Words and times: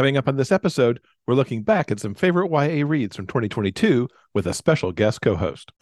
Coming 0.00 0.16
up 0.16 0.28
on 0.28 0.38
this 0.38 0.50
episode, 0.50 0.98
we're 1.26 1.34
looking 1.34 1.62
back 1.62 1.90
at 1.90 2.00
some 2.00 2.14
favorite 2.14 2.48
YA 2.48 2.86
reads 2.86 3.14
from 3.14 3.26
2022 3.26 4.08
with 4.32 4.46
a 4.46 4.54
special 4.54 4.92
guest 4.92 5.20
co 5.20 5.36
host. 5.36 5.72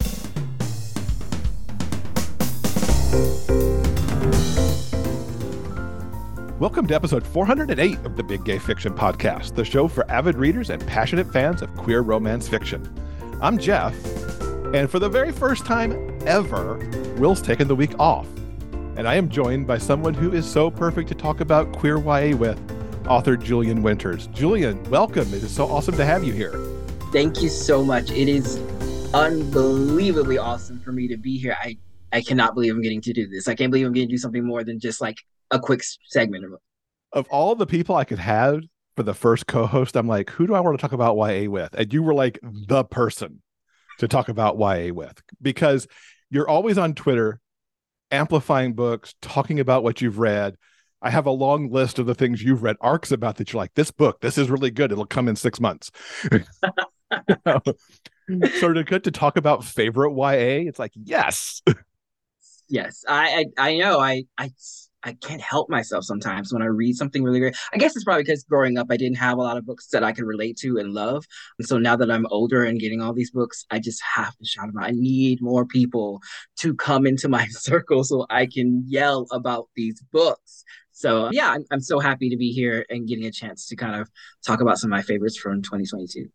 Welcome 6.59 6.85
to 6.87 6.95
episode 6.95 7.25
408 7.25 7.99
of 7.99 8.17
the 8.17 8.23
Big 8.23 8.43
Gay 8.43 8.59
Fiction 8.59 8.93
Podcast, 8.93 9.55
the 9.55 9.63
show 9.63 9.87
for 9.87 10.05
avid 10.11 10.35
readers 10.35 10.69
and 10.69 10.85
passionate 10.85 11.31
fans 11.31 11.61
of 11.61 11.73
queer 11.77 12.01
romance 12.01 12.45
fiction. 12.45 12.93
I'm 13.41 13.57
Jeff, 13.57 13.93
and 14.73 14.91
for 14.91 14.99
the 14.99 15.07
very 15.07 15.31
first 15.31 15.65
time 15.65 16.19
ever, 16.25 16.75
Will's 17.17 17.41
taken 17.41 17.69
the 17.69 17.75
week 17.75 17.97
off. 17.97 18.27
And 18.97 19.07
I 19.07 19.15
am 19.15 19.29
joined 19.29 19.65
by 19.65 19.77
someone 19.77 20.13
who 20.13 20.33
is 20.33 20.45
so 20.45 20.69
perfect 20.69 21.07
to 21.07 21.15
talk 21.15 21.39
about 21.39 21.71
queer 21.71 21.97
YA 21.99 22.35
with, 22.35 22.59
author 23.09 23.35
Julian 23.35 23.81
Winters. 23.81 24.27
Julian, 24.27 24.81
welcome. 24.83 25.33
It 25.33 25.43
is 25.43 25.51
so 25.51 25.67
awesome 25.67 25.97
to 25.97 26.05
have 26.05 26.23
you 26.23 26.31
here. 26.31 26.53
Thank 27.11 27.41
you 27.41 27.49
so 27.49 27.83
much. 27.83 28.11
It 28.11 28.29
is 28.29 28.57
unbelievably 29.15 30.37
awesome 30.37 30.79
for 30.79 30.91
me 30.91 31.07
to 31.07 31.17
be 31.17 31.37
here. 31.39 31.57
I, 31.59 31.75
I 32.13 32.21
cannot 32.21 32.53
believe 32.53 32.75
I'm 32.75 32.83
getting 32.83 33.01
to 33.01 33.11
do 33.11 33.27
this. 33.27 33.47
I 33.47 33.55
can't 33.55 33.71
believe 33.71 33.87
I'm 33.87 33.93
getting 33.93 34.09
to 34.09 34.13
do 34.13 34.19
something 34.19 34.45
more 34.45 34.63
than 34.63 34.79
just 34.79 35.01
like 35.01 35.17
a 35.49 35.59
quick 35.59 35.81
segment 36.05 36.45
of. 36.45 36.51
Of 37.11 37.27
all 37.29 37.55
the 37.55 37.65
people 37.65 37.95
I 37.95 38.03
could 38.03 38.19
have 38.19 38.61
for 38.95 39.01
the 39.01 39.15
first 39.15 39.47
co-host, 39.47 39.95
I'm 39.97 40.07
like, 40.07 40.29
who 40.29 40.45
do 40.45 40.53
I 40.53 40.59
want 40.59 40.77
to 40.77 40.81
talk 40.81 40.91
about 40.91 41.15
YA 41.17 41.49
with? 41.49 41.73
And 41.73 41.91
you 41.91 42.03
were 42.03 42.13
like 42.13 42.37
the 42.43 42.83
person 42.83 43.41
to 43.97 44.07
talk 44.07 44.29
about 44.29 44.59
YA 44.59 44.93
with 44.93 45.19
because 45.41 45.87
you're 46.29 46.47
always 46.47 46.77
on 46.77 46.93
Twitter 46.93 47.41
amplifying 48.11 48.73
books, 48.73 49.15
talking 49.21 49.59
about 49.59 49.83
what 49.83 50.01
you've 50.01 50.19
read. 50.19 50.55
I 51.01 51.09
have 51.09 51.25
a 51.25 51.31
long 51.31 51.71
list 51.71 51.99
of 51.99 52.05
the 52.05 52.15
things 52.15 52.43
you've 52.43 52.63
read 52.63 52.75
arcs 52.81 53.11
about 53.11 53.37
that 53.37 53.53
you're 53.53 53.61
like, 53.61 53.73
this 53.75 53.91
book, 53.91 54.19
this 54.21 54.37
is 54.37 54.49
really 54.49 54.71
good. 54.71 54.91
It'll 54.91 55.05
come 55.05 55.27
in 55.27 55.35
six 55.35 55.59
months. 55.59 55.91
sort 58.59 58.77
of 58.77 58.85
good 58.85 59.03
to 59.05 59.11
talk 59.11 59.37
about 59.37 59.63
favorite 59.63 60.13
YA. 60.13 60.67
It's 60.67 60.79
like, 60.79 60.91
yes. 60.95 61.61
Yes. 62.67 63.03
I 63.07 63.45
I, 63.57 63.69
I 63.69 63.77
know. 63.77 63.99
I 63.99 64.25
I 64.37 64.51
I 65.03 65.13
can't 65.13 65.41
help 65.41 65.69
myself 65.69 66.03
sometimes 66.03 66.51
when 66.51 66.61
I 66.61 66.65
read 66.65 66.95
something 66.95 67.23
really 67.23 67.39
great. 67.39 67.55
I 67.73 67.77
guess 67.77 67.95
it's 67.95 68.03
probably 68.03 68.23
because 68.23 68.43
growing 68.43 68.77
up, 68.77 68.87
I 68.89 68.97
didn't 68.97 69.17
have 69.17 69.37
a 69.37 69.41
lot 69.41 69.57
of 69.57 69.65
books 69.65 69.87
that 69.87 70.03
I 70.03 70.11
could 70.11 70.25
relate 70.25 70.57
to 70.57 70.77
and 70.77 70.93
love. 70.93 71.25
And 71.57 71.67
so 71.67 71.77
now 71.77 71.95
that 71.95 72.11
I'm 72.11 72.25
older 72.27 72.63
and 72.65 72.79
getting 72.79 73.01
all 73.01 73.13
these 73.13 73.31
books, 73.31 73.65
I 73.71 73.79
just 73.79 74.01
have 74.15 74.35
to 74.37 74.45
shout 74.45 74.67
them 74.67 74.77
out. 74.77 74.89
I 74.89 74.91
need 74.91 75.41
more 75.41 75.65
people 75.65 76.21
to 76.57 76.73
come 76.73 77.05
into 77.05 77.29
my 77.29 77.47
circle 77.49 78.03
so 78.03 78.25
I 78.29 78.45
can 78.45 78.83
yell 78.85 79.25
about 79.31 79.69
these 79.75 80.01
books. 80.11 80.65
So 80.99 81.29
yeah, 81.31 81.51
I'm, 81.51 81.63
I'm 81.71 81.79
so 81.79 82.01
happy 82.01 82.29
to 82.29 82.35
be 82.35 82.51
here 82.51 82.85
and 82.89 83.07
getting 83.07 83.23
a 83.23 83.31
chance 83.31 83.67
to 83.67 83.77
kind 83.77 83.95
of 83.95 84.09
talk 84.45 84.59
about 84.59 84.79
some 84.79 84.91
of 84.91 84.97
my 84.97 85.01
favorites 85.01 85.37
from 85.37 85.61
2022. 85.61 86.27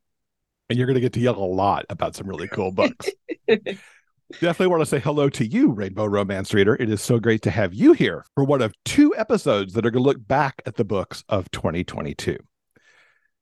And 0.70 0.78
you're 0.78 0.86
going 0.86 0.94
to 0.94 1.02
get 1.02 1.12
to 1.12 1.20
yell 1.20 1.36
a 1.36 1.44
lot 1.44 1.84
about 1.90 2.16
some 2.16 2.26
really 2.26 2.48
cool 2.48 2.72
books. 2.72 3.10
Definitely 3.46 4.68
want 4.68 4.80
to 4.80 4.86
say 4.86 5.00
hello 5.00 5.28
to 5.28 5.44
you, 5.44 5.70
Rainbow 5.70 6.06
Romance 6.06 6.54
Reader. 6.54 6.76
It 6.76 6.88
is 6.88 7.02
so 7.02 7.20
great 7.20 7.42
to 7.42 7.50
have 7.50 7.74
you 7.74 7.92
here 7.92 8.24
for 8.34 8.42
one 8.42 8.62
of 8.62 8.72
two 8.86 9.14
episodes 9.18 9.74
that 9.74 9.84
are 9.84 9.90
going 9.90 10.02
to 10.02 10.08
look 10.08 10.26
back 10.26 10.62
at 10.64 10.76
the 10.76 10.84
books 10.84 11.24
of 11.28 11.50
2022. 11.50 12.38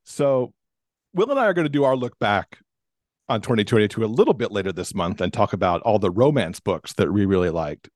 So, 0.02 0.52
Will 1.14 1.30
and 1.30 1.38
I 1.38 1.44
are 1.44 1.54
going 1.54 1.66
to 1.66 1.70
do 1.70 1.84
our 1.84 1.94
look 1.94 2.18
back 2.18 2.58
on 3.28 3.42
2022 3.42 4.04
a 4.04 4.06
little 4.06 4.34
bit 4.34 4.50
later 4.50 4.72
this 4.72 4.92
month 4.92 5.20
and 5.20 5.32
talk 5.32 5.52
about 5.52 5.82
all 5.82 6.00
the 6.00 6.10
romance 6.10 6.58
books 6.58 6.94
that 6.94 7.12
we 7.12 7.26
really 7.26 7.50
liked. 7.50 7.88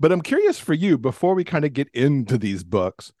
But 0.00 0.12
I'm 0.12 0.22
curious 0.22 0.58
for 0.58 0.72
you, 0.72 0.96
before 0.96 1.34
we 1.34 1.44
kind 1.44 1.66
of 1.66 1.74
get 1.74 1.88
into 1.92 2.38
these 2.38 2.64
books, 2.64 3.12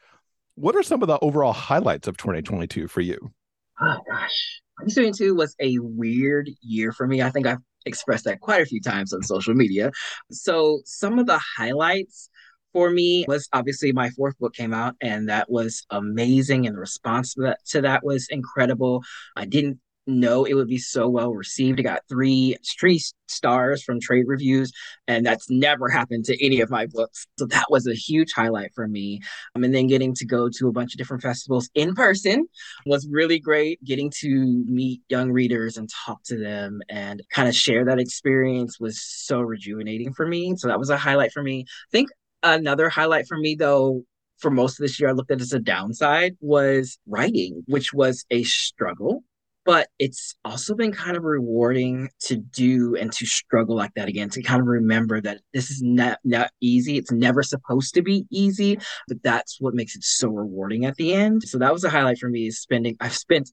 what 0.54 0.74
are 0.74 0.82
some 0.82 1.02
of 1.02 1.08
the 1.08 1.18
overall 1.20 1.52
highlights 1.52 2.08
of 2.08 2.16
2022 2.16 2.88
for 2.88 3.02
you? 3.02 3.32
Oh, 3.80 3.98
gosh. 4.10 4.62
2022 4.80 5.34
was 5.34 5.54
a 5.60 5.78
weird 5.78 6.48
year 6.62 6.92
for 6.92 7.06
me. 7.06 7.20
I 7.20 7.28
think 7.28 7.46
I've 7.46 7.58
expressed 7.84 8.24
that 8.24 8.40
quite 8.40 8.62
a 8.62 8.66
few 8.66 8.80
times 8.80 9.12
on 9.12 9.22
social 9.22 9.54
media. 9.54 9.92
So 10.30 10.80
some 10.86 11.18
of 11.18 11.26
the 11.26 11.38
highlights 11.56 12.30
for 12.72 12.90
me 12.90 13.26
was 13.28 13.46
obviously 13.52 13.92
my 13.92 14.08
fourth 14.10 14.38
book 14.38 14.54
came 14.54 14.72
out 14.72 14.94
and 15.02 15.28
that 15.28 15.50
was 15.50 15.84
amazing 15.90 16.66
and 16.66 16.74
the 16.74 16.80
response 16.80 17.34
to 17.34 17.42
that, 17.42 17.58
to 17.66 17.82
that 17.82 18.04
was 18.04 18.26
incredible. 18.30 19.02
I 19.36 19.44
didn't 19.44 19.80
know 20.10 20.44
it 20.44 20.54
would 20.54 20.68
be 20.68 20.78
so 20.78 21.08
well 21.08 21.32
received. 21.32 21.80
It 21.80 21.84
got 21.84 22.02
three 22.08 22.56
three 22.78 23.00
stars 23.28 23.82
from 23.82 24.00
trade 24.00 24.24
reviews, 24.26 24.72
and 25.06 25.24
that's 25.24 25.48
never 25.50 25.88
happened 25.88 26.24
to 26.26 26.44
any 26.44 26.60
of 26.60 26.70
my 26.70 26.86
books. 26.86 27.26
So 27.38 27.46
that 27.46 27.66
was 27.70 27.86
a 27.86 27.94
huge 27.94 28.32
highlight 28.32 28.72
for 28.74 28.86
me. 28.86 29.20
Um, 29.54 29.64
and 29.64 29.74
then 29.74 29.86
getting 29.86 30.14
to 30.16 30.26
go 30.26 30.48
to 30.58 30.68
a 30.68 30.72
bunch 30.72 30.94
of 30.94 30.98
different 30.98 31.22
festivals 31.22 31.70
in 31.74 31.94
person 31.94 32.46
was 32.86 33.08
really 33.10 33.38
great. 33.38 33.82
Getting 33.84 34.10
to 34.20 34.64
meet 34.68 35.02
young 35.08 35.30
readers 35.30 35.76
and 35.76 35.88
talk 36.06 36.22
to 36.24 36.36
them 36.36 36.80
and 36.88 37.22
kind 37.30 37.48
of 37.48 37.54
share 37.54 37.84
that 37.84 38.00
experience 38.00 38.78
was 38.80 39.00
so 39.00 39.40
rejuvenating 39.40 40.12
for 40.12 40.26
me. 40.26 40.54
So 40.56 40.68
that 40.68 40.78
was 40.78 40.90
a 40.90 40.96
highlight 40.96 41.32
for 41.32 41.42
me. 41.42 41.64
I 41.68 41.90
think 41.90 42.10
another 42.42 42.88
highlight 42.88 43.26
for 43.26 43.38
me 43.38 43.54
though 43.54 44.04
for 44.40 44.50
most 44.50 44.80
of 44.80 44.84
this 44.84 44.98
year, 44.98 45.10
I 45.10 45.12
looked 45.12 45.30
at 45.30 45.40
as 45.40 45.52
a 45.52 45.58
downside 45.58 46.36
was 46.40 46.98
writing, 47.06 47.62
which 47.66 47.92
was 47.92 48.24
a 48.30 48.42
struggle 48.44 49.22
but 49.70 49.86
it's 50.00 50.34
also 50.44 50.74
been 50.74 50.90
kind 50.90 51.16
of 51.16 51.22
rewarding 51.22 52.08
to 52.18 52.34
do 52.34 52.96
and 52.96 53.12
to 53.12 53.24
struggle 53.24 53.76
like 53.76 53.94
that 53.94 54.08
again 54.08 54.28
to 54.28 54.42
kind 54.42 54.60
of 54.60 54.66
remember 54.66 55.20
that 55.20 55.40
this 55.54 55.70
is 55.70 55.80
not 55.80 56.18
not 56.24 56.50
easy. 56.60 56.98
It's 56.98 57.12
never 57.12 57.44
supposed 57.44 57.94
to 57.94 58.02
be 58.02 58.26
easy 58.32 58.80
but 59.06 59.22
that's 59.22 59.60
what 59.60 59.74
makes 59.74 59.94
it 59.94 60.02
so 60.02 60.26
rewarding 60.26 60.86
at 60.86 60.96
the 60.96 61.14
end. 61.14 61.44
So 61.44 61.56
that 61.58 61.72
was 61.72 61.84
a 61.84 61.90
highlight 61.90 62.18
for 62.18 62.28
me 62.28 62.48
is 62.48 62.60
spending 62.60 62.96
i've 62.98 63.14
spent 63.14 63.52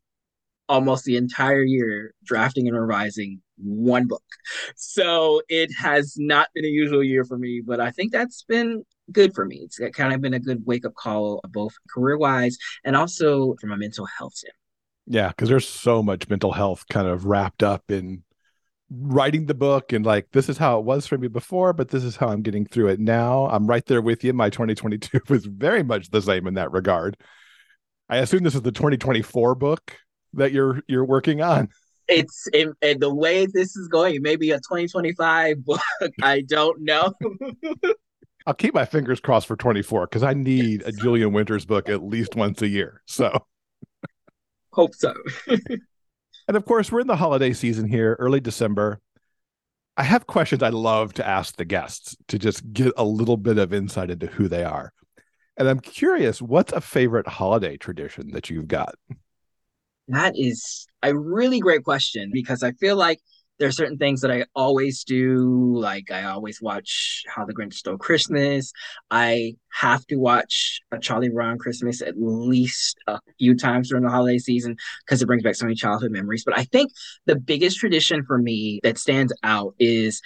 almost 0.68 1.06
the 1.06 1.18
entire 1.18 1.62
year 1.62 2.16
drafting 2.26 2.68
and 2.68 2.76
revising 2.76 3.40
one 3.58 4.08
book. 4.08 4.24
So 4.76 5.44
it 5.50 5.70
has 5.78 6.16
not 6.18 6.48
been 6.56 6.66
a 6.66 6.68
usual 6.84 7.04
year 7.04 7.26
for 7.26 7.38
me 7.38 7.62
but 7.64 7.80
i 7.80 7.92
think 7.92 8.12
that's 8.12 8.44
been 8.44 8.84
good 9.12 9.36
for 9.36 9.46
me. 9.46 9.58
It's 9.58 9.80
kind 9.96 10.14
of 10.16 10.22
been 10.22 10.34
a 10.34 10.40
good 10.40 10.64
wake-up 10.66 10.96
call 10.96 11.42
both 11.50 11.74
career-wise 11.94 12.58
and 12.84 12.96
also 12.96 13.56
from 13.62 13.72
a 13.72 13.78
mental 13.78 14.08
health. 14.18 14.34
standpoint 14.34 14.67
yeah, 15.08 15.30
because 15.30 15.50
there's 15.50 15.68
so 15.68 16.04
much 16.04 16.28
mental 16.30 16.52
health 16.52 16.86
kind 16.90 17.08
of 17.08 17.26
wrapped 17.26 17.64
up 17.64 17.90
in 17.90 18.24
writing 18.90 19.46
the 19.46 19.54
book 19.54 19.92
and 19.92 20.06
like 20.06 20.28
this 20.32 20.48
is 20.48 20.58
how 20.58 20.80
it 20.80 20.86
was 20.86 21.08
for 21.08 21.18
me 21.18 21.28
before, 21.28 21.74
but 21.74 21.90
this 21.90 22.04
is 22.04 22.18
how 22.18 22.28
I'm 22.28 22.42
getting 22.42 22.66
through 22.66 22.90
it 22.90 23.00
now. 23.00 23.48
I'm 23.48 23.68
right 23.68 23.86
there 23.86 24.02
with 24.02 24.24
you. 24.24 24.34
My 24.34 24.50
2022 24.50 25.20
was 25.30 25.46
very 25.46 25.84
much 25.84 26.10
the 26.10 26.22
same 26.22 26.46
in 26.46 26.56
that 26.56 26.72
regard. 26.72 27.18
I 28.10 28.18
assume 28.18 28.44
this 28.44 28.56
is 28.56 28.62
the 28.62 28.72
2024 28.72 29.56
book 29.56 29.98
that 30.34 30.52
you're 30.52 30.82
you're 30.88 31.06
working 31.06 31.42
on. 31.42 31.70
It's 32.10 32.48
in, 32.54 32.74
in 32.82 33.00
the 33.00 33.14
way 33.14 33.48
this 33.48 33.76
is 33.76 33.88
going. 33.90 34.22
Maybe 34.22 34.52
a 34.52 34.58
2025 34.58 35.66
book. 35.66 35.82
I 36.22 36.42
don't 36.42 36.82
know. 36.82 37.14
I'll 38.46 38.54
keep 38.54 38.74
my 38.74 38.86
fingers 38.86 39.20
crossed 39.20 39.48
for 39.48 39.58
24 39.58 40.08
because 40.08 40.24
I 40.24 40.34
need 40.34 40.84
a 40.86 40.94
Julian 40.94 41.34
Winters 41.34 41.66
book 41.66 41.90
at 41.90 42.02
least 42.02 42.36
once 42.36 42.62
a 42.62 42.68
year. 42.68 43.02
So 43.06 43.46
Hope 44.78 44.94
so. 44.94 45.14
and 45.48 46.56
of 46.56 46.64
course, 46.66 46.92
we're 46.92 47.00
in 47.00 47.08
the 47.08 47.16
holiday 47.16 47.52
season 47.52 47.90
here, 47.90 48.16
early 48.20 48.40
December. 48.40 49.02
I 49.98 50.04
have 50.04 50.28
questions 50.28 50.62
I 50.62 50.70
love 50.70 51.14
to 51.16 51.28
ask 51.28 51.56
the 51.56 51.66
guests 51.66 52.16
to 52.28 52.38
just 52.38 52.72
get 52.72 52.94
a 52.96 53.04
little 53.04 53.38
bit 53.38 53.58
of 53.58 53.74
insight 53.74 54.12
into 54.12 54.28
who 54.28 54.48
they 54.48 54.64
are. 54.64 54.94
And 55.58 55.68
I'm 55.68 55.80
curious, 55.80 56.40
what's 56.40 56.72
a 56.72 56.80
favorite 56.80 57.28
holiday 57.28 57.78
tradition 57.78 58.30
that 58.34 58.52
you've 58.52 58.68
got? 58.68 58.94
That 60.10 60.34
is 60.38 60.86
a 61.02 61.18
really 61.18 61.60
great 61.60 61.84
question 61.84 62.30
because 62.32 62.62
I 62.62 62.74
feel 62.74 62.96
like 62.96 63.20
there 63.60 63.68
are 63.68 63.72
certain 63.72 63.98
things 63.98 64.22
that 64.22 64.32
I 64.32 64.46
always 64.56 65.04
do. 65.04 65.76
Like 65.76 66.12
I 66.12 66.24
always 66.24 66.62
watch 66.62 67.24
How 67.28 67.46
the 67.46 67.54
Grinch 67.54 67.74
Stole 67.74 67.98
Christmas. 67.98 68.72
I 69.10 69.56
have 69.72 70.06
to 70.08 70.18
watch 70.18 70.80
a 70.92 71.00
Charlie 71.00 71.30
Brown 71.30 71.58
Christmas 71.58 72.02
at 72.02 72.16
least 72.18 72.98
a 73.08 73.20
few 73.40 73.56
times 73.56 73.90
during 73.90 74.04
the 74.04 74.10
holiday 74.10 74.38
season 74.38 74.76
because 75.06 75.22
it 75.22 75.26
brings 75.26 75.44
back 75.44 75.56
so 75.56 75.66
many 75.66 75.76
childhood 75.76 76.12
memories. 76.12 76.44
But 76.46 76.58
I 76.58 76.64
think 76.66 76.92
the 77.26 77.36
biggest 77.36 77.78
tradition 77.78 78.24
for 78.26 78.38
me 78.38 78.80
that 78.84 78.98
stands 78.98 79.34
out 79.44 79.74
is 79.80 80.22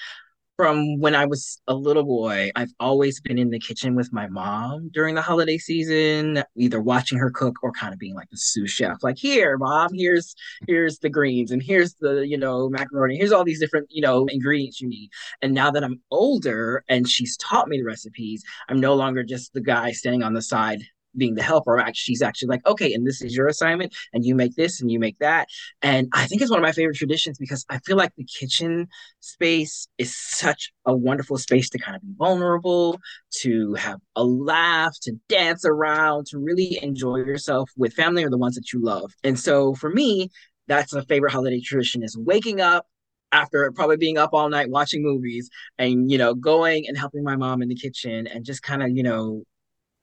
from 0.57 0.99
when 0.99 1.15
I 1.15 1.25
was 1.25 1.59
a 1.67 1.73
little 1.73 2.03
boy, 2.03 2.51
I've 2.55 2.73
always 2.79 3.19
been 3.19 3.37
in 3.37 3.49
the 3.49 3.59
kitchen 3.59 3.95
with 3.95 4.13
my 4.13 4.27
mom 4.27 4.89
during 4.93 5.15
the 5.15 5.21
holiday 5.21 5.57
season, 5.57 6.43
either 6.55 6.79
watching 6.79 7.17
her 7.17 7.31
cook 7.31 7.55
or 7.63 7.71
kind 7.71 7.93
of 7.93 7.99
being 7.99 8.13
like 8.13 8.29
the 8.29 8.37
sous 8.37 8.69
chef. 8.69 8.97
Like, 9.01 9.17
here, 9.17 9.57
mom, 9.57 9.89
here's 9.93 10.35
here's 10.67 10.99
the 10.99 11.09
greens 11.09 11.51
and 11.51 11.63
here's 11.63 11.95
the, 11.95 12.27
you 12.27 12.37
know, 12.37 12.69
macaroni. 12.69 13.17
Here's 13.17 13.31
all 13.31 13.43
these 13.43 13.59
different, 13.59 13.87
you 13.89 14.01
know, 14.01 14.27
ingredients 14.27 14.79
you 14.81 14.87
need. 14.87 15.09
And 15.41 15.53
now 15.53 15.71
that 15.71 15.83
I'm 15.83 16.01
older 16.11 16.83
and 16.87 17.07
she's 17.07 17.37
taught 17.37 17.67
me 17.67 17.77
the 17.77 17.85
recipes, 17.85 18.43
I'm 18.69 18.79
no 18.79 18.93
longer 18.93 19.23
just 19.23 19.53
the 19.53 19.61
guy 19.61 19.91
standing 19.91 20.23
on 20.23 20.33
the 20.33 20.41
side 20.41 20.83
being 21.15 21.35
the 21.35 21.43
helper. 21.43 21.77
Actually, 21.77 21.93
she's 21.93 22.21
actually 22.21 22.49
like, 22.49 22.65
okay, 22.65 22.93
and 22.93 23.05
this 23.05 23.21
is 23.21 23.35
your 23.35 23.47
assignment, 23.47 23.93
and 24.13 24.25
you 24.25 24.35
make 24.35 24.55
this 24.55 24.81
and 24.81 24.91
you 24.91 24.99
make 24.99 25.17
that. 25.19 25.47
And 25.81 26.07
I 26.13 26.25
think 26.25 26.41
it's 26.41 26.51
one 26.51 26.59
of 26.59 26.63
my 26.63 26.71
favorite 26.71 26.97
traditions 26.97 27.37
because 27.37 27.65
I 27.69 27.79
feel 27.79 27.97
like 27.97 28.13
the 28.15 28.25
kitchen 28.25 28.87
space 29.19 29.87
is 29.97 30.15
such 30.17 30.71
a 30.85 30.95
wonderful 30.95 31.37
space 31.37 31.69
to 31.71 31.79
kind 31.79 31.95
of 31.95 32.01
be 32.01 32.13
vulnerable, 32.17 32.99
to 33.41 33.73
have 33.75 33.99
a 34.15 34.23
laugh, 34.23 34.95
to 35.01 35.13
dance 35.29 35.65
around, 35.65 36.27
to 36.27 36.39
really 36.39 36.79
enjoy 36.81 37.17
yourself 37.17 37.69
with 37.77 37.93
family 37.93 38.23
or 38.23 38.29
the 38.29 38.37
ones 38.37 38.55
that 38.55 38.73
you 38.73 38.81
love. 38.81 39.11
And 39.23 39.39
so 39.39 39.73
for 39.75 39.89
me, 39.89 40.29
that's 40.67 40.93
a 40.93 41.03
favorite 41.03 41.31
holiday 41.31 41.59
tradition 41.59 42.03
is 42.03 42.17
waking 42.17 42.61
up 42.61 42.87
after 43.31 43.71
probably 43.71 43.97
being 43.97 44.17
up 44.17 44.31
all 44.33 44.49
night 44.49 44.69
watching 44.69 45.01
movies 45.03 45.49
and 45.77 46.11
you 46.11 46.17
know 46.17 46.33
going 46.33 46.87
and 46.87 46.97
helping 46.97 47.23
my 47.23 47.35
mom 47.35 47.61
in 47.61 47.69
the 47.69 47.75
kitchen 47.75 48.27
and 48.27 48.45
just 48.45 48.61
kind 48.61 48.83
of 48.83 48.89
you 48.89 49.03
know 49.03 49.43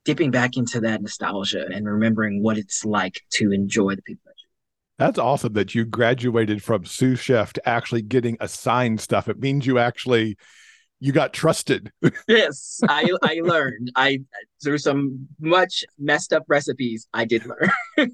dipping 0.04 0.30
back 0.30 0.56
into 0.56 0.80
that 0.80 1.02
nostalgia 1.02 1.66
and 1.72 1.86
remembering 1.86 2.42
what 2.42 2.56
it's 2.56 2.84
like 2.84 3.22
to 3.30 3.52
enjoy 3.52 3.94
the 3.94 4.02
people 4.02 4.28
that's 4.98 5.18
awesome 5.18 5.52
that 5.52 5.74
you 5.74 5.84
graduated 5.84 6.62
from 6.62 6.84
sous 6.84 7.20
chef 7.20 7.52
to 7.52 7.68
actually 7.68 8.02
getting 8.02 8.36
assigned 8.40 9.00
stuff. 9.00 9.28
It 9.28 9.38
means 9.38 9.64
you 9.64 9.78
actually 9.78 10.36
you 11.00 11.12
got 11.12 11.32
trusted. 11.32 11.92
Yes 12.28 12.80
i 12.88 13.08
i 13.22 13.40
learned. 13.42 13.92
I 13.94 14.20
through 14.62 14.78
some 14.78 15.28
much 15.40 15.84
messed 15.98 16.32
up 16.32 16.44
recipes 16.48 17.06
i 17.14 17.24
did 17.24 17.44
learn. 17.46 18.10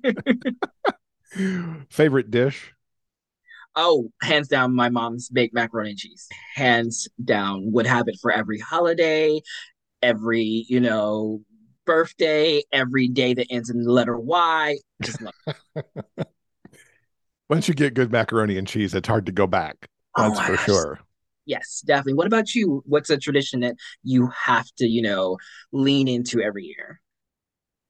Favorite 1.90 2.30
dish? 2.30 2.72
Oh, 3.76 4.12
hands 4.22 4.46
down, 4.46 4.76
my 4.76 4.88
mom's 4.88 5.28
baked 5.28 5.52
macaroni 5.52 5.90
and 5.90 5.98
cheese. 5.98 6.28
Hands 6.54 7.08
down, 7.24 7.72
would 7.72 7.86
have 7.86 8.06
it 8.06 8.16
for 8.22 8.30
every 8.30 8.60
holiday, 8.60 9.40
every, 10.00 10.64
you 10.68 10.78
know, 10.78 11.40
birthday, 11.84 12.62
every 12.72 13.08
day 13.08 13.34
that 13.34 13.46
ends 13.50 13.70
in 13.70 13.82
the 13.82 13.92
letter 13.92 14.18
Y. 14.18 14.78
Just 15.02 15.20
love 15.20 15.84
Once 17.48 17.68
you 17.68 17.74
get 17.74 17.94
good 17.94 18.10
macaroni 18.10 18.56
and 18.56 18.66
cheese, 18.66 18.94
it's 18.94 19.08
hard 19.08 19.26
to 19.26 19.32
go 19.32 19.46
back. 19.46 19.76
Oh 20.16 20.28
That's 20.28 20.40
oh 20.40 20.42
for 20.44 20.56
gosh. 20.56 20.64
sure. 20.64 21.00
Yes, 21.46 21.82
definitely. 21.84 22.14
What 22.14 22.26
about 22.26 22.54
you? 22.54 22.82
What's 22.86 23.10
a 23.10 23.18
tradition 23.18 23.60
that 23.60 23.76
you 24.02 24.28
have 24.28 24.66
to, 24.78 24.86
you 24.86 25.02
know, 25.02 25.36
lean 25.72 26.08
into 26.08 26.40
every 26.40 26.64
year? 26.64 27.00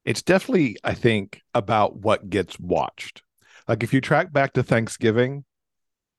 It's 0.04 0.22
definitely, 0.22 0.76
I 0.82 0.94
think, 0.94 1.40
about 1.54 1.96
what 1.96 2.28
gets 2.28 2.58
watched. 2.58 3.22
Like 3.68 3.82
if 3.82 3.94
you 3.94 4.00
track 4.00 4.32
back 4.32 4.52
to 4.54 4.62
Thanksgiving, 4.62 5.44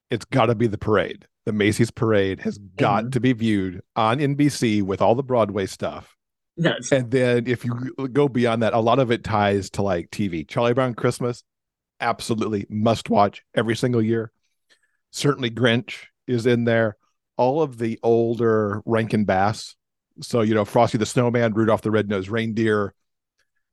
it's 0.10 0.26
got 0.26 0.48
to 0.48 0.56
be 0.56 0.68
the 0.68 0.78
parade. 0.78 1.28
The 1.46 1.52
Macy's 1.52 1.92
parade 1.92 2.40
has 2.42 2.58
got 2.58 3.04
mm-hmm. 3.04 3.10
to 3.12 3.20
be 3.20 3.34
viewed 3.34 3.82
on 3.96 4.20
NBC 4.20 4.82
with 4.82 5.02
all 5.02 5.14
the 5.14 5.24
Broadway 5.24 5.68
stuff. 5.68 6.15
Yes. 6.58 6.92
And 6.92 7.12
then 7.12 7.48
if 7.48 7.66
you 7.66 7.94
go 8.12 8.28
beyond 8.28 8.64
that, 8.64 8.74
a 8.74 8.80
lot 8.80 9.00
of 9.00 9.12
it 9.12 9.24
ties 9.24 9.70
to 9.72 9.82
like 9.82 10.10
TV. 10.10 10.48
Charlie 10.48 10.74
Brown 10.74 10.94
Christmas, 10.94 11.44
absolutely 12.00 12.66
must 12.70 13.10
watch 13.10 13.44
every 13.54 13.76
single 13.76 14.02
year. 14.02 14.32
Certainly 15.12 15.52
Grinch 15.52 16.06
is 16.28 16.46
in 16.46 16.64
there. 16.66 16.98
All 17.38 17.62
of 17.62 17.78
the 17.78 18.00
older 18.04 18.82
Rankin 18.86 19.26
Bass. 19.26 19.76
So, 20.22 20.42
you 20.42 20.54
know, 20.54 20.64
Frosty 20.64 20.98
the 20.98 21.06
Snowman, 21.06 21.54
Rudolph 21.54 21.82
the 21.82 21.92
Red-Nosed 21.92 22.30
Reindeer, 22.30 22.94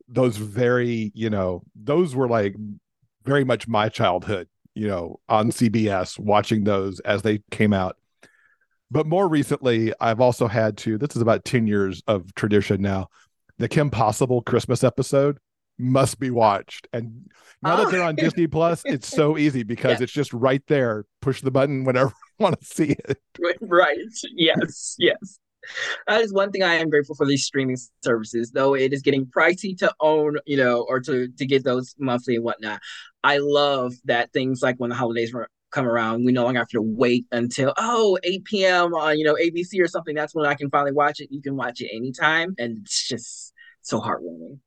those 0.08 0.36
very, 0.36 1.12
you 1.14 1.30
know, 1.30 1.62
those 1.76 2.16
were 2.16 2.28
like 2.28 2.56
very 3.24 3.44
much 3.44 3.68
my 3.68 3.88
childhood 3.88 4.48
you 4.74 4.88
know, 4.88 5.20
on 5.28 5.50
CBS 5.50 6.18
watching 6.18 6.64
those 6.64 7.00
as 7.00 7.22
they 7.22 7.42
came 7.50 7.72
out. 7.72 7.96
But 8.92 9.06
more 9.06 9.26
recently, 9.26 9.94
I've 10.00 10.20
also 10.20 10.46
had 10.46 10.76
to, 10.78 10.98
this 10.98 11.16
is 11.16 11.22
about 11.22 11.46
10 11.46 11.66
years 11.66 12.02
of 12.06 12.34
tradition 12.34 12.82
now. 12.82 13.08
The 13.56 13.66
Kim 13.66 13.88
Possible 13.88 14.42
Christmas 14.42 14.84
episode 14.84 15.38
must 15.78 16.20
be 16.20 16.28
watched. 16.28 16.88
And 16.92 17.30
now 17.62 17.78
oh. 17.78 17.84
that 17.84 17.90
they're 17.90 18.02
on 18.02 18.16
oh. 18.18 18.22
Disney 18.22 18.46
Plus, 18.46 18.82
it's 18.84 19.08
so 19.08 19.38
easy 19.38 19.62
because 19.62 19.98
yeah. 19.98 20.04
it's 20.04 20.12
just 20.12 20.30
right 20.34 20.62
there. 20.68 21.06
Push 21.22 21.40
the 21.40 21.50
button 21.50 21.84
whenever 21.84 22.12
you 22.38 22.44
want 22.44 22.60
to 22.60 22.66
see 22.66 22.94
it. 23.08 23.18
Right. 23.62 23.96
Yes. 24.34 24.94
Yes. 24.98 25.38
That 26.06 26.20
is 26.20 26.34
one 26.34 26.50
thing 26.50 26.62
I 26.62 26.74
am 26.74 26.90
grateful 26.90 27.14
for 27.14 27.24
these 27.24 27.46
streaming 27.46 27.78
services, 28.04 28.50
though 28.50 28.74
it 28.74 28.92
is 28.92 29.00
getting 29.00 29.24
pricey 29.24 29.78
to 29.78 29.90
own, 30.00 30.36
you 30.44 30.58
know, 30.58 30.84
or 30.86 31.00
to 31.00 31.28
to 31.28 31.46
get 31.46 31.64
those 31.64 31.94
monthly 31.98 32.34
and 32.34 32.44
whatnot. 32.44 32.80
I 33.22 33.38
love 33.38 33.94
that 34.04 34.32
things 34.32 34.60
like 34.60 34.76
when 34.78 34.90
the 34.90 34.96
holidays 34.96 35.32
come 35.72 35.86
around, 35.86 36.24
we 36.24 36.32
no 36.32 36.44
longer 36.44 36.60
have 36.60 36.68
to 36.68 36.82
wait 36.82 37.26
until 37.32 37.72
oh 37.76 38.18
8 38.22 38.44
p.m. 38.44 38.94
on 38.94 39.08
uh, 39.08 39.10
you 39.10 39.24
know 39.24 39.34
ABC 39.34 39.80
or 39.80 39.88
something. 39.88 40.14
That's 40.14 40.34
when 40.34 40.46
I 40.46 40.54
can 40.54 40.70
finally 40.70 40.92
watch 40.92 41.20
it. 41.20 41.28
You 41.30 41.42
can 41.42 41.56
watch 41.56 41.80
it 41.80 41.90
anytime, 41.94 42.54
and 42.58 42.78
it's 42.82 43.08
just 43.08 43.52
so 43.80 44.00
heartwarming. 44.00 44.58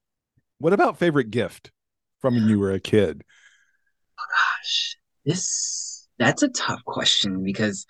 What 0.57 0.73
about 0.73 0.97
favorite 0.97 1.31
gift 1.31 1.71
from 2.19 2.35
when 2.35 2.49
you 2.49 2.59
were 2.59 2.71
a 2.71 2.79
kid? 2.79 3.23
Oh 4.17 4.23
gosh, 4.31 4.97
this 5.25 6.07
that's 6.17 6.41
a 6.41 6.47
tough 6.47 6.83
question 6.85 7.43
because 7.43 7.85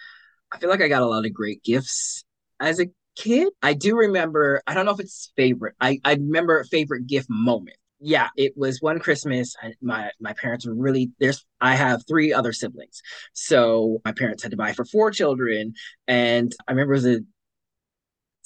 I 0.52 0.58
feel 0.58 0.72
like 0.72 0.82
I 0.82 0.88
got 0.88 1.04
a 1.04 1.06
lot 1.06 1.24
of 1.24 1.34
great 1.34 1.64
gifts 1.64 2.24
as 2.60 2.80
a 2.80 2.88
kid. 3.16 3.54
I 3.62 3.74
do 3.74 3.96
remember. 3.96 4.64
I 4.66 4.74
don't 4.74 4.86
know 4.86 4.92
if 4.92 5.00
it's 5.00 5.32
favorite. 5.38 5.76
I 5.80 6.00
I 6.04 6.14
remember 6.14 6.60
a 6.60 6.66
favorite 6.66 7.06
gift 7.06 7.28
moment 7.30 7.78
yeah, 8.00 8.30
it 8.36 8.54
was 8.56 8.82
one 8.82 9.00
Christmas. 9.00 9.56
I, 9.62 9.74
my 9.82 10.12
my 10.20 10.34
parents 10.34 10.66
were 10.68 10.76
really 10.76 11.12
there's. 11.20 11.46
I 11.62 11.76
have 11.76 12.04
three 12.08 12.34
other 12.34 12.54
siblings, 12.54 13.02
so 13.34 14.02
my 14.06 14.12
parents 14.12 14.44
had 14.44 14.52
to 14.52 14.58
buy 14.58 14.74
for 14.74 14.86
four 14.86 15.12
children, 15.12 15.74
and 16.08 16.54
I 16.68 16.72
remember 16.72 16.94
it 16.94 16.98
was 16.98 17.06
a 17.08 17.20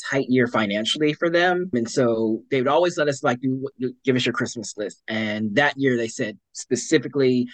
tight 0.10 0.28
year 0.30 0.48
financially 0.48 1.14
for 1.14 1.30
them, 1.30 1.70
and 1.74 1.90
so 1.90 2.44
they 2.52 2.62
would 2.62 2.68
always 2.68 2.98
let 2.98 3.08
us 3.08 3.24
like 3.24 3.42
do, 3.42 3.70
give 4.04 4.16
us 4.16 4.26
your 4.26 4.34
Christmas 4.34 4.76
list. 4.78 5.02
And 5.08 5.56
that 5.56 5.74
year 5.78 5.98
they 5.98 6.08
said 6.08 6.38
specifically, 6.54 7.48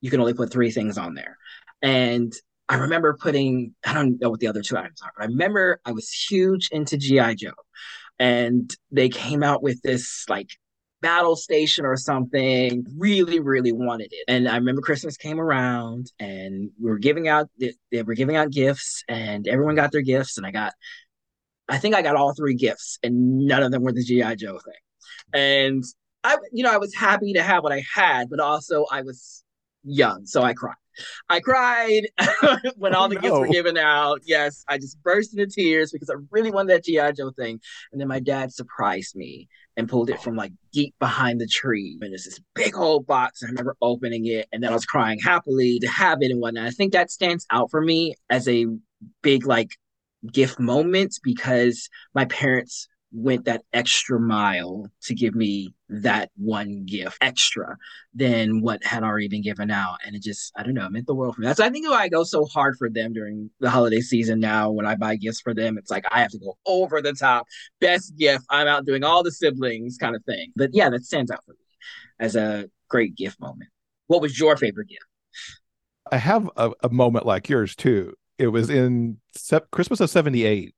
you 0.00 0.10
can 0.10 0.20
only 0.20 0.34
put 0.34 0.52
three 0.52 0.70
things 0.70 0.98
on 0.98 1.14
there, 1.14 1.38
and 1.82 2.32
I 2.68 2.76
remember 2.76 3.16
putting 3.18 3.74
I 3.86 3.94
don't 3.94 4.20
know 4.20 4.30
what 4.30 4.40
the 4.40 4.48
other 4.48 4.62
two 4.62 4.76
items 4.76 5.00
are, 5.02 5.12
but 5.16 5.24
I 5.24 5.26
remember 5.26 5.80
I 5.86 5.92
was 5.92 6.10
huge 6.12 6.68
into 6.70 6.98
GI 6.98 7.36
Joe, 7.36 7.52
and 8.18 8.74
they 8.90 9.08
came 9.08 9.42
out 9.42 9.62
with 9.62 9.80
this 9.82 10.26
like 10.28 10.50
battle 11.04 11.36
station 11.36 11.84
or 11.84 11.98
something. 11.98 12.86
Really, 12.96 13.38
really 13.38 13.72
wanted 13.72 14.08
it. 14.10 14.24
And 14.26 14.48
I 14.48 14.56
remember 14.56 14.80
Christmas 14.80 15.18
came 15.18 15.38
around 15.38 16.10
and 16.18 16.70
we 16.80 16.90
were 16.90 16.98
giving 16.98 17.28
out 17.28 17.50
they 17.58 18.02
were 18.02 18.14
giving 18.14 18.36
out 18.36 18.50
gifts 18.50 19.04
and 19.06 19.46
everyone 19.46 19.74
got 19.74 19.92
their 19.92 20.00
gifts 20.00 20.38
and 20.38 20.46
I 20.46 20.50
got 20.50 20.72
I 21.68 21.76
think 21.76 21.94
I 21.94 22.00
got 22.00 22.16
all 22.16 22.32
three 22.32 22.54
gifts 22.54 22.98
and 23.02 23.46
none 23.46 23.62
of 23.62 23.70
them 23.70 23.82
were 23.82 23.92
the 23.92 24.02
GI 24.02 24.36
Joe 24.36 24.58
thing. 24.58 24.80
And 25.34 25.84
I 26.24 26.38
you 26.52 26.64
know 26.64 26.72
I 26.72 26.78
was 26.78 26.94
happy 26.94 27.34
to 27.34 27.42
have 27.42 27.62
what 27.62 27.72
I 27.72 27.84
had, 27.94 28.30
but 28.30 28.40
also 28.40 28.86
I 28.90 29.02
was 29.02 29.44
young, 29.84 30.24
so 30.24 30.42
I 30.42 30.54
cried. 30.54 30.76
I 31.28 31.40
cried 31.40 32.08
when 32.76 32.94
oh, 32.94 32.98
all 32.98 33.08
the 33.10 33.18
oh, 33.18 33.20
gifts 33.20 33.38
were 33.38 33.48
given 33.48 33.76
out. 33.76 34.20
Yes, 34.24 34.64
I 34.68 34.78
just 34.78 35.02
burst 35.02 35.36
into 35.36 35.52
tears 35.52 35.92
because 35.92 36.08
I 36.08 36.14
really 36.30 36.50
wanted 36.50 36.70
that 36.70 36.84
GI 36.84 37.12
Joe 37.12 37.30
thing. 37.30 37.60
And 37.92 38.00
then 38.00 38.08
my 38.08 38.20
dad 38.20 38.52
surprised 38.52 39.16
me 39.16 39.48
and 39.76 39.88
pulled 39.88 40.10
it 40.10 40.20
from 40.20 40.36
like 40.36 40.52
deep 40.72 40.94
behind 40.98 41.40
the 41.40 41.46
tree. 41.46 41.98
And 42.00 42.12
it's 42.14 42.24
this 42.24 42.40
big 42.54 42.76
old 42.76 43.06
box. 43.06 43.42
I 43.42 43.46
remember 43.46 43.76
opening 43.82 44.26
it 44.26 44.48
and 44.52 44.62
then 44.62 44.70
I 44.70 44.74
was 44.74 44.86
crying 44.86 45.18
happily 45.18 45.78
to 45.80 45.88
have 45.88 46.22
it 46.22 46.30
and 46.30 46.40
whatnot. 46.40 46.66
I 46.66 46.70
think 46.70 46.92
that 46.92 47.10
stands 47.10 47.46
out 47.50 47.70
for 47.70 47.80
me 47.80 48.14
as 48.30 48.48
a 48.48 48.66
big 49.22 49.46
like 49.46 49.70
gift 50.32 50.58
moment 50.58 51.14
because 51.22 51.88
my 52.14 52.24
parents 52.26 52.88
went 53.12 53.44
that 53.44 53.62
extra 53.72 54.18
mile 54.18 54.86
to 55.02 55.14
give 55.14 55.34
me 55.34 55.72
that 56.02 56.30
one 56.36 56.84
gift 56.84 57.18
extra 57.20 57.76
than 58.14 58.60
what 58.60 58.84
had 58.84 59.02
already 59.02 59.28
been 59.28 59.42
given 59.42 59.70
out. 59.70 59.98
And 60.04 60.14
it 60.16 60.22
just, 60.22 60.52
I 60.56 60.62
don't 60.62 60.74
know, 60.74 60.86
it 60.86 60.92
meant 60.92 61.06
the 61.06 61.14
world 61.14 61.34
for 61.34 61.40
me. 61.40 61.46
That's 61.46 61.60
I 61.60 61.70
think 61.70 61.88
why 61.88 62.02
I 62.02 62.08
go 62.08 62.24
so 62.24 62.44
hard 62.46 62.76
for 62.76 62.90
them 62.90 63.12
during 63.12 63.50
the 63.60 63.70
holiday 63.70 64.00
season 64.00 64.40
now 64.40 64.70
when 64.70 64.86
I 64.86 64.96
buy 64.96 65.16
gifts 65.16 65.40
for 65.40 65.54
them. 65.54 65.78
It's 65.78 65.90
like 65.90 66.04
I 66.10 66.20
have 66.20 66.30
to 66.30 66.38
go 66.38 66.56
over 66.66 67.00
the 67.00 67.12
top. 67.12 67.46
Best 67.80 68.16
gift. 68.16 68.44
I'm 68.50 68.66
out 68.66 68.86
doing 68.86 69.04
all 69.04 69.22
the 69.22 69.32
siblings 69.32 69.96
kind 69.98 70.16
of 70.16 70.24
thing. 70.24 70.52
But 70.56 70.70
yeah, 70.72 70.90
that 70.90 71.04
stands 71.04 71.30
out 71.30 71.44
for 71.44 71.52
me 71.52 71.58
as 72.18 72.36
a 72.36 72.68
great 72.88 73.14
gift 73.16 73.40
moment. 73.40 73.70
What 74.06 74.22
was 74.22 74.38
your 74.38 74.56
favorite 74.56 74.88
gift? 74.88 75.04
I 76.12 76.18
have 76.18 76.50
a, 76.56 76.72
a 76.82 76.90
moment 76.90 77.26
like 77.26 77.48
yours 77.48 77.74
too. 77.74 78.14
It 78.38 78.48
was 78.48 78.68
in 78.68 79.18
se- 79.34 79.60
Christmas 79.70 80.00
of 80.00 80.10
78. 80.10 80.74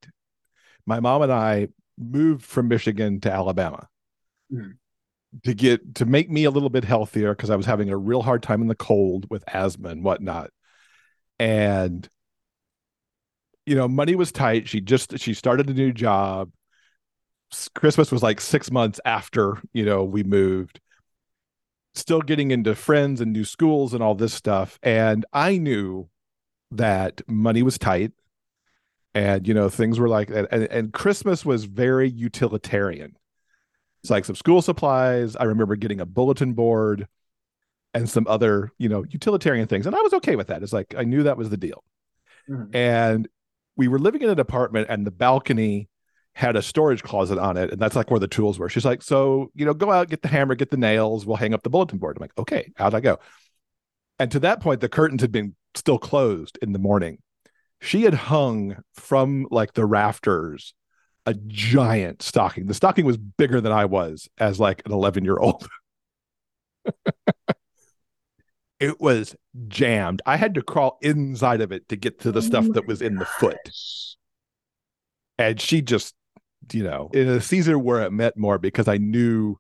My 0.85 1.01
mom 1.01 1.23
and 1.23 1.33
I 1.33 1.69
moved 1.99 2.45
from 2.45 2.69
Michigan 2.69 3.21
to 3.21 3.33
Alabama 3.33 3.89
mm. 4.53 4.77
To 5.45 5.55
get 5.55 5.97
to 5.97 6.07
make 6.07 6.31
me 6.31 6.45
a 6.45 6.51
little 6.51 6.71
bit 6.71 6.85
healthier 6.85 7.35
because 7.35 7.51
I 7.51 7.57
was 7.57 7.67
having 7.67 7.91
a 7.91 7.97
real 7.97 8.23
hard 8.23 8.43
time 8.43 8.63
in 8.63 8.69
the 8.69 8.75
cold 8.75 9.27
with 9.31 9.45
asthma 9.53 9.91
and 9.91 10.05
whatnot. 10.05 10.51
And 11.39 12.09
you 13.67 13.75
know, 13.75 13.89
money 13.89 14.15
was 14.15 14.33
tight. 14.33 14.69
She 14.69 14.81
just 14.81 15.19
she 15.19 15.35
started 15.35 15.69
a 15.69 15.75
new 15.75 15.93
job. 15.93 16.51
Christmas 17.75 18.11
was 18.11 18.23
like 18.23 18.41
six 18.41 18.71
months 18.71 19.01
after 19.05 19.61
you 19.73 19.85
know 19.85 20.05
we 20.05 20.23
moved. 20.23 20.81
Still 21.95 22.21
getting 22.21 22.51
into 22.51 22.75
friends 22.75 23.23
and 23.23 23.33
new 23.33 23.45
schools 23.45 23.95
and 23.95 24.03
all 24.03 24.15
this 24.15 24.35
stuff, 24.35 24.79
and 24.83 25.25
I 25.33 25.57
knew 25.57 26.11
that 26.73 27.23
money 27.29 27.63
was 27.63 27.79
tight 27.79 28.13
and 29.17 29.49
you 29.49 29.55
know 29.55 29.69
things 29.69 29.99
were 29.99 30.09
like 30.09 30.31
and, 30.31 30.47
and 30.51 30.93
christmas 30.93 31.45
was 31.45 31.65
very 31.65 32.09
utilitarian 32.09 33.17
It's 34.07 34.11
like 34.13 34.25
some 34.25 34.37
school 34.37 34.63
supplies. 34.63 35.35
I 35.35 35.45
remember 35.45 35.75
getting 35.75 36.01
a 36.01 36.07
bulletin 36.07 36.53
board 36.53 37.09
and 37.93 38.09
some 38.09 38.25
other, 38.29 38.71
you 38.79 38.89
know, 38.89 39.05
utilitarian 39.09 39.67
things. 39.67 39.85
And 39.85 39.97
I 39.97 40.01
was 40.01 40.13
okay 40.15 40.37
with 40.37 40.47
that. 40.47 40.63
It's 40.63 40.73
like 40.73 40.95
I 40.97 41.03
knew 41.03 41.25
that 41.25 41.37
was 41.37 41.51
the 41.51 41.57
deal. 41.57 41.83
Mm-hmm. 42.49 42.77
And 42.77 43.29
we 43.77 43.89
were 43.89 43.99
living 43.99 44.23
in 44.23 44.31
an 44.31 44.39
apartment 44.39 44.87
and 44.91 45.05
the 45.05 45.11
balcony 45.11 45.89
had 46.37 46.55
a 46.55 46.63
storage 46.63 47.03
closet 47.03 47.37
on 47.37 47.57
it. 47.57 47.73
And 47.73 47.81
that's 47.81 47.97
like 47.97 48.09
where 48.09 48.21
the 48.21 48.29
tools 48.29 48.61
were. 48.61 48.69
She's 48.69 48.85
like, 48.85 49.03
So, 49.03 49.51
you 49.57 49.67
know, 49.67 49.75
go 49.75 49.91
out, 49.91 50.09
get 50.09 50.23
the 50.23 50.29
hammer, 50.29 50.55
get 50.55 50.71
the 50.71 50.77
nails, 50.77 51.27
we'll 51.27 51.37
hang 51.37 51.53
up 51.53 51.65
the 51.65 51.71
bulletin 51.71 51.99
board. 51.99 52.17
I'm 52.17 52.21
like, 52.21 52.39
okay, 52.39 52.71
how'd 52.77 52.95
I 52.95 53.01
go? 53.01 53.19
And 54.21 54.31
to 54.31 54.39
that 54.39 54.61
point, 54.61 54.81
the 54.81 54.89
curtains 54.89 55.21
had 55.21 55.33
been 55.33 55.57
still 55.75 55.99
closed 55.99 56.61
in 56.63 56.71
the 56.71 56.79
morning. 56.79 57.19
She 57.81 58.05
had 58.05 58.15
hung 58.15 58.77
from 58.95 59.49
like 59.51 59.73
the 59.73 59.85
rafters 59.85 60.75
a 61.27 61.35
giant 61.35 62.23
stocking. 62.23 62.67
The 62.67 62.75
stocking 62.75 63.05
was 63.05 63.17
bigger 63.17 63.61
than 63.61 63.73
I 63.73 63.85
was 63.85 64.29
as 64.39 64.61
like 64.61 64.83
an 64.87 64.93
11 64.93 65.25
year 65.25 65.37
old. 65.37 65.69
it 68.81 69.01
was 69.01 69.35
jammed. 69.69 70.23
I 70.25 70.37
had 70.37 70.55
to 70.55 70.63
crawl 70.63 70.99
inside 71.03 71.61
of 71.61 71.73
it 71.73 71.89
to 71.89 71.97
get 71.97 72.21
to 72.21 72.33
the 72.33 72.39
oh 72.39 72.43
stuff 72.43 72.67
that 72.73 72.87
was 72.87 73.03
in 73.03 73.17
the 73.17 73.25
foot. 73.25 73.59
And 75.39 75.61
she 75.61 75.83
just, 75.83 76.15
you 76.73 76.85
know, 76.85 77.11
in 77.13 77.29
a 77.29 77.41
season 77.41 77.83
where 77.83 78.03
it 78.03 78.13
meant 78.13 78.37
more 78.37 78.59
because 78.59 78.89
I 78.89 78.97
knew, 78.97 79.57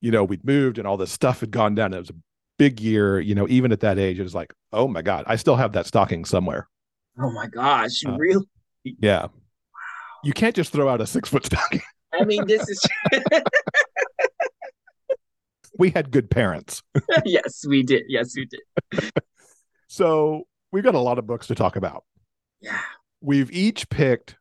you 0.00 0.10
know, 0.10 0.24
we'd 0.24 0.44
moved 0.44 0.78
and 0.78 0.86
all 0.86 0.96
this 0.96 1.12
stuff 1.12 1.40
had 1.40 1.50
gone 1.50 1.74
down. 1.74 1.92
It 1.92 1.98
was 1.98 2.10
a 2.10 2.16
big 2.58 2.80
year, 2.80 3.18
you 3.18 3.34
know, 3.34 3.48
even 3.48 3.72
at 3.72 3.80
that 3.80 3.98
age, 3.98 4.20
it 4.20 4.22
was 4.22 4.34
like, 4.34 4.54
oh 4.72 4.86
my 4.86 5.02
God, 5.02 5.24
I 5.26 5.36
still 5.36 5.56
have 5.56 5.72
that 5.72 5.86
stocking 5.86 6.24
somewhere. 6.24 6.68
Oh 7.18 7.32
my 7.32 7.48
gosh, 7.48 8.04
uh, 8.06 8.16
really? 8.16 8.46
Yeah. 8.84 9.26
You 10.24 10.32
can't 10.32 10.54
just 10.54 10.72
throw 10.72 10.88
out 10.88 11.00
a 11.00 11.06
six 11.06 11.28
foot 11.28 11.46
stocking. 11.46 11.82
I 12.12 12.24
mean, 12.24 12.46
this 12.46 12.68
is 12.68 12.82
we 15.78 15.90
had 15.90 16.10
good 16.10 16.30
parents. 16.30 16.82
yes, 17.24 17.64
we 17.66 17.82
did. 17.82 18.04
Yes, 18.08 18.34
we 18.36 18.46
did. 18.46 19.12
so 19.88 20.44
we've 20.72 20.84
got 20.84 20.94
a 20.94 21.00
lot 21.00 21.18
of 21.18 21.26
books 21.26 21.46
to 21.48 21.54
talk 21.54 21.76
about. 21.76 22.04
Yeah. 22.60 22.80
We've 23.20 23.50
each 23.52 23.88
picked 23.88 24.36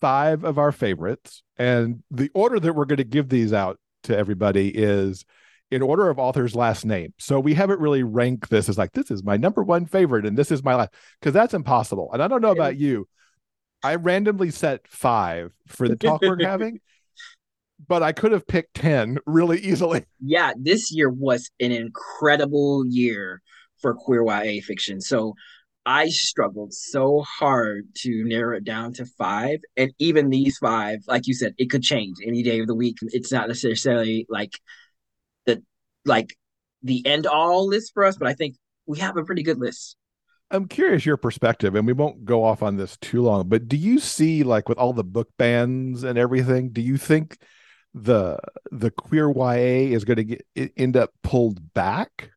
five 0.00 0.44
of 0.44 0.58
our 0.58 0.72
favorites. 0.72 1.42
And 1.56 2.02
the 2.10 2.30
order 2.34 2.60
that 2.60 2.74
we're 2.74 2.84
going 2.84 2.98
to 2.98 3.04
give 3.04 3.28
these 3.28 3.52
out 3.52 3.78
to 4.04 4.16
everybody 4.16 4.68
is 4.68 5.24
in 5.70 5.82
order 5.82 6.08
of 6.08 6.18
author's 6.18 6.54
last 6.54 6.86
name. 6.86 7.12
So 7.18 7.40
we 7.40 7.54
haven't 7.54 7.80
really 7.80 8.02
ranked 8.02 8.48
this 8.48 8.68
as 8.68 8.78
like, 8.78 8.92
this 8.92 9.10
is 9.10 9.22
my 9.22 9.36
number 9.36 9.62
one 9.62 9.86
favorite 9.86 10.24
and 10.24 10.36
this 10.36 10.50
is 10.50 10.64
my 10.64 10.74
last, 10.74 10.94
because 11.20 11.34
that's 11.34 11.54
impossible. 11.54 12.10
And 12.12 12.22
I 12.22 12.28
don't 12.28 12.40
know 12.40 12.52
about 12.52 12.76
you. 12.76 13.06
I 13.82 13.94
randomly 13.94 14.50
set 14.50 14.88
five 14.88 15.52
for 15.66 15.88
the 15.88 15.96
talk 15.96 16.22
we're 16.22 16.38
having 16.44 16.80
but 17.86 18.02
I 18.02 18.12
could 18.12 18.32
have 18.32 18.46
picked 18.46 18.74
10 18.74 19.18
really 19.26 19.60
easily. 19.60 20.04
Yeah, 20.20 20.52
this 20.56 20.92
year 20.92 21.10
was 21.10 21.50
an 21.60 21.72
incredible 21.72 22.84
year 22.86 23.40
for 23.80 23.94
queer 23.94 24.24
YA 24.24 24.60
fiction. 24.62 25.00
So 25.00 25.34
I 25.86 26.08
struggled 26.08 26.74
so 26.74 27.22
hard 27.22 27.86
to 27.98 28.24
narrow 28.24 28.56
it 28.56 28.64
down 28.64 28.92
to 28.94 29.06
five. 29.06 29.60
And 29.76 29.92
even 29.98 30.28
these 30.28 30.58
five, 30.58 31.00
like 31.06 31.26
you 31.26 31.34
said, 31.34 31.54
it 31.56 31.70
could 31.70 31.82
change 31.82 32.16
any 32.26 32.42
day 32.42 32.60
of 32.60 32.66
the 32.66 32.74
week. 32.74 32.98
It's 33.02 33.32
not 33.32 33.48
necessarily 33.48 34.26
like 34.28 34.58
the 35.46 35.62
like 36.04 36.36
the 36.82 37.06
end 37.06 37.26
all 37.26 37.68
list 37.68 37.92
for 37.94 38.04
us, 38.04 38.16
but 38.16 38.28
I 38.28 38.34
think 38.34 38.56
we 38.86 38.98
have 38.98 39.16
a 39.16 39.24
pretty 39.24 39.42
good 39.42 39.58
list. 39.58 39.96
I'm 40.50 40.66
curious 40.66 41.04
your 41.04 41.18
perspective, 41.18 41.74
and 41.74 41.86
we 41.86 41.92
won't 41.92 42.24
go 42.24 42.44
off 42.44 42.62
on 42.62 42.76
this 42.76 42.96
too 42.98 43.22
long, 43.22 43.48
but 43.48 43.68
do 43.68 43.76
you 43.76 43.98
see 43.98 44.42
like 44.42 44.68
with 44.68 44.78
all 44.78 44.92
the 44.92 45.04
book 45.04 45.28
bans 45.36 46.04
and 46.04 46.18
everything, 46.18 46.70
do 46.70 46.80
you 46.80 46.96
think 46.96 47.38
the 47.94 48.38
the 48.70 48.90
queer 48.90 49.30
YA 49.30 49.94
is 49.94 50.04
going 50.04 50.16
to 50.16 50.24
get 50.24 50.44
end 50.76 50.96
up 50.96 51.10
pulled 51.22 51.74
back 51.74 52.30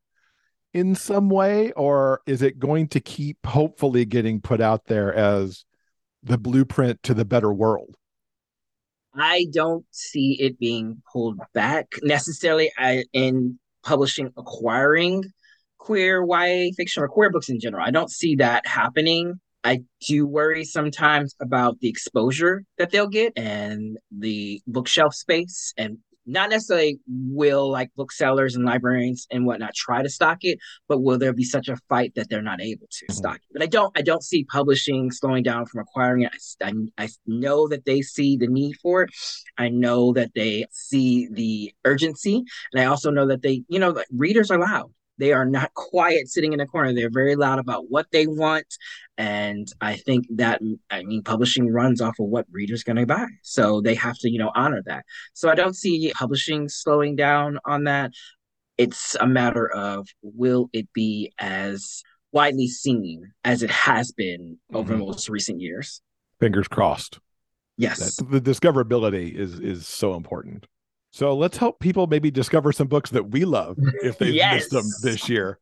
in 0.74 0.94
some 0.94 1.30
way, 1.30 1.72
or 1.72 2.20
is 2.26 2.42
it 2.42 2.58
going 2.58 2.88
to 2.88 3.00
keep 3.00 3.38
hopefully 3.46 4.04
getting 4.04 4.40
put 4.40 4.60
out 4.60 4.86
there 4.86 5.14
as 5.14 5.64
the 6.22 6.38
blueprint 6.38 7.02
to 7.04 7.14
the 7.14 7.24
better 7.24 7.52
world? 7.52 7.96
I 9.14 9.46
don't 9.52 9.84
see 9.90 10.38
it 10.40 10.58
being 10.58 11.02
pulled 11.12 11.38
back 11.52 11.86
necessarily 12.02 12.70
in 13.12 13.58
publishing 13.82 14.32
acquiring 14.36 15.24
queer 15.82 16.24
YA 16.24 16.70
fiction 16.76 17.02
or 17.02 17.08
queer 17.08 17.30
books 17.30 17.48
in 17.48 17.58
general. 17.58 17.84
I 17.84 17.90
don't 17.90 18.10
see 18.10 18.36
that 18.36 18.66
happening. 18.66 19.40
I 19.64 19.80
do 20.08 20.26
worry 20.26 20.64
sometimes 20.64 21.34
about 21.40 21.80
the 21.80 21.88
exposure 21.88 22.62
that 22.78 22.90
they'll 22.90 23.08
get 23.08 23.32
and 23.36 23.98
the 24.16 24.60
bookshelf 24.66 25.14
space 25.14 25.74
and 25.76 25.98
not 26.24 26.50
necessarily 26.50 27.00
will 27.08 27.68
like 27.68 27.90
booksellers 27.96 28.54
and 28.54 28.64
librarians 28.64 29.26
and 29.32 29.44
whatnot 29.44 29.74
try 29.74 30.04
to 30.04 30.08
stock 30.08 30.38
it, 30.42 30.60
but 30.86 31.00
will 31.00 31.18
there 31.18 31.32
be 31.32 31.42
such 31.42 31.68
a 31.68 31.76
fight 31.88 32.12
that 32.14 32.28
they're 32.30 32.42
not 32.42 32.60
able 32.60 32.86
to 32.88 33.06
mm-hmm. 33.06 33.12
stock 33.12 33.36
it? 33.36 33.52
But 33.52 33.62
I 33.62 33.66
don't, 33.66 33.96
I 33.98 34.02
don't 34.02 34.22
see 34.22 34.44
publishing 34.44 35.10
slowing 35.10 35.42
down 35.42 35.66
from 35.66 35.80
acquiring 35.80 36.22
it. 36.22 36.32
I, 36.62 36.68
I, 36.96 37.04
I 37.04 37.08
know 37.26 37.66
that 37.66 37.86
they 37.86 38.02
see 38.02 38.36
the 38.36 38.46
need 38.46 38.76
for 38.80 39.02
it. 39.02 39.10
I 39.58 39.68
know 39.68 40.12
that 40.12 40.30
they 40.34 40.66
see 40.70 41.28
the 41.28 41.74
urgency, 41.84 42.44
and 42.72 42.80
I 42.80 42.84
also 42.84 43.10
know 43.10 43.26
that 43.26 43.42
they, 43.42 43.64
you 43.66 43.80
know, 43.80 44.00
readers 44.12 44.48
are 44.52 44.60
loud. 44.60 44.92
They 45.22 45.32
are 45.32 45.46
not 45.46 45.72
quiet 45.74 46.28
sitting 46.28 46.52
in 46.52 46.58
a 46.58 46.66
corner. 46.66 46.92
They're 46.92 47.08
very 47.08 47.36
loud 47.36 47.60
about 47.60 47.84
what 47.88 48.06
they 48.10 48.26
want. 48.26 48.66
And 49.16 49.68
I 49.80 49.94
think 49.94 50.26
that, 50.34 50.60
I 50.90 51.04
mean, 51.04 51.22
publishing 51.22 51.72
runs 51.72 52.00
off 52.00 52.18
of 52.18 52.26
what 52.26 52.46
readers 52.50 52.82
going 52.82 52.96
to 52.96 53.06
buy. 53.06 53.28
So 53.42 53.80
they 53.80 53.94
have 53.94 54.18
to, 54.18 54.30
you 54.30 54.38
know, 54.38 54.50
honor 54.56 54.82
that. 54.86 55.04
So 55.32 55.48
I 55.48 55.54
don't 55.54 55.76
see 55.76 56.12
publishing 56.12 56.68
slowing 56.68 57.14
down 57.14 57.58
on 57.64 57.84
that. 57.84 58.10
It's 58.78 59.14
a 59.20 59.26
matter 59.28 59.70
of 59.70 60.08
will 60.22 60.68
it 60.72 60.92
be 60.92 61.32
as 61.38 62.02
widely 62.32 62.66
seen 62.66 63.30
as 63.44 63.62
it 63.62 63.70
has 63.70 64.10
been 64.10 64.58
over 64.74 64.94
mm-hmm. 64.94 65.04
most 65.04 65.28
recent 65.28 65.60
years? 65.60 66.02
Fingers 66.40 66.66
crossed. 66.66 67.20
Yes. 67.76 68.16
That 68.16 68.28
the 68.28 68.40
discoverability 68.40 69.32
is 69.32 69.60
is 69.60 69.86
so 69.86 70.14
important. 70.14 70.66
So 71.12 71.36
let's 71.36 71.58
help 71.58 71.78
people 71.78 72.06
maybe 72.06 72.30
discover 72.30 72.72
some 72.72 72.88
books 72.88 73.10
that 73.10 73.30
we 73.30 73.44
love 73.44 73.76
if 74.02 74.18
they've 74.18 74.34
yes. 74.34 74.54
missed 74.54 74.70
them 74.70 74.84
this 75.02 75.28
year. 75.28 75.58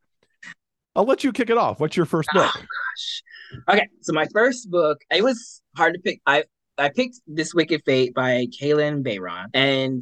I'll 0.95 1.05
let 1.05 1.23
you 1.23 1.31
kick 1.31 1.49
it 1.49 1.57
off. 1.57 1.79
What's 1.79 1.97
your 1.97 2.05
first 2.05 2.29
oh, 2.33 2.39
book? 2.39 2.51
Oh, 2.55 2.59
gosh. 2.59 3.23
Okay, 3.69 3.87
so 4.01 4.13
my 4.13 4.27
first 4.33 4.71
book, 4.71 5.01
it 5.09 5.23
was 5.23 5.61
hard 5.75 5.93
to 5.93 5.99
pick. 5.99 6.21
I 6.25 6.45
I 6.77 6.89
picked 6.89 7.17
This 7.27 7.53
Wicked 7.53 7.83
Fate 7.85 8.13
by 8.13 8.47
Kalynn 8.47 9.03
Bayron, 9.03 9.47
and 9.53 10.01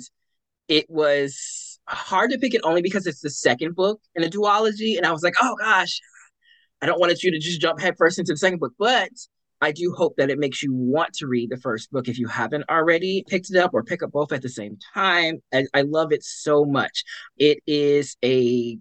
it 0.68 0.86
was 0.88 1.80
hard 1.88 2.30
to 2.32 2.38
pick 2.38 2.54
it 2.54 2.62
only 2.64 2.84
because 2.84 3.08
it's 3.08 3.22
the 3.22 3.30
second 3.32 3.76
book 3.76 4.00
in 4.16 4.24
a 4.24 4.30
duology, 4.30 4.98
and 4.98 5.06
I 5.06 5.12
was 5.12 5.24
like, 5.24 5.34
oh 5.42 5.56
gosh, 5.60 6.00
I 6.82 6.86
don't 6.86 7.00
want 7.00 7.24
you 7.24 7.32
to 7.32 7.40
just 7.40 7.60
jump 7.60 7.80
headfirst 7.80 8.20
into 8.20 8.34
the 8.34 8.38
second 8.38 8.60
book, 8.60 8.74
but 8.78 9.10
I 9.62 9.72
do 9.72 9.94
hope 9.94 10.16
that 10.18 10.30
it 10.30 10.40
makes 10.40 10.64
you 10.64 10.74
want 10.74 11.14
to 11.16 11.28
read 11.28 11.50
the 11.50 11.58
first 11.58 11.92
book 11.92 12.08
if 12.08 12.18
you 12.18 12.28
haven't 12.28 12.70
already 12.70 13.24
picked 13.28 13.50
it 13.50 13.58
up 13.58 13.74
or 13.74 13.84
pick 13.84 14.02
up 14.02 14.12
both 14.12 14.32
at 14.32 14.42
the 14.42 14.50
same 14.50 14.78
time. 14.94 15.42
I, 15.54 15.66
I 15.74 15.82
love 15.82 16.12
it 16.12 16.24
so 16.24 16.66
much. 16.66 17.04
It 17.38 17.60
is 17.68 18.16
a 18.24 18.78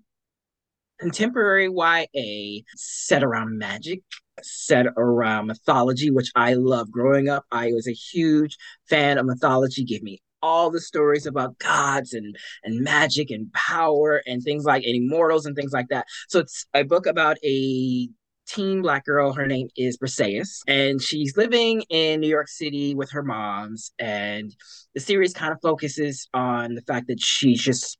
contemporary 0.99 1.68
YA 1.68 2.62
set 2.76 3.23
around 3.23 3.58
magic, 3.58 4.02
set 4.42 4.87
around 4.97 5.47
mythology, 5.47 6.11
which 6.11 6.30
I 6.35 6.54
love. 6.54 6.90
Growing 6.90 7.28
up, 7.28 7.44
I 7.50 7.73
was 7.73 7.88
a 7.88 7.92
huge 7.92 8.56
fan 8.88 9.18
of 9.18 9.26
mythology. 9.26 9.85
Give 9.85 10.02
me 10.02 10.20
all 10.40 10.70
the 10.70 10.80
stories 10.80 11.26
about 11.26 11.58
gods 11.58 12.12
and 12.14 12.37
and 12.62 12.80
magic 12.82 13.30
and 13.30 13.52
power 13.52 14.23
and 14.26 14.42
things 14.42 14.64
like 14.64 14.85
and 14.85 14.94
immortals 14.94 15.47
and 15.47 15.56
things 15.56 15.73
like 15.73 15.88
that. 15.88 16.06
So 16.28 16.40
it's 16.40 16.66
a 16.75 16.85
book 16.85 17.06
about 17.06 17.38
a 17.44 18.08
teen 18.49 18.83
black 18.83 19.05
girl. 19.05 19.33
Her 19.33 19.47
name 19.47 19.69
is 19.76 19.99
Briseis, 19.99 20.61
and 20.67 21.00
she's 21.00 21.37
living 21.37 21.83
in 21.90 22.21
New 22.21 22.28
York 22.28 22.49
City 22.49 22.95
with 22.95 23.11
her 23.12 23.23
moms. 23.23 23.93
And 23.99 24.55
the 24.95 25.00
series 25.00 25.33
kind 25.33 25.52
of 25.52 25.59
focuses 25.62 26.28
on 26.35 26.75
the 26.75 26.83
fact 26.83 27.09
that 27.09 27.21
she 27.21 27.55
just 27.55 27.99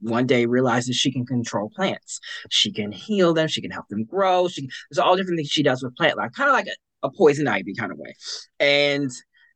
one 0.00 0.26
day 0.26 0.46
realizes 0.46 0.96
she 0.96 1.12
can 1.12 1.26
control 1.26 1.70
plants. 1.74 2.20
She 2.50 2.72
can 2.72 2.90
heal 2.90 3.34
them. 3.34 3.48
She 3.48 3.60
can 3.60 3.70
help 3.70 3.88
them 3.88 4.04
grow. 4.04 4.48
She 4.48 4.68
there's 4.90 4.98
all 4.98 5.16
different 5.16 5.38
things 5.38 5.50
she 5.50 5.62
does 5.62 5.82
with 5.82 5.96
plant 5.96 6.16
life, 6.16 6.30
kind 6.34 6.48
of 6.48 6.54
like 6.54 6.66
a, 6.66 7.06
a 7.06 7.10
poison 7.12 7.46
ivy 7.46 7.74
kind 7.74 7.92
of 7.92 7.98
way. 7.98 8.14
And 8.58 9.10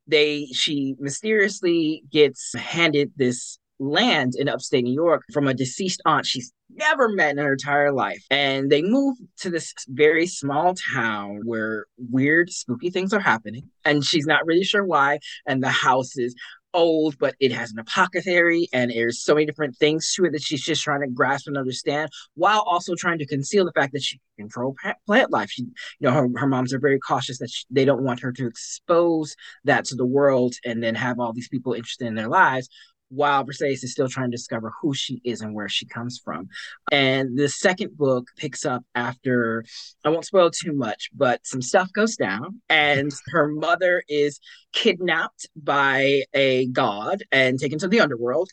they 0.07 0.47
she 0.53 0.97
mysteriously 0.99 2.03
gets 2.11 2.55
handed 2.55 3.13
this 3.17 3.59
land 3.79 4.35
in 4.37 4.49
upstate 4.49 4.85
New 4.85 4.95
York 4.95 5.23
from 5.33 5.49
a 5.49 5.55
deceased 5.55 6.01
aunt 6.05 6.27
she's 6.27 6.53
never 6.71 7.09
met 7.09 7.33
in 7.33 7.39
her 7.39 7.53
entire 7.53 7.93
life. 7.93 8.25
And 8.31 8.71
they 8.71 8.83
move 8.83 9.17
to 9.41 9.51
this 9.51 9.73
very 9.89 10.27
small 10.27 10.75
town 10.75 11.43
where 11.45 11.87
weird, 12.11 12.51
spooky 12.51 12.91
things 12.91 13.13
are 13.13 13.21
happening. 13.21 13.71
And 13.85 14.05
she's 14.05 14.27
not 14.27 14.47
really 14.47 14.65
sure 14.65 14.85
why. 14.85 15.21
And 15.47 15.63
the 15.63 15.69
house 15.69 16.17
is 16.17 16.35
old, 16.75 17.17
but 17.19 17.35
it 17.41 17.53
has 17.53 17.71
an 17.71 17.79
apothecary 17.79 18.69
and 18.73 18.91
there's 18.91 19.23
so 19.23 19.35
many 19.35 19.47
different 19.47 19.77
things 19.77 20.13
to 20.15 20.25
it 20.25 20.33
that 20.33 20.43
she's 20.43 20.65
just 20.65 20.83
trying 20.83 21.01
to 21.01 21.07
grasp 21.07 21.47
and 21.47 21.57
understand 21.57 22.11
while 22.35 22.61
also 22.67 22.95
trying 22.97 23.19
to 23.19 23.27
conceal 23.27 23.65
the 23.65 23.73
fact 23.73 23.93
that 23.93 24.03
she 24.03 24.19
can 24.37 24.49
control 24.49 24.75
plant 25.07 25.31
life. 25.31 25.51
She, 25.51 25.63
you 25.63 25.71
know, 26.01 26.11
her, 26.11 26.29
her 26.35 26.47
moms 26.47 26.75
are 26.75 26.81
very 26.81 26.99
cautious 26.99 27.39
that 27.39 27.51
she, 27.51 27.65
they 27.71 27.85
don't 27.85 28.03
want 28.03 28.21
her 28.21 28.33
to 28.33 28.47
expose 28.47 29.37
that 29.65 29.85
to 29.87 29.95
the 29.95 30.05
world 30.05 30.55
and 30.65 30.83
then 30.83 30.97
have 30.97 31.21
all 31.21 31.33
these 31.33 31.49
people 31.49 31.73
interested 31.73 32.09
in 32.09 32.17
their 32.17 32.29
lives 32.29 32.69
while 33.15 33.45
Briseis 33.45 33.85
is 33.85 33.93
still 33.93 34.09
trying 34.09 34.31
to 34.31 34.37
discover 34.37 34.73
who 34.81 34.95
she 34.95 35.21
is 35.25 35.41
and 35.41 35.55
where 35.55 35.69
she 35.69 35.87
comes 35.87 36.21
from. 36.23 36.49
And 36.91 37.39
the 37.39 37.49
second 37.49 37.97
book 37.97 38.29
picks 38.37 38.65
up 38.65 38.85
after, 38.95 39.65
I 40.05 40.11
won't 40.11 40.27
spoil 40.27 40.51
too 40.51 40.73
much, 40.73 41.11
but 41.15 41.47
some 41.47 41.63
stuff 41.63 41.93
goes 41.93 42.17
down, 42.17 42.61
and 42.69 43.13
her 43.29 43.49
mother 43.49 44.03
is 44.09 44.41
kidnapped 44.73 45.49
by 45.57 46.23
a 46.35 46.67
god 46.67 47.23
and 47.31 47.59
taken 47.59 47.79
to 47.79 47.89
the 47.89 48.01
underworld. 48.01 48.51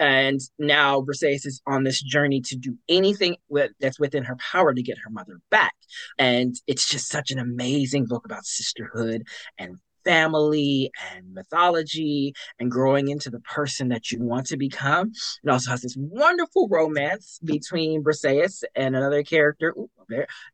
And 0.00 0.40
now 0.58 1.00
Briseis 1.00 1.46
is 1.46 1.62
on 1.66 1.84
this 1.84 2.02
journey 2.02 2.40
to 2.42 2.56
do 2.56 2.76
anything 2.88 3.36
with, 3.48 3.70
that's 3.80 4.00
within 4.00 4.24
her 4.24 4.36
power 4.36 4.74
to 4.74 4.82
get 4.82 4.98
her 4.98 5.10
mother 5.10 5.40
back. 5.50 5.74
And 6.18 6.54
it's 6.66 6.88
just 6.88 7.08
such 7.08 7.30
an 7.30 7.38
amazing 7.38 8.06
book 8.06 8.24
about 8.24 8.44
sisterhood 8.44 9.22
and 9.56 9.76
family 10.04 10.90
and 11.12 11.34
mythology 11.34 12.34
and 12.58 12.70
growing 12.70 13.08
into 13.08 13.30
the 13.30 13.40
person 13.40 13.88
that 13.88 14.10
you 14.10 14.22
want 14.22 14.46
to 14.46 14.56
become. 14.56 15.12
It 15.42 15.50
also 15.50 15.70
has 15.70 15.82
this 15.82 15.96
wonderful 15.98 16.68
romance 16.68 17.40
between 17.44 18.02
Briseis 18.02 18.62
and 18.74 18.96
another 18.96 19.22
character 19.22 19.74
ooh, 19.76 19.90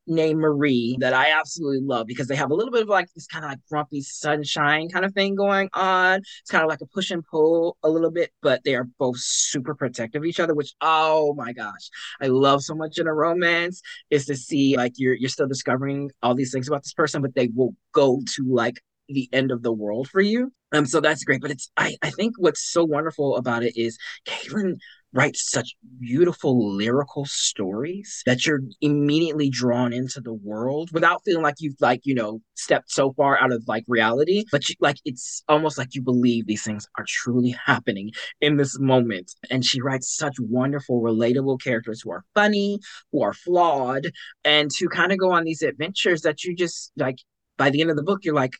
named 0.06 0.40
Marie 0.40 0.96
that 1.00 1.12
I 1.14 1.30
absolutely 1.30 1.80
love 1.80 2.06
because 2.06 2.28
they 2.28 2.36
have 2.36 2.50
a 2.50 2.54
little 2.54 2.72
bit 2.72 2.82
of 2.82 2.88
like 2.88 3.12
this 3.14 3.26
kind 3.26 3.44
of 3.44 3.50
like 3.50 3.58
grumpy 3.68 4.00
sunshine 4.02 4.88
kind 4.88 5.04
of 5.04 5.12
thing 5.12 5.34
going 5.34 5.68
on. 5.74 6.20
It's 6.40 6.50
kind 6.50 6.64
of 6.64 6.70
like 6.70 6.80
a 6.80 6.86
push 6.86 7.10
and 7.10 7.24
pull 7.24 7.76
a 7.82 7.88
little 7.88 8.10
bit, 8.10 8.30
but 8.42 8.62
they 8.64 8.74
are 8.74 8.88
both 8.98 9.18
super 9.18 9.74
protective 9.74 10.22
of 10.22 10.26
each 10.26 10.40
other, 10.40 10.54
which 10.54 10.74
oh 10.80 11.34
my 11.34 11.52
gosh, 11.52 11.90
I 12.20 12.26
love 12.26 12.62
so 12.62 12.74
much 12.74 12.98
in 12.98 13.06
a 13.06 13.14
romance 13.14 13.82
is 14.10 14.26
to 14.26 14.36
see 14.36 14.76
like 14.76 14.92
you're 14.96 15.14
you're 15.14 15.28
still 15.28 15.48
discovering 15.48 16.10
all 16.22 16.34
these 16.34 16.52
things 16.52 16.68
about 16.68 16.82
this 16.82 16.94
person, 16.94 17.22
but 17.22 17.34
they 17.34 17.48
will 17.54 17.74
go 17.92 18.20
to 18.36 18.44
like 18.48 18.80
the 19.12 19.28
end 19.32 19.50
of 19.50 19.62
the 19.62 19.72
world 19.72 20.08
for 20.08 20.20
you. 20.20 20.52
Um, 20.72 20.86
so 20.86 21.00
that's 21.00 21.24
great. 21.24 21.40
But 21.40 21.50
it's 21.50 21.70
I, 21.76 21.96
I 22.02 22.10
think 22.10 22.34
what's 22.38 22.70
so 22.70 22.84
wonderful 22.84 23.36
about 23.36 23.62
it 23.62 23.76
is 23.76 23.98
Kalynn 24.26 24.76
writes 25.12 25.50
such 25.50 25.74
beautiful 25.98 26.72
lyrical 26.74 27.24
stories 27.24 28.22
that 28.26 28.46
you're 28.46 28.60
immediately 28.80 29.50
drawn 29.50 29.92
into 29.92 30.20
the 30.20 30.32
world 30.32 30.90
without 30.92 31.22
feeling 31.24 31.42
like 31.42 31.56
you've 31.58 31.80
like 31.80 32.00
you 32.04 32.14
know 32.14 32.40
stepped 32.54 32.90
so 32.90 33.12
far 33.14 33.40
out 33.40 33.52
of 33.52 33.64
like 33.66 33.84
reality 33.88 34.44
but 34.52 34.68
you, 34.68 34.74
like 34.80 34.98
it's 35.04 35.42
almost 35.48 35.78
like 35.78 35.94
you 35.94 36.02
believe 36.02 36.46
these 36.46 36.62
things 36.62 36.86
are 36.96 37.04
truly 37.08 37.56
happening 37.66 38.10
in 38.40 38.56
this 38.56 38.78
moment 38.78 39.32
and 39.50 39.64
she 39.64 39.80
writes 39.80 40.14
such 40.14 40.36
wonderful 40.38 41.02
relatable 41.02 41.60
characters 41.60 42.02
who 42.02 42.10
are 42.10 42.24
funny 42.34 42.78
who 43.12 43.22
are 43.22 43.34
flawed 43.34 44.12
and 44.44 44.70
who 44.78 44.88
kind 44.88 45.10
of 45.10 45.18
go 45.18 45.32
on 45.32 45.44
these 45.44 45.62
adventures 45.62 46.22
that 46.22 46.44
you 46.44 46.54
just 46.54 46.92
like 46.96 47.18
by 47.58 47.68
the 47.68 47.80
end 47.80 47.90
of 47.90 47.96
the 47.96 48.02
book 48.02 48.20
you're 48.22 48.34
like 48.34 48.54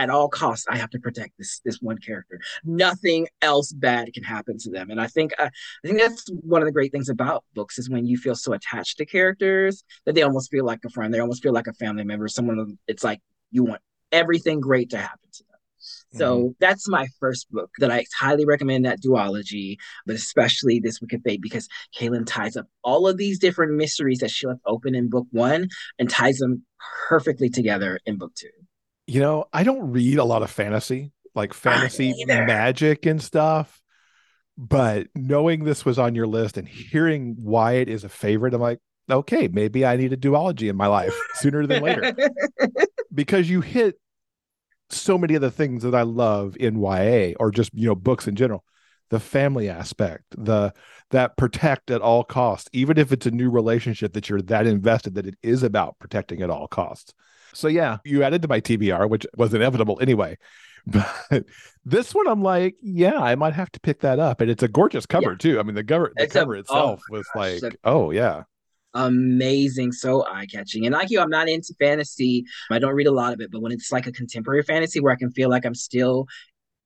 at 0.00 0.08
all 0.08 0.28
costs 0.28 0.66
i 0.70 0.76
have 0.76 0.90
to 0.90 0.98
protect 0.98 1.36
this 1.38 1.60
this 1.64 1.78
one 1.80 1.98
character. 1.98 2.40
Nothing 2.64 3.28
else 3.42 3.72
bad 3.72 4.12
can 4.14 4.24
happen 4.24 4.56
to 4.58 4.70
them. 4.70 4.90
And 4.90 5.00
i 5.00 5.06
think 5.06 5.32
uh, 5.38 5.50
i 5.84 5.86
think 5.86 6.00
that's 6.00 6.26
one 6.42 6.62
of 6.62 6.66
the 6.66 6.72
great 6.72 6.92
things 6.92 7.08
about 7.08 7.44
books 7.54 7.78
is 7.78 7.90
when 7.90 8.06
you 8.06 8.16
feel 8.16 8.34
so 8.34 8.52
attached 8.54 8.96
to 8.98 9.06
characters 9.06 9.84
that 10.06 10.14
they 10.14 10.22
almost 10.22 10.50
feel 10.50 10.64
like 10.64 10.80
a 10.84 10.90
friend. 10.90 11.12
They 11.12 11.20
almost 11.20 11.42
feel 11.42 11.52
like 11.52 11.66
a 11.66 11.74
family 11.74 12.04
member 12.04 12.28
someone 12.28 12.78
it's 12.86 13.04
like 13.04 13.20
you 13.50 13.64
want 13.64 13.82
everything 14.12 14.60
great 14.60 14.90
to 14.90 14.98
happen 14.98 15.28
to 15.32 15.44
them. 15.44 15.50
So 16.12 16.38
mm-hmm. 16.38 16.52
that's 16.60 16.88
my 16.88 17.06
first 17.20 17.50
book 17.50 17.70
that 17.78 17.90
I 17.90 18.04
highly 18.18 18.44
recommend 18.44 18.84
that 18.84 19.02
duology, 19.02 19.76
but 20.06 20.16
especially 20.16 20.80
this 20.80 21.00
Wicked 21.00 21.22
Fate 21.24 21.42
because 21.42 21.68
Kalynn 21.96 22.26
ties 22.26 22.56
up 22.56 22.66
all 22.82 23.06
of 23.06 23.16
these 23.16 23.38
different 23.38 23.74
mysteries 23.74 24.18
that 24.20 24.30
she 24.30 24.46
left 24.46 24.60
open 24.66 24.94
in 24.94 25.08
book 25.08 25.26
one 25.30 25.68
and 25.98 26.10
ties 26.10 26.38
them 26.38 26.64
perfectly 27.08 27.48
together 27.48 28.00
in 28.06 28.16
book 28.16 28.34
two 28.34 28.48
you 29.10 29.18
know, 29.18 29.46
I 29.52 29.64
don't 29.64 29.90
read 29.90 30.18
a 30.18 30.24
lot 30.24 30.44
of 30.44 30.52
fantasy, 30.52 31.12
like 31.34 31.52
fantasy 31.52 32.14
magic 32.26 33.06
and 33.06 33.20
stuff. 33.20 33.80
But 34.56 35.08
knowing 35.16 35.64
this 35.64 35.84
was 35.84 35.98
on 35.98 36.14
your 36.14 36.28
list 36.28 36.56
and 36.56 36.68
hearing 36.68 37.34
why 37.40 37.72
it 37.72 37.88
is 37.88 38.04
a 38.04 38.08
favorite, 38.08 38.54
I'm 38.54 38.60
like, 38.60 38.78
okay, 39.10 39.48
maybe 39.48 39.84
I 39.84 39.96
need 39.96 40.12
a 40.12 40.16
duology 40.16 40.70
in 40.70 40.76
my 40.76 40.86
life 40.86 41.18
sooner 41.34 41.66
than 41.66 41.82
later. 41.82 42.14
because 43.12 43.50
you 43.50 43.62
hit 43.62 43.96
so 44.90 45.18
many 45.18 45.34
of 45.34 45.42
the 45.42 45.50
things 45.50 45.82
that 45.82 45.94
I 45.94 46.02
love 46.02 46.56
in 46.60 46.80
YA 46.80 47.32
or 47.40 47.50
just, 47.50 47.74
you 47.74 47.86
know, 47.86 47.96
books 47.96 48.28
in 48.28 48.36
general. 48.36 48.62
The 49.08 49.18
family 49.18 49.68
aspect, 49.68 50.22
the 50.38 50.72
that 51.10 51.36
protect 51.36 51.90
at 51.90 52.00
all 52.00 52.22
costs, 52.22 52.70
even 52.72 52.96
if 52.96 53.10
it's 53.10 53.26
a 53.26 53.32
new 53.32 53.50
relationship 53.50 54.12
that 54.12 54.28
you're 54.28 54.42
that 54.42 54.68
invested 54.68 55.16
that 55.16 55.26
it 55.26 55.34
is 55.42 55.64
about 55.64 55.98
protecting 55.98 56.42
at 56.42 56.50
all 56.50 56.68
costs. 56.68 57.12
So 57.54 57.68
yeah, 57.68 57.98
you 58.04 58.22
added 58.22 58.42
to 58.42 58.48
my 58.48 58.60
TBR, 58.60 59.08
which 59.08 59.26
was 59.36 59.54
inevitable 59.54 59.98
anyway. 60.00 60.36
But 60.86 61.44
this 61.84 62.14
one, 62.14 62.26
I'm 62.26 62.42
like, 62.42 62.76
yeah, 62.80 63.18
I 63.18 63.34
might 63.34 63.52
have 63.52 63.70
to 63.72 63.80
pick 63.80 64.00
that 64.00 64.18
up, 64.18 64.40
and 64.40 64.50
it's 64.50 64.62
a 64.62 64.68
gorgeous 64.68 65.04
cover 65.04 65.32
yeah. 65.32 65.36
too. 65.38 65.60
I 65.60 65.62
mean, 65.62 65.74
the 65.74 65.84
cover, 65.84 66.10
the 66.16 66.26
cover 66.26 66.54
a, 66.56 66.60
itself 66.60 67.02
oh 67.02 67.12
was 67.12 67.26
gosh, 67.34 67.62
like, 67.62 67.76
oh 67.84 68.12
yeah, 68.12 68.44
amazing, 68.94 69.92
so 69.92 70.26
eye 70.26 70.46
catching. 70.46 70.86
And 70.86 70.94
like 70.94 71.10
you, 71.10 71.20
I'm 71.20 71.30
not 71.30 71.48
into 71.48 71.74
fantasy. 71.78 72.44
I 72.70 72.78
don't 72.78 72.94
read 72.94 73.06
a 73.06 73.12
lot 73.12 73.32
of 73.32 73.40
it, 73.40 73.50
but 73.50 73.60
when 73.60 73.72
it's 73.72 73.92
like 73.92 74.06
a 74.06 74.12
contemporary 74.12 74.62
fantasy 74.62 75.00
where 75.00 75.12
I 75.12 75.16
can 75.16 75.30
feel 75.30 75.50
like 75.50 75.64
I'm 75.64 75.74
still 75.74 76.26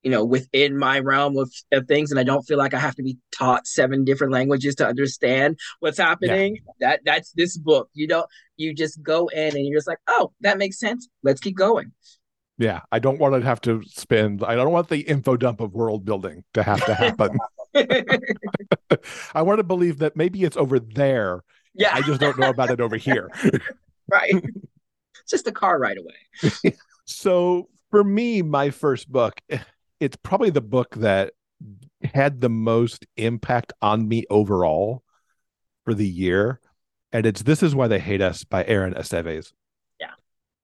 you 0.04 0.10
know 0.10 0.24
within 0.24 0.78
my 0.78 1.00
realm 1.00 1.36
of, 1.36 1.50
of 1.72 1.88
things 1.88 2.10
and 2.10 2.20
i 2.20 2.22
don't 2.22 2.42
feel 2.42 2.58
like 2.58 2.74
i 2.74 2.78
have 2.78 2.94
to 2.94 3.02
be 3.02 3.16
taught 3.32 3.66
seven 3.66 4.04
different 4.04 4.32
languages 4.32 4.74
to 4.76 4.86
understand 4.86 5.58
what's 5.80 5.98
happening 5.98 6.56
yeah. 6.56 6.88
that 6.88 7.00
that's 7.04 7.32
this 7.32 7.56
book 7.56 7.88
you 7.94 8.06
don't 8.06 8.26
you 8.56 8.72
just 8.72 9.02
go 9.02 9.26
in 9.28 9.56
and 9.56 9.66
you're 9.66 9.78
just 9.78 9.88
like 9.88 9.98
oh 10.06 10.32
that 10.40 10.58
makes 10.58 10.78
sense. 10.78 11.08
Let's 11.24 11.40
keep 11.40 11.56
going. 11.56 11.90
Yeah 12.58 12.82
i 12.92 13.00
don't 13.00 13.18
want 13.18 13.34
to 13.34 13.40
have 13.40 13.60
to 13.62 13.82
spend 13.88 14.44
i 14.44 14.54
don't 14.54 14.70
want 14.70 14.88
the 14.88 15.00
info 15.00 15.36
dump 15.36 15.60
of 15.60 15.74
world 15.74 16.04
building 16.04 16.44
to 16.52 16.62
have 16.62 16.84
to 16.84 16.94
happen. 16.94 17.36
I 19.34 19.42
want 19.42 19.58
to 19.58 19.64
believe 19.64 19.98
that 19.98 20.14
maybe 20.14 20.44
it's 20.44 20.56
over 20.56 20.78
there. 20.78 21.42
Yeah. 21.74 21.90
I 21.92 22.02
just 22.02 22.20
don't 22.20 22.38
know 22.38 22.50
about 22.50 22.70
it 22.70 22.80
over 22.80 22.96
here. 22.96 23.30
Right. 24.06 24.34
It's 24.34 25.30
just 25.30 25.46
a 25.46 25.50
car 25.50 25.78
right 25.78 25.96
away. 25.96 26.76
So 27.06 27.70
for 27.90 28.04
me 28.04 28.42
my 28.42 28.68
first 28.68 29.10
book 29.10 29.40
it's 30.00 30.16
probably 30.16 30.50
the 30.50 30.60
book 30.60 30.94
that 30.96 31.32
had 32.02 32.40
the 32.40 32.48
most 32.48 33.06
impact 33.16 33.72
on 33.80 34.06
me 34.06 34.24
overall 34.30 35.02
for 35.84 35.94
the 35.94 36.08
year. 36.08 36.60
And 37.12 37.26
it's 37.26 37.42
This 37.42 37.62
Is 37.62 37.74
Why 37.74 37.88
They 37.88 38.00
Hate 38.00 38.20
Us 38.20 38.44
by 38.44 38.64
Aaron 38.64 38.94
Aceves. 38.94 39.52
Yeah. 40.00 40.10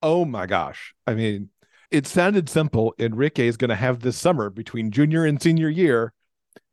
Oh 0.03 0.25
my 0.25 0.47
gosh. 0.47 0.95
I 1.07 1.14
mean, 1.14 1.51
it 1.90 2.07
sounded 2.07 2.49
simple. 2.49 2.95
Enrique 2.99 3.47
is 3.47 3.57
going 3.57 3.71
to 3.71 3.77
have 3.77 4.01
this 4.01 4.16
summer 4.16 4.51
between 4.51 4.90
junior 4.90 5.25
and 5.25 5.40
senior 5.40 5.69
year 5.69 6.12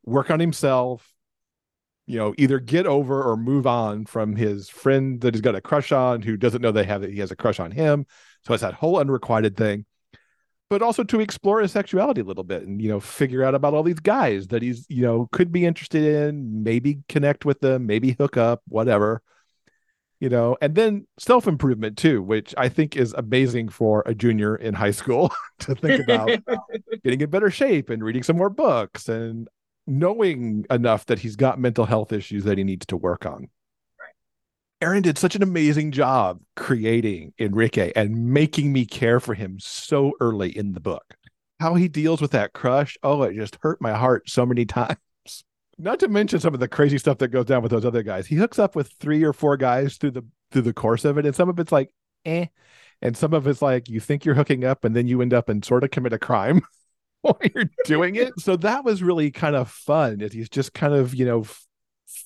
work 0.03 0.31
on 0.31 0.39
himself, 0.39 1.13
you 2.05 2.17
know, 2.17 2.33
either 2.37 2.59
get 2.59 2.87
over 2.87 3.21
or 3.21 3.35
move 3.35 3.67
on 3.67 4.05
from 4.05 4.35
his 4.35 4.69
friend 4.69 5.21
that 5.21 5.33
he's 5.33 5.41
got 5.41 5.55
a 5.55 5.61
crush 5.61 5.91
on 5.91 6.21
who 6.21 6.37
doesn't 6.37 6.61
know 6.61 6.71
they 6.71 6.85
have 6.85 7.01
that 7.01 7.11
he 7.11 7.19
has 7.19 7.31
a 7.31 7.35
crush 7.35 7.59
on 7.59 7.71
him. 7.71 8.05
So 8.45 8.53
it's 8.53 8.61
that 8.61 8.73
whole 8.73 8.99
unrequited 8.99 9.57
thing 9.57 9.85
but 10.69 10.81
also 10.81 11.03
to 11.03 11.19
explore 11.19 11.61
his 11.61 11.71
sexuality 11.71 12.21
a 12.21 12.23
little 12.23 12.43
bit 12.43 12.63
and 12.63 12.81
you 12.81 12.89
know 12.89 12.99
figure 12.99 13.43
out 13.43 13.55
about 13.55 13.73
all 13.73 13.83
these 13.83 13.99
guys 13.99 14.47
that 14.47 14.61
he's 14.61 14.85
you 14.89 15.01
know 15.01 15.27
could 15.31 15.51
be 15.51 15.65
interested 15.65 16.03
in 16.03 16.63
maybe 16.63 16.99
connect 17.09 17.45
with 17.45 17.59
them 17.59 17.85
maybe 17.85 18.13
hook 18.13 18.37
up 18.37 18.61
whatever 18.67 19.21
you 20.19 20.29
know 20.29 20.57
and 20.61 20.75
then 20.75 21.05
self-improvement 21.17 21.97
too 21.97 22.21
which 22.21 22.53
i 22.57 22.67
think 22.67 22.95
is 22.95 23.13
amazing 23.13 23.69
for 23.69 24.03
a 24.05 24.13
junior 24.13 24.55
in 24.55 24.73
high 24.73 24.91
school 24.91 25.31
to 25.59 25.75
think 25.75 26.03
about 26.03 26.29
getting 27.03 27.21
in 27.21 27.29
better 27.29 27.51
shape 27.51 27.89
and 27.89 28.03
reading 28.03 28.23
some 28.23 28.37
more 28.37 28.49
books 28.49 29.07
and 29.09 29.47
knowing 29.85 30.65
enough 30.69 31.05
that 31.05 31.19
he's 31.19 31.37
got 31.37 31.59
mental 31.59 31.85
health 31.85 32.11
issues 32.11 32.43
that 32.43 32.57
he 32.57 32.63
needs 32.63 32.85
to 32.85 32.97
work 32.97 33.25
on 33.25 33.47
Aaron 34.79 35.01
did 35.01 35.17
such 35.17 35.35
an 35.35 35.41
amazing 35.41 35.91
job 35.91 36.39
creating 36.55 37.33
Enrique 37.39 37.91
and 37.95 38.31
making 38.31 38.71
me 38.71 38.85
care 38.85 39.19
for 39.19 39.33
him 39.33 39.57
so 39.59 40.11
early 40.21 40.55
in 40.55 40.73
the 40.73 40.79
book. 40.79 41.15
How 41.59 41.73
he 41.73 41.87
deals 41.87 42.21
with 42.21 42.29
that 42.31 42.53
crush, 42.53 42.95
oh, 43.01 43.23
it 43.23 43.33
just 43.33 43.57
hurt 43.61 43.81
my 43.81 43.93
heart 43.93 44.29
so 44.29 44.45
many 44.45 44.65
times. 44.65 44.97
Not 45.79 45.99
to 46.01 46.07
mention 46.07 46.39
some 46.39 46.53
of 46.53 46.59
the 46.59 46.67
crazy 46.67 46.99
stuff 46.99 47.17
that 47.19 47.29
goes 47.29 47.45
down 47.45 47.63
with 47.63 47.71
those 47.71 47.85
other 47.85 48.03
guys. 48.03 48.27
He 48.27 48.35
hooks 48.35 48.59
up 48.59 48.75
with 48.75 48.91
three 48.99 49.23
or 49.23 49.33
four 49.33 49.57
guys 49.57 49.97
through 49.97 50.11
the 50.11 50.23
through 50.51 50.61
the 50.61 50.73
course 50.73 51.05
of 51.05 51.17
it, 51.17 51.25
and 51.25 51.35
some 51.35 51.49
of 51.49 51.59
it's 51.59 51.71
like, 51.71 51.89
eh, 52.25 52.45
and 53.01 53.17
some 53.17 53.33
of 53.33 53.47
it's 53.47 53.61
like 53.61 53.89
you 53.89 53.99
think 53.99 54.25
you're 54.25 54.35
hooking 54.35 54.63
up, 54.63 54.85
and 54.85 54.95
then 54.95 55.07
you 55.07 55.21
end 55.21 55.33
up 55.33 55.49
and 55.49 55.65
sort 55.65 55.83
of 55.83 55.91
commit 55.91 56.13
a 56.13 56.19
crime 56.19 56.61
while 57.21 57.39
you're 57.53 57.69
doing 57.85 58.15
it. 58.15 58.39
So 58.39 58.55
that 58.57 58.85
was 58.85 59.01
really 59.01 59.31
kind 59.31 59.55
of 59.55 59.69
fun. 59.69 60.19
He's 60.19 60.49
just 60.49 60.73
kind 60.73 60.93
of 60.93 61.15
you 61.15 61.25
know 61.25 61.45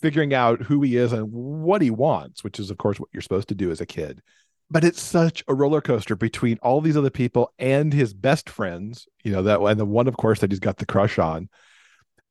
figuring 0.01 0.33
out 0.33 0.61
who 0.61 0.81
he 0.81 0.97
is 0.97 1.13
and 1.13 1.31
what 1.31 1.81
he 1.81 1.91
wants, 1.91 2.43
which 2.43 2.59
is, 2.59 2.69
of 2.69 2.77
course, 2.77 2.99
what 2.99 3.09
you're 3.13 3.21
supposed 3.21 3.49
to 3.49 3.55
do 3.55 3.71
as 3.71 3.81
a 3.81 3.85
kid. 3.85 4.21
But 4.69 4.83
it's 4.83 5.01
such 5.01 5.43
a 5.47 5.53
roller 5.53 5.81
coaster 5.81 6.15
between 6.15 6.57
all 6.61 6.81
these 6.81 6.95
other 6.95 7.09
people 7.09 7.53
and 7.59 7.93
his 7.93 8.13
best 8.13 8.49
friends, 8.49 9.07
you 9.23 9.31
know, 9.31 9.43
that 9.43 9.59
and 9.59 9.79
the 9.79 9.85
one, 9.85 10.07
of 10.07 10.17
course, 10.17 10.39
that 10.39 10.51
he's 10.51 10.59
got 10.59 10.77
the 10.77 10.85
crush 10.85 11.19
on, 11.19 11.49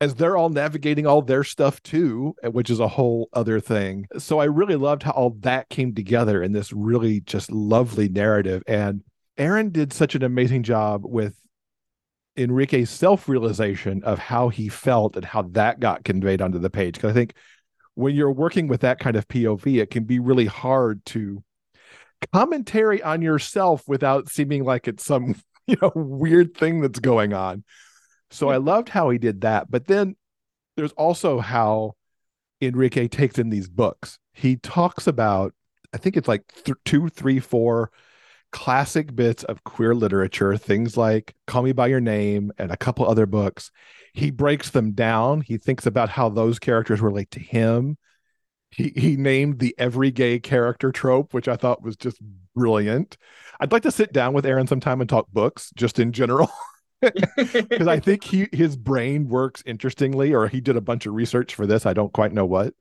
as 0.01 0.15
they're 0.15 0.37
all 0.37 0.49
navigating 0.49 1.07
all 1.07 1.21
their 1.21 1.45
stuff 1.45 1.83
too, 1.83 2.35
eh, 2.43 2.49
which 2.49 2.71
is 2.71 2.81
a 2.81 2.89
whole 2.89 3.29
other 3.35 3.61
thing. 3.61 4.07
So 4.19 4.39
I 4.39 4.45
really 4.45 4.77
loved 4.77 5.03
how 5.03 5.13
all 5.13 5.37
that 5.41 5.69
came 5.69 5.95
together 5.95 6.43
in 6.43 6.53
this 6.53 6.73
really 6.73 7.21
just 7.21 7.53
lovely 7.53 8.09
narrative. 8.09 8.63
And 8.67 9.03
Aaron 9.37 9.71
did 9.71 9.93
such 9.93 10.15
an 10.15 10.23
amazing 10.23 10.63
job 10.63 11.03
with 11.05 11.37
Enrique's 12.39 12.89
self 12.89 13.29
realization 13.29 14.03
of 14.05 14.19
how 14.19 14.49
he 14.49 14.69
felt 14.69 15.17
and 15.17 15.25
how 15.25 15.43
that 15.43 15.81
got 15.81 16.05
conveyed 16.05 16.41
onto 16.41 16.59
the 16.59 16.71
page. 16.71 16.95
Because 16.95 17.11
I 17.11 17.15
think 17.15 17.35
when 18.01 18.15
you're 18.15 18.33
working 18.33 18.69
with 18.69 18.81
that 18.81 18.99
kind 18.99 19.17
of 19.17 19.29
POV, 19.29 19.81
it 19.81 19.91
can 19.91 20.05
be 20.05 20.19
really 20.19 20.47
hard 20.47 21.05
to 21.07 21.43
commentary 22.33 23.03
on 23.03 23.23
yourself 23.23 23.87
without 23.87 24.29
seeming 24.29 24.65
like 24.65 24.89
it's 24.89 25.05
some 25.05 25.35
you 25.67 25.77
know 25.81 25.93
weird 25.95 26.57
thing 26.57 26.81
that's 26.81 26.99
going 26.99 27.33
on. 27.33 27.65
So 28.31 28.49
I 28.49 28.59
loved 28.59 28.89
how 28.89 29.11
he 29.11 29.19
did 29.19 29.43
that. 29.43 29.71
But 29.71 29.87
then 29.87 30.17
there's 30.77 30.93
also 30.93 31.41
how 31.41 31.95
Enrique 32.61 33.09
takes 33.09 33.39
in 33.39 33.51
these 33.51 33.69
books. 33.69 34.19
He 34.33 34.57
talks 34.57 35.07
about, 35.07 35.53
I 35.93 35.99
think 35.99 36.17
it's 36.17 36.29
like 36.29 36.45
th- 36.65 36.79
two, 36.85 37.09
three, 37.09 37.41
four 37.41 37.91
classic 38.53 39.15
bits 39.15 39.43
of 39.45 39.65
queer 39.65 39.95
literature, 39.95 40.57
things 40.57 40.97
like 40.97 41.35
Call 41.47 41.63
Me 41.63 41.73
By 41.73 41.89
Your 41.89 42.01
Name 42.01 42.53
and 42.59 42.71
a 42.71 42.77
couple 42.77 43.09
other 43.09 43.27
books. 43.27 43.71
He 44.13 44.31
breaks 44.31 44.71
them 44.71 44.93
down. 44.93 45.41
He 45.41 45.59
thinks 45.59 45.87
about 45.87 46.09
how 46.09 46.29
those 46.29 46.59
characters 46.59 47.01
relate 47.01 47.31
to 47.33 47.41
him. 47.41 47.97
He, 48.71 48.93
he 48.97 49.17
named 49.17 49.59
the 49.59 49.75
every 49.79 50.11
gay 50.11 50.39
character 50.39 50.93
trope, 50.93 51.35
which 51.35 51.49
I 51.49 51.57
thought 51.57 51.83
was 51.83 51.97
just 51.97 52.19
brilliant. 52.55 53.17
I'd 53.59 53.73
like 53.73 53.83
to 53.83 53.91
sit 53.91 54.13
down 54.13 54.33
with 54.33 54.47
Aaron 54.47 54.67
sometime 54.67 55.01
and 55.01 55.11
talk 55.11 55.29
books 55.33 55.73
just 55.77 55.99
in 55.99 56.13
general. 56.13 56.51
because 57.37 57.87
I 57.87 57.99
think 57.99 58.25
he 58.25 58.47
his 58.53 58.77
brain 58.77 59.29
works 59.29 59.63
interestingly, 59.65 60.35
or 60.35 60.49
he 60.49 60.61
did 60.61 60.77
a 60.77 60.83
bunch 60.83 61.07
of 61.07 61.15
research 61.15 61.55
for 61.55 61.67
this. 61.67 61.87
I 61.87 61.95
don't 61.95 62.13
quite 62.13 62.33
know 62.33 62.45
what. 62.45 62.75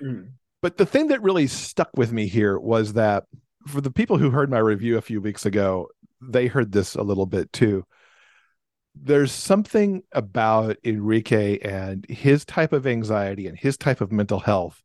Mm. 0.00 0.30
But 0.62 0.76
the 0.76 0.86
thing 0.86 1.08
that 1.08 1.22
really 1.22 1.46
stuck 1.46 1.90
with 1.96 2.12
me 2.12 2.26
here 2.26 2.58
was 2.58 2.92
that 2.94 3.24
for 3.66 3.80
the 3.80 3.90
people 3.90 4.18
who 4.18 4.30
heard 4.30 4.50
my 4.50 4.58
review 4.58 4.96
a 4.96 5.02
few 5.02 5.20
weeks 5.20 5.44
ago, 5.44 5.88
they 6.20 6.46
heard 6.46 6.72
this 6.72 6.94
a 6.94 7.02
little 7.02 7.26
bit 7.26 7.52
too. 7.52 7.84
There's 9.00 9.32
something 9.32 10.02
about 10.12 10.76
Enrique 10.84 11.58
and 11.58 12.04
his 12.08 12.44
type 12.44 12.72
of 12.72 12.86
anxiety 12.86 13.46
and 13.46 13.58
his 13.58 13.76
type 13.76 14.00
of 14.00 14.12
mental 14.12 14.40
health 14.40 14.82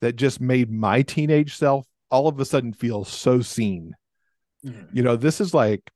that 0.00 0.16
just 0.16 0.40
made 0.40 0.70
my 0.70 1.02
teenage 1.02 1.56
self 1.56 1.86
all 2.10 2.28
of 2.28 2.38
a 2.40 2.44
sudden 2.44 2.72
feel 2.72 3.04
so 3.04 3.40
seen. 3.40 3.94
Mm. 4.64 4.88
You 4.92 5.02
know, 5.02 5.16
this 5.16 5.40
is 5.40 5.54
like 5.54 5.90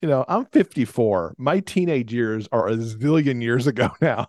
you 0.00 0.08
know, 0.08 0.24
I'm 0.28 0.46
54. 0.46 1.34
My 1.36 1.60
teenage 1.60 2.12
years 2.12 2.48
are 2.52 2.68
a 2.68 2.76
zillion 2.76 3.42
years 3.42 3.66
ago 3.66 3.90
now. 4.00 4.26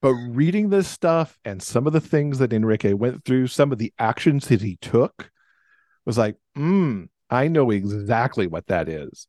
But 0.00 0.12
reading 0.12 0.70
this 0.70 0.86
stuff 0.86 1.38
and 1.44 1.60
some 1.62 1.86
of 1.86 1.92
the 1.92 2.00
things 2.00 2.38
that 2.38 2.52
Enrique 2.52 2.92
went 2.92 3.24
through, 3.24 3.48
some 3.48 3.72
of 3.72 3.78
the 3.78 3.92
actions 3.98 4.46
that 4.48 4.60
he 4.60 4.76
took 4.76 5.30
was 6.04 6.16
like, 6.16 6.36
hmm, 6.54 7.04
I 7.30 7.48
know 7.48 7.70
exactly 7.70 8.46
what 8.46 8.68
that 8.68 8.88
is. 8.88 9.26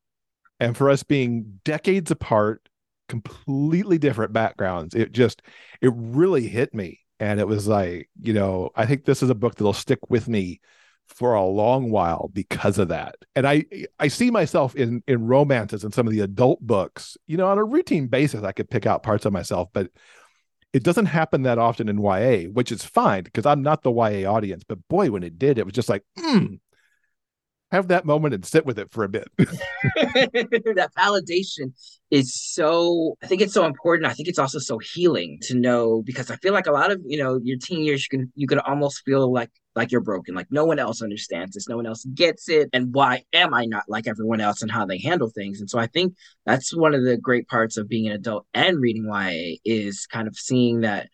And 0.60 0.76
for 0.76 0.90
us 0.90 1.04
being 1.04 1.60
decades 1.64 2.12
apart, 2.12 2.68
completely 3.08 3.98
different 3.98 4.34
backgrounds, 4.34 4.94
it 4.94 5.12
just, 5.12 5.42
it 5.82 5.92
really 5.96 6.48
hit 6.48 6.74
me. 6.74 7.00
And 7.20 7.40
it 7.40 7.48
was 7.48 7.68
like, 7.68 8.10
you 8.22 8.34
know, 8.34 8.70
I 8.76 8.86
think 8.86 9.06
this 9.06 9.22
is 9.22 9.30
a 9.30 9.36
book 9.36 9.56
that'll 9.56 9.74
stick 9.74 10.10
with 10.10 10.28
me 10.28 10.62
for 11.10 11.34
a 11.34 11.44
long 11.44 11.92
while 11.92 12.30
because 12.34 12.78
of 12.78 12.90
that. 12.90 13.16
And 13.36 13.48
I 13.48 13.66
I 14.00 14.08
see 14.08 14.32
myself 14.32 14.76
in 14.76 15.04
in 15.08 15.28
romances 15.28 15.84
and 15.84 15.94
some 15.94 16.08
of 16.08 16.14
the 16.14 16.22
adult 16.22 16.62
books. 16.62 17.18
You 17.28 17.36
know, 17.38 17.48
on 17.48 17.58
a 17.58 17.64
routine 17.64 18.08
basis, 18.08 18.44
I 18.44 18.52
could 18.52 18.70
pick 18.70 18.86
out 18.86 19.04
parts 19.04 19.26
of 19.26 19.34
myself, 19.34 19.70
but 19.74 19.90
it 20.72 20.84
doesn't 20.84 21.08
happen 21.08 21.44
that 21.44 21.58
often 21.58 21.90
in 21.90 22.02
YA, 22.02 22.50
which 22.52 22.72
is 22.72 22.86
fine 22.86 23.24
because 23.24 23.46
I'm 23.46 23.64
not 23.64 23.82
the 23.82 23.92
YA 23.92 24.32
audience. 24.32 24.64
But 24.68 24.88
boy, 24.88 25.10
when 25.10 25.24
it 25.24 25.40
did, 25.40 25.58
it 25.58 25.66
was 25.66 25.74
just 25.74 25.90
like, 25.90 26.04
mm, 26.18 26.60
have 27.72 27.90
that 27.90 28.06
moment 28.06 28.34
and 28.34 28.46
sit 28.46 28.66
with 28.66 28.80
it 28.80 28.92
for 28.92 29.04
a 29.04 29.10
bit. 29.10 29.28
that 29.38 30.92
validation 30.98 31.74
is 32.12 32.34
so 32.34 33.16
I 33.22 33.28
think 33.28 33.42
it's 33.42 33.54
so 33.54 33.66
important. 33.66 34.08
I 34.08 34.14
think 34.14 34.28
it's 34.28 34.40
also 34.40 34.60
so 34.60 34.80
healing 34.80 35.40
to 35.44 35.56
know 35.56 36.02
because 36.04 36.32
I 36.32 36.36
feel 36.38 36.54
like 36.54 36.68
a 36.68 36.72
lot 36.72 36.92
of, 36.92 37.02
you 37.06 37.22
know, 37.22 37.40
your 37.44 37.58
teen 37.58 37.84
years 37.84 38.08
you 38.10 38.18
can 38.18 38.32
you 38.36 38.48
can 38.48 38.60
almost 38.60 39.04
feel 39.06 39.32
like 39.32 39.52
like 39.76 39.92
you're 39.92 40.02
broken. 40.02 40.34
Like 40.34 40.48
no 40.50 40.66
one 40.66 40.80
else 40.80 41.02
understands 41.02 41.54
this, 41.54 41.70
no 41.70 41.76
one 41.76 41.86
else 41.86 42.06
gets 42.14 42.50
it. 42.50 42.70
And 42.74 42.94
why 42.94 43.24
am 43.34 43.54
I 43.54 43.66
not 43.66 43.84
like 43.88 44.08
everyone 44.08 44.42
else 44.42 44.62
and 44.62 44.72
how 44.72 44.86
they 44.86 44.98
handle 44.98 45.30
things? 45.30 45.60
And 45.60 45.70
so 45.70 45.80
I 45.80 45.88
think 45.88 46.16
that's 46.46 46.76
one 46.76 46.96
of 46.96 47.04
the 47.04 47.18
great 47.18 47.48
parts 47.48 47.78
of 47.78 47.88
being 47.88 48.08
an 48.08 48.14
adult 48.14 48.46
and 48.54 48.82
reading 48.82 49.06
YA 49.06 49.58
is 49.64 50.08
kind 50.08 50.28
of 50.28 50.36
seeing 50.36 50.82
that 50.82 51.10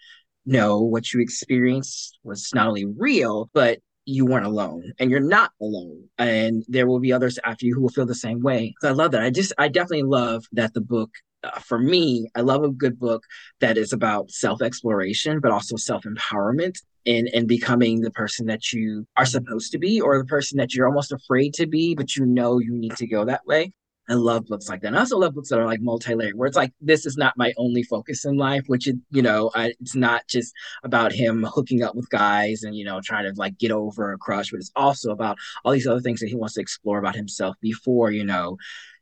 no, 0.46 0.80
what 0.80 1.12
you 1.12 1.22
experienced 1.22 2.20
was 2.24 2.52
not 2.54 2.68
only 2.68 2.86
real, 2.86 3.50
but 3.54 3.80
you 4.06 4.26
weren't 4.26 4.46
alone 4.46 4.94
and 5.00 5.10
you're 5.10 5.20
not 5.20 5.52
alone. 5.62 6.08
And 6.18 6.63
there 6.68 6.88
will 6.88 7.00
be 7.00 7.12
others 7.12 7.39
after 7.44 7.65
you 7.65 7.76
who 7.76 7.82
will 7.82 7.89
feel 7.89 8.06
the 8.06 8.15
same 8.15 8.41
way. 8.41 8.74
So 8.82 8.89
i 8.89 8.91
love 8.91 9.12
that. 9.12 9.24
I 9.24 9.30
just 9.30 9.54
i 9.58 9.68
definitely 9.68 10.04
love 10.04 10.46
that 10.54 10.74
the 10.74 10.82
book 10.82 11.12
uh, 11.44 11.60
for 11.60 11.78
me 11.78 12.28
i 12.36 12.41
love 12.41 12.63
a 12.63 12.70
good 12.70 12.98
book 12.98 13.24
that 13.60 13.78
is 13.78 13.94
about 13.94 14.32
self-exploration 14.32 15.39
but 15.39 15.52
also 15.52 15.76
self-empowerment 15.76 16.76
and 17.06 17.28
and 17.34 17.48
becoming 17.48 18.02
the 18.02 18.12
person 18.12 18.48
that 18.48 18.74
you 18.74 19.06
are 19.15 19.26
supposed 19.26 19.72
to 19.72 19.78
be 19.78 20.02
or 20.02 20.18
the 20.18 20.26
person 20.26 20.58
that 20.58 20.74
you're 20.74 20.88
almost 20.88 21.12
afraid 21.12 21.54
to 21.54 21.68
be 21.68 21.94
but 21.94 22.15
you 22.15 22.26
know 22.26 22.60
you 22.60 22.74
need 22.74 22.96
to 22.96 23.06
go 23.06 23.26
that 23.26 23.46
way 23.46 23.72
I 24.08 24.13
love 24.13 24.46
books 24.46 24.70
like 24.70 24.82
that. 24.82 24.88
And 24.88 24.96
I 24.96 25.00
also 25.00 25.18
love 25.18 25.34
books 25.34 25.50
that 25.50 25.60
are 25.60 25.65
like 25.65 25.82
multi-layered, 25.82 26.36
where 26.36 26.48
it's 26.48 26.56
like 26.56 26.72
this 26.80 27.06
is 27.06 27.18
not 27.18 27.34
my 27.38 27.54
only 27.58 27.82
focus 27.84 28.24
in 28.24 28.38
life, 28.38 28.63
which 28.68 28.88
it, 28.88 28.98
you 29.10 29.22
know, 29.22 29.52
I, 29.56 29.74
it's 29.80 29.96
not 29.96 30.28
just 30.28 30.54
about 30.84 31.12
him 31.12 31.44
hooking 31.44 31.82
up 31.82 31.96
with 31.96 32.10
guys 32.10 32.63
and 32.63 32.76
you 32.76 32.86
know 32.86 33.02
trying 33.02 33.24
to 33.24 33.39
like 33.39 33.58
get 33.58 33.72
over 33.72 34.12
a 34.12 34.18
crush, 34.18 34.52
but 34.52 34.60
it's 34.60 34.72
also 34.76 35.12
about 35.12 35.38
all 35.63 35.72
these 35.72 35.88
other 35.88 36.02
things 36.02 36.20
that 36.20 36.28
he 36.28 36.36
wants 36.36 36.54
to 36.56 36.62
explore 36.62 37.00
about 37.00 37.15
himself 37.15 37.56
before 37.62 38.12
you 38.12 38.24
know 38.24 38.58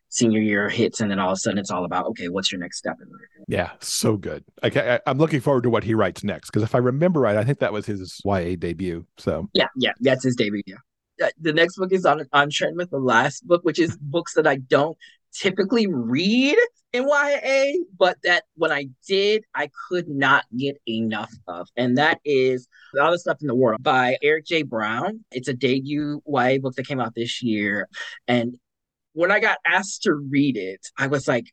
senior 0.07 0.39
year 0.39 0.69
hits, 0.69 1.01
and 1.01 1.11
then 1.11 1.19
all 1.19 1.31
of 1.31 1.33
a 1.33 1.39
sudden 1.39 1.59
it's 1.59 1.71
all 1.71 1.83
about 1.83 2.05
okay, 2.07 2.29
what's 2.29 2.51
your 2.51 2.61
next 2.61 2.77
step 2.77 2.97
in 3.01 3.09
life? 3.09 3.45
Yeah, 3.47 3.71
so 3.81 4.15
good. 4.15 4.45
I, 4.61 5.01
I'm 5.05 5.17
looking 5.17 5.41
forward 5.41 5.63
to 5.63 5.69
what 5.69 5.83
he 5.83 5.95
writes 5.95 6.23
next 6.23 6.49
because 6.49 6.63
if 6.63 6.75
I 6.75 6.77
remember 6.77 7.19
right, 7.19 7.35
I 7.35 7.43
think 7.43 7.59
that 7.59 7.73
was 7.73 7.85
his 7.85 8.21
YA 8.23 8.55
debut. 8.57 9.05
So 9.17 9.49
yeah, 9.53 9.67
yeah, 9.75 9.91
that's 9.99 10.23
his 10.23 10.37
debut. 10.37 10.63
Yeah 10.65 10.77
Uh, 11.21 11.27
the 11.39 11.53
next 11.53 11.77
book 11.77 11.91
is 11.91 12.05
on 12.05 12.25
on 12.33 12.49
trend 12.49 12.77
with 12.77 12.89
the 12.89 12.99
last 12.99 13.45
book, 13.47 13.63
which 13.63 13.79
is 13.79 13.97
books 13.97 14.33
that 14.33 14.47
I 14.47 14.55
don't 14.55 14.97
typically 15.33 15.87
read 15.87 16.57
in 16.93 17.07
YA, 17.07 17.73
but 17.97 18.17
that 18.23 18.43
when 18.55 18.71
I 18.71 18.87
did, 19.07 19.43
I 19.53 19.69
could 19.89 20.07
not 20.07 20.45
get 20.57 20.77
enough 20.87 21.33
of. 21.47 21.67
And 21.75 21.97
that 21.97 22.19
is 22.23 22.67
All 22.99 23.11
That's 23.11 23.25
Left 23.25 23.41
in 23.41 23.47
the 23.47 23.55
World 23.55 23.81
by 23.81 24.17
Erik 24.21 24.45
J. 24.45 24.61
Brown. 24.61 25.25
It's 25.31 25.47
a 25.47 25.53
debut 25.53 26.21
YA 26.27 26.59
book 26.59 26.75
that 26.75 26.87
came 26.87 26.99
out 26.99 27.15
this 27.15 27.41
year. 27.41 27.89
And 28.27 28.57
when 29.13 29.31
I 29.31 29.39
got 29.39 29.57
asked 29.65 30.03
to 30.03 30.13
read 30.13 30.55
it, 30.55 30.87
I 30.97 31.07
was 31.07 31.27
like, 31.27 31.45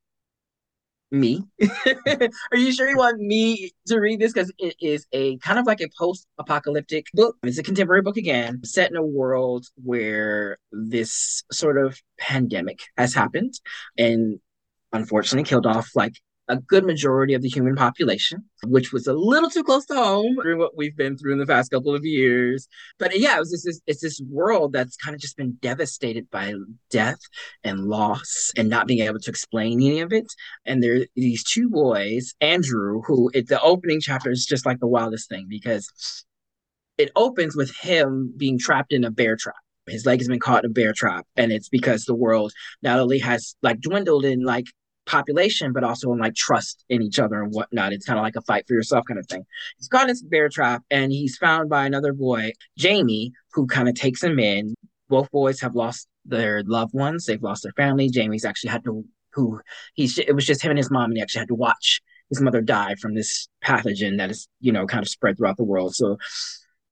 me. 1.11 1.45
Are 2.53 2.57
you 2.57 2.73
sure 2.73 2.89
you 2.89 2.97
want 2.97 3.21
me 3.21 3.73
to 3.87 3.99
read 3.99 4.21
this? 4.21 4.33
Because 4.33 4.53
it 4.59 4.77
is 4.81 5.07
a 5.13 5.37
kind 5.39 5.59
of 5.59 5.67
like 5.67 5.81
a 5.81 5.89
post 5.99 6.27
apocalyptic 6.39 7.07
book. 7.15 7.37
It's 7.43 7.59
a 7.59 7.63
contemporary 7.63 8.03
book 8.03 8.17
again, 8.17 8.61
set 8.65 8.91
in 8.91 8.97
a 8.97 9.05
world 9.05 9.67
where 9.83 10.59
this 10.73 11.43
sort 11.51 11.79
of 11.79 12.01
pandemic 12.19 12.81
has 12.97 13.15
happened 13.15 13.55
and 13.99 14.41
unfortunately 14.93 15.49
killed 15.49 15.67
off 15.67 15.91
like 15.95 16.15
a 16.51 16.57
good 16.57 16.85
majority 16.85 17.33
of 17.33 17.43
the 17.43 17.49
human 17.49 17.77
population, 17.77 18.45
which 18.65 18.93
was 18.93 19.07
a 19.07 19.13
little 19.13 19.49
too 19.49 19.63
close 19.63 19.87
to 19.87 19.95
home 19.95 20.37
through 20.43 20.59
what 20.59 20.77
we've 20.77 20.97
been 20.97 21.17
through 21.17 21.33
in 21.33 21.39
the 21.39 21.47
past 21.47 21.71
couple 21.71 21.95
of 21.95 22.05
years. 22.05 22.67
But 22.99 23.17
yeah, 23.19 23.37
it 23.37 23.39
was 23.39 23.63
this, 23.65 23.81
it's 23.87 24.03
this 24.03 24.21
world 24.29 24.73
that's 24.73 24.97
kind 24.97 25.15
of 25.15 25.21
just 25.21 25.37
been 25.37 25.53
devastated 25.63 26.29
by 26.29 26.55
death 26.91 27.21
and 27.63 27.85
loss 27.85 28.51
and 28.57 28.69
not 28.69 28.89
being 28.89 29.07
able 29.07 29.21
to 29.21 29.31
explain 29.31 29.81
any 29.81 30.01
of 30.01 30.13
it. 30.13 30.27
And 30.67 30.83
there 30.83 30.97
are 30.97 31.07
these 31.15 31.45
two 31.45 31.71
boys, 31.71 32.35
Andrew, 32.41 33.01
who 33.07 33.31
it, 33.33 33.49
the 33.49 33.63
opening 33.63 34.01
chapter 34.01 34.31
is 34.31 34.45
just 34.45 34.67
like 34.67 34.81
the 34.81 34.89
wildest 34.89 35.29
thing 35.29 35.47
because 35.49 36.25
it 36.99 37.13
opens 37.15 37.55
with 37.55 37.75
him 37.77 38.35
being 38.37 38.59
trapped 38.59 38.93
in 38.93 39.05
a 39.05 39.11
bear 39.11 39.37
trap 39.37 39.55
his 39.89 40.07
leg 40.07 40.21
has 40.21 40.29
been 40.29 40.39
caught 40.39 40.65
in 40.65 40.71
a 40.71 40.73
bear 40.73 40.93
trap 40.93 41.27
and 41.37 41.51
it's 41.51 41.69
because 41.69 42.05
the 42.05 42.15
world 42.15 42.53
not 42.83 43.01
only 43.01 43.19
has 43.19 43.57
like 43.63 43.81
dwindled 43.81 44.25
in 44.25 44.45
like 44.45 44.67
population, 45.11 45.73
but 45.73 45.83
also 45.83 46.13
in 46.13 46.19
like 46.19 46.35
trust 46.35 46.85
in 46.89 47.03
each 47.03 47.19
other 47.19 47.43
and 47.43 47.53
whatnot. 47.53 47.93
It's 47.93 48.07
kind 48.07 48.19
of 48.19 48.23
like 48.23 48.37
a 48.37 48.43
fight 48.43 48.65
for 48.69 48.75
yourself 48.75 49.05
kind 49.07 49.19
of 49.19 49.27
thing. 49.27 49.45
He's 49.77 49.89
caught 49.89 50.03
in 50.03 50.09
this 50.09 50.23
bear 50.23 50.49
trap 50.49 50.83
and 50.91 51.11
he's 51.11 51.37
found 51.37 51.69
by 51.69 51.85
another 51.85 52.13
boy, 52.13 52.53
Jamie, 52.79 53.33
who 53.53 53.67
kind 53.67 53.89
of 53.89 53.95
takes 53.95 54.23
him 54.23 54.39
in. 54.39 54.75
Both 55.09 55.31
boys 55.33 55.61
have 55.61 55.75
lost 55.75 56.07
their 56.25 56.63
loved 56.65 56.95
ones. 56.95 57.27
They've 57.27 57.43
lost 57.43 57.65
their 57.65 57.73
family. 57.73 58.09
Jamie's 58.09 58.45
actually 58.45 58.71
had 58.71 58.85
to, 58.85 59.05
who 59.33 59.61
he's, 59.95 60.19
it 60.19 60.35
was 60.35 60.47
just 60.47 60.63
him 60.63 60.71
and 60.71 60.79
his 60.79 60.91
mom, 60.91 61.11
and 61.11 61.17
he 61.17 61.23
actually 61.23 61.41
had 61.41 61.49
to 61.49 61.55
watch 61.55 62.01
his 62.29 62.41
mother 62.41 62.61
die 62.61 62.95
from 62.95 63.15
this 63.15 63.49
pathogen 63.65 64.19
that 64.19 64.31
is, 64.31 64.49
you 64.61 64.71
know, 64.71 64.87
kind 64.87 65.03
of 65.03 65.09
spread 65.09 65.37
throughout 65.37 65.57
the 65.57 65.65
world. 65.65 65.95
So 65.95 66.19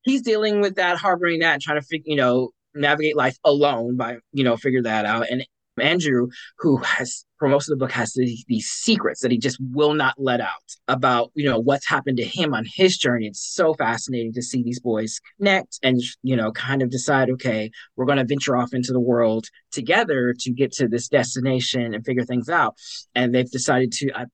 he's 0.03 0.23
dealing 0.23 0.61
with 0.61 0.77
that, 0.77 0.97
harboring 0.99 1.41
that, 1.41 1.55
and 1.55 1.63
trying 1.63 1.81
to 1.81 1.87
figure, 1.87 2.11
you 2.11 2.17
know, 2.17 2.51
navigate 2.75 3.17
life 3.17 3.37
alone 3.45 3.97
by, 3.97 4.19
you 4.33 4.45
know, 4.45 4.57
figure 4.57 4.83
that 4.83 5.05
out. 5.05 5.27
And 5.31 5.45
Andrew, 5.81 6.29
who 6.59 6.79
has 6.79 7.25
for 7.39 7.49
most 7.49 7.69
of 7.69 7.79
the 7.79 7.85
book 7.85 7.93
has 7.93 8.13
these, 8.15 8.45
these, 8.49 8.69
secrets 8.69 9.21
that 9.21 9.31
he 9.31 9.39
just 9.39 9.59
will 9.61 9.95
not 9.95 10.15
let 10.19 10.41
out 10.41 10.51
about 10.89 11.31
you 11.35 11.45
know 11.45 11.59
what's 11.59 11.89
happened 11.89 12.17
to 12.17 12.25
him 12.25 12.55
on 12.55 12.65
his 12.67 12.97
journey 12.97 13.27
it's 13.27 13.43
so 13.43 13.75
fascinating 13.75 14.33
to 14.33 14.43
see 14.43 14.63
these 14.63 14.81
boys 14.81 15.21
connect 15.39 15.79
and 15.83 16.01
you 16.23 16.37
know 16.37 16.51
kind 16.53 16.83
of 16.83 16.91
decide 16.91 17.31
okay 17.31 17.71
we're 17.97 18.07
going 18.07 18.19
to 18.19 18.25
venture 18.25 18.57
off 18.57 18.73
into 18.73 18.93
the 18.93 19.01
world 19.01 19.47
together 19.73 20.35
to 20.39 20.53
get 20.53 20.73
to 20.73 20.89
this 20.89 21.09
destination 21.09 21.95
and 21.95 22.05
figure 22.05 22.25
things 22.25 22.49
out 22.49 22.77
and 23.15 23.35
they've 23.35 23.51
decided 23.51 23.93
to 23.93 24.11
i 24.15 24.25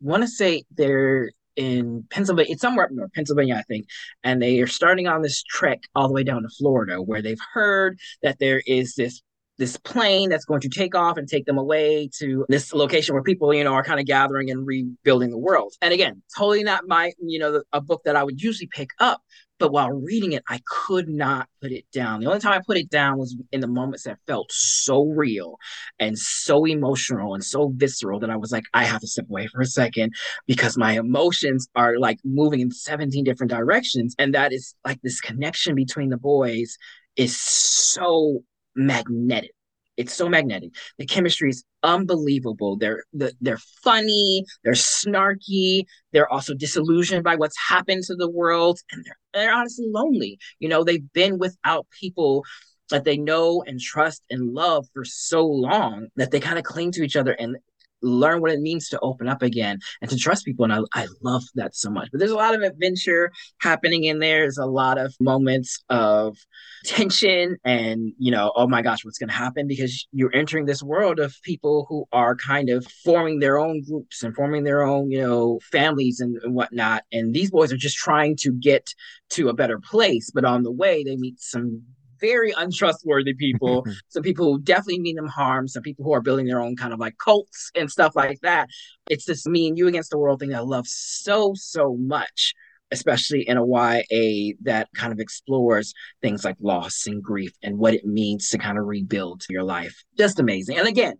want 0.00 0.22
to 0.22 0.28
say 0.28 0.62
they're 0.74 1.30
in 1.56 2.04
Pennsylvania, 2.10 2.52
it's 2.52 2.62
somewhere 2.62 2.86
up 2.86 2.92
north, 2.92 3.12
Pennsylvania, 3.12 3.56
I 3.56 3.62
think. 3.62 3.86
And 4.24 4.40
they 4.40 4.60
are 4.60 4.66
starting 4.66 5.06
on 5.06 5.22
this 5.22 5.42
trek 5.42 5.82
all 5.94 6.08
the 6.08 6.14
way 6.14 6.24
down 6.24 6.42
to 6.42 6.48
Florida, 6.48 6.96
where 6.96 7.22
they've 7.22 7.38
heard 7.52 7.98
that 8.22 8.38
there 8.38 8.62
is 8.66 8.94
this 8.94 9.20
this 9.62 9.76
plane 9.76 10.28
that's 10.28 10.44
going 10.44 10.60
to 10.60 10.68
take 10.68 10.92
off 10.96 11.16
and 11.16 11.28
take 11.28 11.46
them 11.46 11.56
away 11.56 12.10
to 12.18 12.44
this 12.48 12.74
location 12.74 13.14
where 13.14 13.22
people, 13.22 13.54
you 13.54 13.62
know, 13.62 13.74
are 13.74 13.84
kind 13.84 14.00
of 14.00 14.06
gathering 14.06 14.50
and 14.50 14.66
rebuilding 14.66 15.30
the 15.30 15.38
world. 15.38 15.72
And 15.80 15.94
again, 15.94 16.20
totally 16.36 16.64
not 16.64 16.88
my, 16.88 17.12
you 17.20 17.38
know, 17.38 17.62
a 17.72 17.80
book 17.80 18.02
that 18.04 18.16
I 18.16 18.24
would 18.24 18.42
usually 18.42 18.66
pick 18.66 18.90
up. 18.98 19.22
But 19.60 19.70
while 19.70 19.90
reading 19.90 20.32
it, 20.32 20.42
I 20.48 20.60
could 20.66 21.08
not 21.08 21.46
put 21.60 21.70
it 21.70 21.84
down. 21.92 22.18
The 22.18 22.26
only 22.26 22.40
time 22.40 22.54
I 22.54 22.60
put 22.66 22.76
it 22.76 22.90
down 22.90 23.18
was 23.18 23.36
in 23.52 23.60
the 23.60 23.68
moments 23.68 24.02
that 24.02 24.18
felt 24.26 24.50
so 24.50 25.04
real 25.04 25.58
and 26.00 26.18
so 26.18 26.66
emotional 26.66 27.34
and 27.34 27.44
so 27.44 27.72
visceral 27.72 28.18
that 28.18 28.30
I 28.30 28.36
was 28.36 28.50
like, 28.50 28.64
I 28.74 28.82
have 28.82 29.00
to 29.02 29.06
step 29.06 29.26
away 29.30 29.46
for 29.46 29.60
a 29.60 29.66
second 29.66 30.14
because 30.48 30.76
my 30.76 30.98
emotions 30.98 31.68
are 31.76 32.00
like 32.00 32.18
moving 32.24 32.58
in 32.58 32.72
17 32.72 33.22
different 33.22 33.52
directions. 33.52 34.16
And 34.18 34.34
that 34.34 34.52
is 34.52 34.74
like 34.84 35.00
this 35.02 35.20
connection 35.20 35.76
between 35.76 36.08
the 36.08 36.16
boys 36.16 36.76
is 37.14 37.40
so 37.40 38.42
magnetic. 38.74 39.52
It's 39.96 40.14
so 40.14 40.28
magnetic. 40.28 40.70
The 40.98 41.06
chemistry 41.06 41.50
is 41.50 41.64
unbelievable. 41.82 42.76
They're 42.76 43.04
they're 43.12 43.58
funny. 43.84 44.44
They're 44.64 44.72
snarky. 44.72 45.84
They're 46.12 46.32
also 46.32 46.54
disillusioned 46.54 47.24
by 47.24 47.36
what's 47.36 47.58
happened 47.68 48.04
to 48.04 48.14
the 48.14 48.30
world, 48.30 48.80
and 48.90 49.04
they're 49.04 49.18
they're 49.34 49.54
honestly 49.54 49.86
lonely. 49.90 50.38
You 50.60 50.68
know, 50.68 50.82
they've 50.82 51.12
been 51.12 51.38
without 51.38 51.86
people 52.00 52.44
that 52.90 53.04
they 53.04 53.16
know 53.16 53.62
and 53.66 53.80
trust 53.80 54.22
and 54.30 54.52
love 54.52 54.86
for 54.92 55.04
so 55.04 55.46
long 55.46 56.08
that 56.16 56.30
they 56.30 56.40
kind 56.40 56.58
of 56.58 56.64
cling 56.64 56.92
to 56.92 57.02
each 57.02 57.16
other 57.16 57.32
and 57.32 57.56
learn 58.02 58.40
what 58.40 58.50
it 58.50 58.60
means 58.60 58.88
to 58.90 59.00
open 59.00 59.28
up 59.28 59.42
again 59.42 59.78
and 60.00 60.10
to 60.10 60.16
trust 60.16 60.44
people. 60.44 60.64
And 60.64 60.72
I, 60.72 60.80
I 60.94 61.06
love 61.22 61.42
that 61.54 61.74
so 61.74 61.90
much. 61.90 62.08
But 62.10 62.18
there's 62.18 62.30
a 62.30 62.36
lot 62.36 62.54
of 62.54 62.62
adventure 62.62 63.32
happening 63.60 64.04
in 64.04 64.18
there. 64.18 64.40
There's 64.40 64.58
a 64.58 64.66
lot 64.66 64.98
of 64.98 65.14
moments 65.20 65.82
of 65.88 66.36
tension 66.84 67.56
and, 67.64 68.12
you 68.18 68.30
know, 68.30 68.52
oh 68.56 68.66
my 68.66 68.82
gosh, 68.82 69.04
what's 69.04 69.18
going 69.18 69.28
to 69.28 69.34
happen? 69.34 69.66
Because 69.66 70.06
you're 70.12 70.34
entering 70.34 70.66
this 70.66 70.82
world 70.82 71.20
of 71.20 71.36
people 71.42 71.86
who 71.88 72.06
are 72.12 72.34
kind 72.34 72.70
of 72.70 72.86
forming 73.04 73.38
their 73.38 73.58
own 73.58 73.82
groups 73.82 74.22
and 74.22 74.34
forming 74.34 74.64
their 74.64 74.82
own, 74.82 75.10
you 75.10 75.20
know, 75.20 75.60
families 75.70 76.20
and, 76.20 76.36
and 76.42 76.54
whatnot. 76.54 77.04
And 77.12 77.34
these 77.34 77.50
boys 77.50 77.72
are 77.72 77.76
just 77.76 77.96
trying 77.96 78.36
to 78.38 78.52
get 78.52 78.94
to 79.30 79.48
a 79.48 79.54
better 79.54 79.78
place. 79.78 80.30
But 80.30 80.44
on 80.44 80.62
the 80.62 80.72
way, 80.72 81.04
they 81.04 81.16
meet 81.16 81.40
some 81.40 81.82
very 82.22 82.54
untrustworthy 82.56 83.34
people, 83.34 83.84
some 84.08 84.22
people 84.22 84.46
who 84.46 84.60
definitely 84.60 85.00
mean 85.00 85.16
them 85.16 85.28
harm, 85.28 85.68
some 85.68 85.82
people 85.82 86.06
who 86.06 86.14
are 86.14 86.22
building 86.22 86.46
their 86.46 86.60
own 86.60 86.76
kind 86.76 86.94
of 86.94 86.98
like 86.98 87.18
cults 87.18 87.70
and 87.74 87.90
stuff 87.90 88.16
like 88.16 88.40
that. 88.40 88.68
It's 89.10 89.26
this 89.26 89.44
me 89.46 89.68
and 89.68 89.76
you 89.76 89.88
against 89.88 90.10
the 90.10 90.18
world 90.18 90.40
thing 90.40 90.50
that 90.50 90.58
I 90.58 90.60
love 90.60 90.86
so, 90.86 91.52
so 91.54 91.96
much, 91.98 92.54
especially 92.90 93.46
in 93.46 93.58
a 93.58 93.66
YA 93.66 94.54
that 94.62 94.88
kind 94.94 95.12
of 95.12 95.18
explores 95.18 95.92
things 96.22 96.44
like 96.44 96.56
loss 96.60 97.06
and 97.06 97.22
grief 97.22 97.52
and 97.62 97.76
what 97.76 97.92
it 97.92 98.06
means 98.06 98.48
to 98.50 98.58
kind 98.58 98.78
of 98.78 98.86
rebuild 98.86 99.42
your 99.50 99.64
life. 99.64 100.02
Just 100.16 100.38
amazing. 100.38 100.78
And 100.78 100.88
again, 100.88 101.16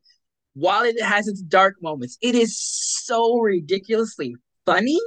while 0.54 0.84
it 0.84 1.00
has 1.02 1.28
its 1.28 1.42
dark 1.42 1.76
moments, 1.82 2.16
it 2.22 2.34
is 2.34 2.58
so 2.58 3.38
ridiculously 3.38 4.36
funny 4.64 5.00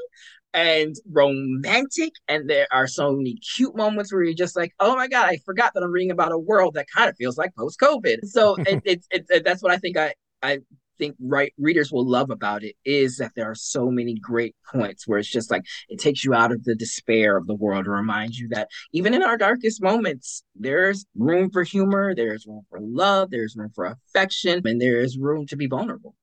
and 0.56 0.96
romantic. 1.12 2.14
And 2.28 2.50
there 2.50 2.68
are 2.72 2.88
so 2.88 3.12
many 3.12 3.36
cute 3.56 3.76
moments 3.76 4.12
where 4.12 4.24
you're 4.24 4.34
just 4.34 4.56
like, 4.56 4.74
oh 4.80 4.96
my 4.96 5.08
God, 5.08 5.26
I 5.26 5.38
forgot 5.46 5.74
that 5.76 5.84
I'm 5.84 5.92
reading 5.92 6.12
about 6.12 6.32
a 6.32 6.40
world 6.40 6.74
that 6.76 6.88
kind 6.90 7.10
of 7.10 7.16
feels 7.18 7.38
like 7.38 7.54
post 7.56 7.80
COVID. 7.80 8.26
So 8.26 8.56
it, 8.66 8.82
it's 8.86 9.08
it, 9.12 9.26
it, 9.30 9.46
that's 9.46 9.62
what 9.62 9.74
I 9.74 9.78
think 9.78 9.98
I, 9.98 10.16
I 10.42 10.60
think 10.98 11.18
right 11.20 11.54
readers 11.58 11.92
will 11.92 12.08
love 12.08 12.30
about 12.30 12.64
it 12.64 12.74
is 12.86 13.18
that 13.18 13.34
there 13.36 13.52
are 13.52 13.56
so 13.56 13.92
many 13.92 14.16
great 14.16 14.56
points 14.72 15.06
where 15.06 15.20
it's 15.20 15.30
just 15.30 15.52
like 15.52 15.64
it 15.90 16.00
takes 16.00 16.24
you 16.24 16.34
out 16.34 16.54
of 16.54 16.64
the 16.64 16.74
despair 16.74 17.36
of 17.36 17.48
the 17.48 17.56
world 17.56 17.84
to 17.84 17.92
remind 17.92 18.34
you 18.34 18.48
that 18.48 18.70
even 18.94 19.14
in 19.14 19.22
our 19.22 19.38
darkest 19.38 19.84
moments 19.84 20.42
there's 20.56 21.06
room 21.14 21.50
for 21.50 21.64
humor 21.64 22.16
there's 22.16 22.48
room 22.48 22.62
for 22.70 22.80
love 22.80 23.30
there's 23.30 23.58
room 23.58 23.70
for 23.76 23.86
affection 23.86 24.62
and 24.64 24.80
there 24.80 25.02
is 25.02 25.18
room 25.18 25.46
to 25.46 25.58
be 25.58 25.68
vulnerable 25.68 26.16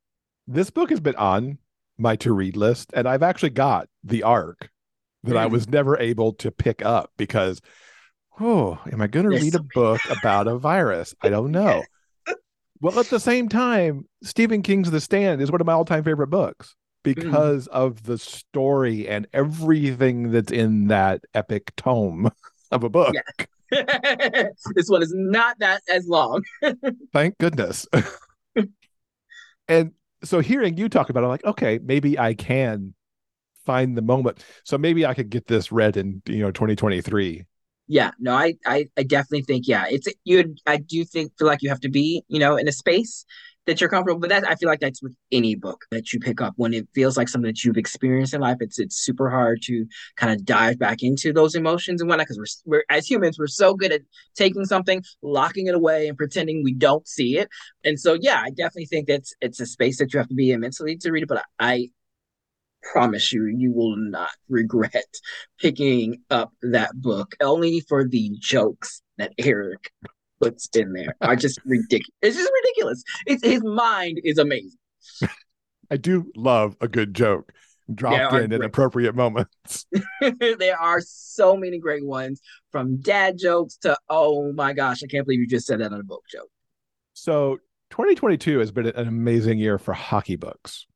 this 0.46 0.70
book 0.70 0.88
has 0.88 1.00
been 1.00 1.16
on 1.16 1.58
my 1.98 2.16
to 2.16 2.32
read 2.32 2.56
list, 2.56 2.90
and 2.94 3.08
I've 3.08 3.22
actually 3.22 3.50
got 3.50 3.88
the 4.04 4.22
arc 4.22 4.70
that. 5.24 5.36
I 5.36 5.46
was 5.46 5.68
never 5.68 5.98
able 5.98 6.32
to 6.34 6.50
pick 6.50 6.84
up 6.84 7.10
because, 7.16 7.60
oh, 8.40 8.78
am 8.90 9.00
I 9.00 9.06
going 9.06 9.28
to 9.28 9.36
read 9.36 9.54
a 9.54 9.62
book 9.74 10.00
about 10.10 10.48
a 10.48 10.58
virus? 10.58 11.14
I 11.22 11.28
don't 11.28 11.52
know. 11.52 11.82
well, 12.80 12.98
at 12.98 13.06
the 13.06 13.20
same 13.20 13.48
time, 13.48 14.06
Stephen 14.22 14.62
King's 14.62 14.90
The 14.90 15.00
Stand 15.00 15.40
is 15.40 15.50
one 15.50 15.60
of 15.60 15.66
my 15.66 15.72
all 15.72 15.84
time 15.84 16.04
favorite 16.04 16.28
books 16.28 16.74
mm. 17.04 17.14
because 17.14 17.68
mm. 17.68 17.72
of 17.72 18.04
the 18.04 18.18
story 18.18 19.08
and 19.08 19.26
everything 19.32 20.32
that's 20.32 20.52
in 20.52 20.88
that 20.88 21.22
epic 21.34 21.74
tome 21.76 22.30
of 22.70 22.84
a 22.84 22.88
book. 22.88 23.14
Yeah. 23.14 23.46
this 24.74 24.88
one 24.88 25.02
is 25.02 25.14
not 25.16 25.58
that 25.60 25.80
as 25.88 26.06
long. 26.06 26.42
Thank 27.14 27.38
goodness. 27.38 27.86
and 29.66 29.92
so 30.24 30.40
hearing 30.40 30.76
you 30.76 30.88
talk 30.88 31.10
about 31.10 31.22
it, 31.22 31.24
I'm 31.24 31.30
like, 31.30 31.44
okay, 31.44 31.78
maybe 31.82 32.18
I 32.18 32.34
can 32.34 32.94
find 33.64 33.96
the 33.96 34.02
moment. 34.02 34.44
So 34.64 34.78
maybe 34.78 35.06
I 35.06 35.14
could 35.14 35.30
get 35.30 35.46
this 35.46 35.72
read 35.72 35.96
in, 35.96 36.22
you 36.26 36.38
know, 36.38 36.50
2023. 36.50 37.44
Yeah, 37.88 38.12
no, 38.18 38.34
I, 38.34 38.54
I, 38.64 38.88
I 38.96 39.02
definitely 39.02 39.42
think, 39.42 39.66
yeah, 39.66 39.84
it's 39.90 40.08
you. 40.24 40.54
I 40.66 40.78
do 40.78 41.04
think 41.04 41.32
feel 41.38 41.48
like 41.48 41.62
you 41.62 41.68
have 41.68 41.80
to 41.80 41.88
be, 41.88 42.22
you 42.28 42.38
know, 42.38 42.56
in 42.56 42.68
a 42.68 42.72
space 42.72 43.24
that 43.66 43.80
you're 43.80 43.90
comfortable. 43.90 44.20
But 44.20 44.30
that 44.30 44.48
I 44.48 44.54
feel 44.56 44.68
like 44.68 44.80
that's 44.80 45.02
with 45.02 45.14
any 45.30 45.54
book 45.54 45.84
that 45.90 46.12
you 46.12 46.20
pick 46.20 46.40
up 46.40 46.54
when 46.56 46.74
it 46.74 46.88
feels 46.94 47.16
like 47.16 47.28
something 47.28 47.48
that 47.48 47.64
you've 47.64 47.76
experienced 47.76 48.34
in 48.34 48.40
life. 48.40 48.58
It's 48.60 48.78
it's 48.78 49.04
super 49.04 49.30
hard 49.30 49.62
to 49.64 49.86
kind 50.16 50.32
of 50.32 50.44
dive 50.44 50.78
back 50.78 51.02
into 51.02 51.32
those 51.32 51.54
emotions 51.54 52.00
and 52.00 52.08
whatnot 52.08 52.26
because 52.28 52.38
we're, 52.66 52.78
we're 52.78 52.84
as 52.90 53.08
humans 53.08 53.38
we're 53.38 53.46
so 53.46 53.74
good 53.74 53.92
at 53.92 54.02
taking 54.34 54.64
something, 54.64 55.02
locking 55.22 55.66
it 55.66 55.74
away, 55.74 56.08
and 56.08 56.16
pretending 56.16 56.62
we 56.62 56.74
don't 56.74 57.06
see 57.06 57.38
it. 57.38 57.48
And 57.84 57.98
so 57.98 58.16
yeah, 58.20 58.40
I 58.42 58.50
definitely 58.50 58.86
think 58.86 59.08
that's 59.08 59.34
it's 59.40 59.60
a 59.60 59.66
space 59.66 59.98
that 59.98 60.12
you 60.12 60.18
have 60.18 60.28
to 60.28 60.34
be 60.34 60.50
in 60.50 60.60
mentally 60.60 60.96
to 60.98 61.10
read 61.10 61.22
it. 61.22 61.28
But 61.28 61.44
I 61.58 61.88
promise 62.82 63.32
you, 63.32 63.46
you 63.46 63.72
will 63.72 63.96
not 63.96 64.30
regret 64.48 65.06
picking 65.60 66.22
up 66.30 66.52
that 66.62 66.90
book 66.94 67.34
only 67.40 67.80
for 67.80 68.06
the 68.06 68.32
jokes 68.40 69.02
that 69.18 69.32
Erik 69.38 69.90
puts 70.42 70.68
in 70.74 70.92
there 70.92 71.14
are 71.20 71.36
just 71.36 71.60
ridiculous. 71.64 72.10
It's 72.20 72.36
just 72.36 72.50
ridiculous. 72.52 73.02
It's 73.26 73.44
his 73.44 73.62
mind 73.62 74.20
is 74.24 74.38
amazing. 74.38 74.78
I 75.90 75.96
do 75.96 76.30
love 76.36 76.76
a 76.80 76.88
good 76.88 77.14
joke 77.14 77.52
dropped 77.92 78.34
in 78.34 78.52
at 78.52 78.62
appropriate 78.62 79.14
moments. 79.14 79.86
there 80.48 80.80
are 80.80 81.00
so 81.00 81.56
many 81.56 81.78
great 81.78 82.06
ones 82.06 82.40
from 82.70 83.00
dad 83.00 83.36
jokes 83.38 83.76
to 83.78 83.96
oh 84.08 84.52
my 84.52 84.72
gosh, 84.72 85.02
I 85.02 85.06
can't 85.06 85.26
believe 85.26 85.40
you 85.40 85.46
just 85.46 85.66
said 85.66 85.80
that 85.80 85.92
on 85.92 86.00
a 86.00 86.04
book 86.04 86.22
joke. 86.30 86.48
So 87.14 87.58
2022 87.90 88.60
has 88.60 88.72
been 88.72 88.86
an 88.86 89.08
amazing 89.08 89.58
year 89.58 89.78
for 89.78 89.92
hockey 89.92 90.36
books. 90.36 90.86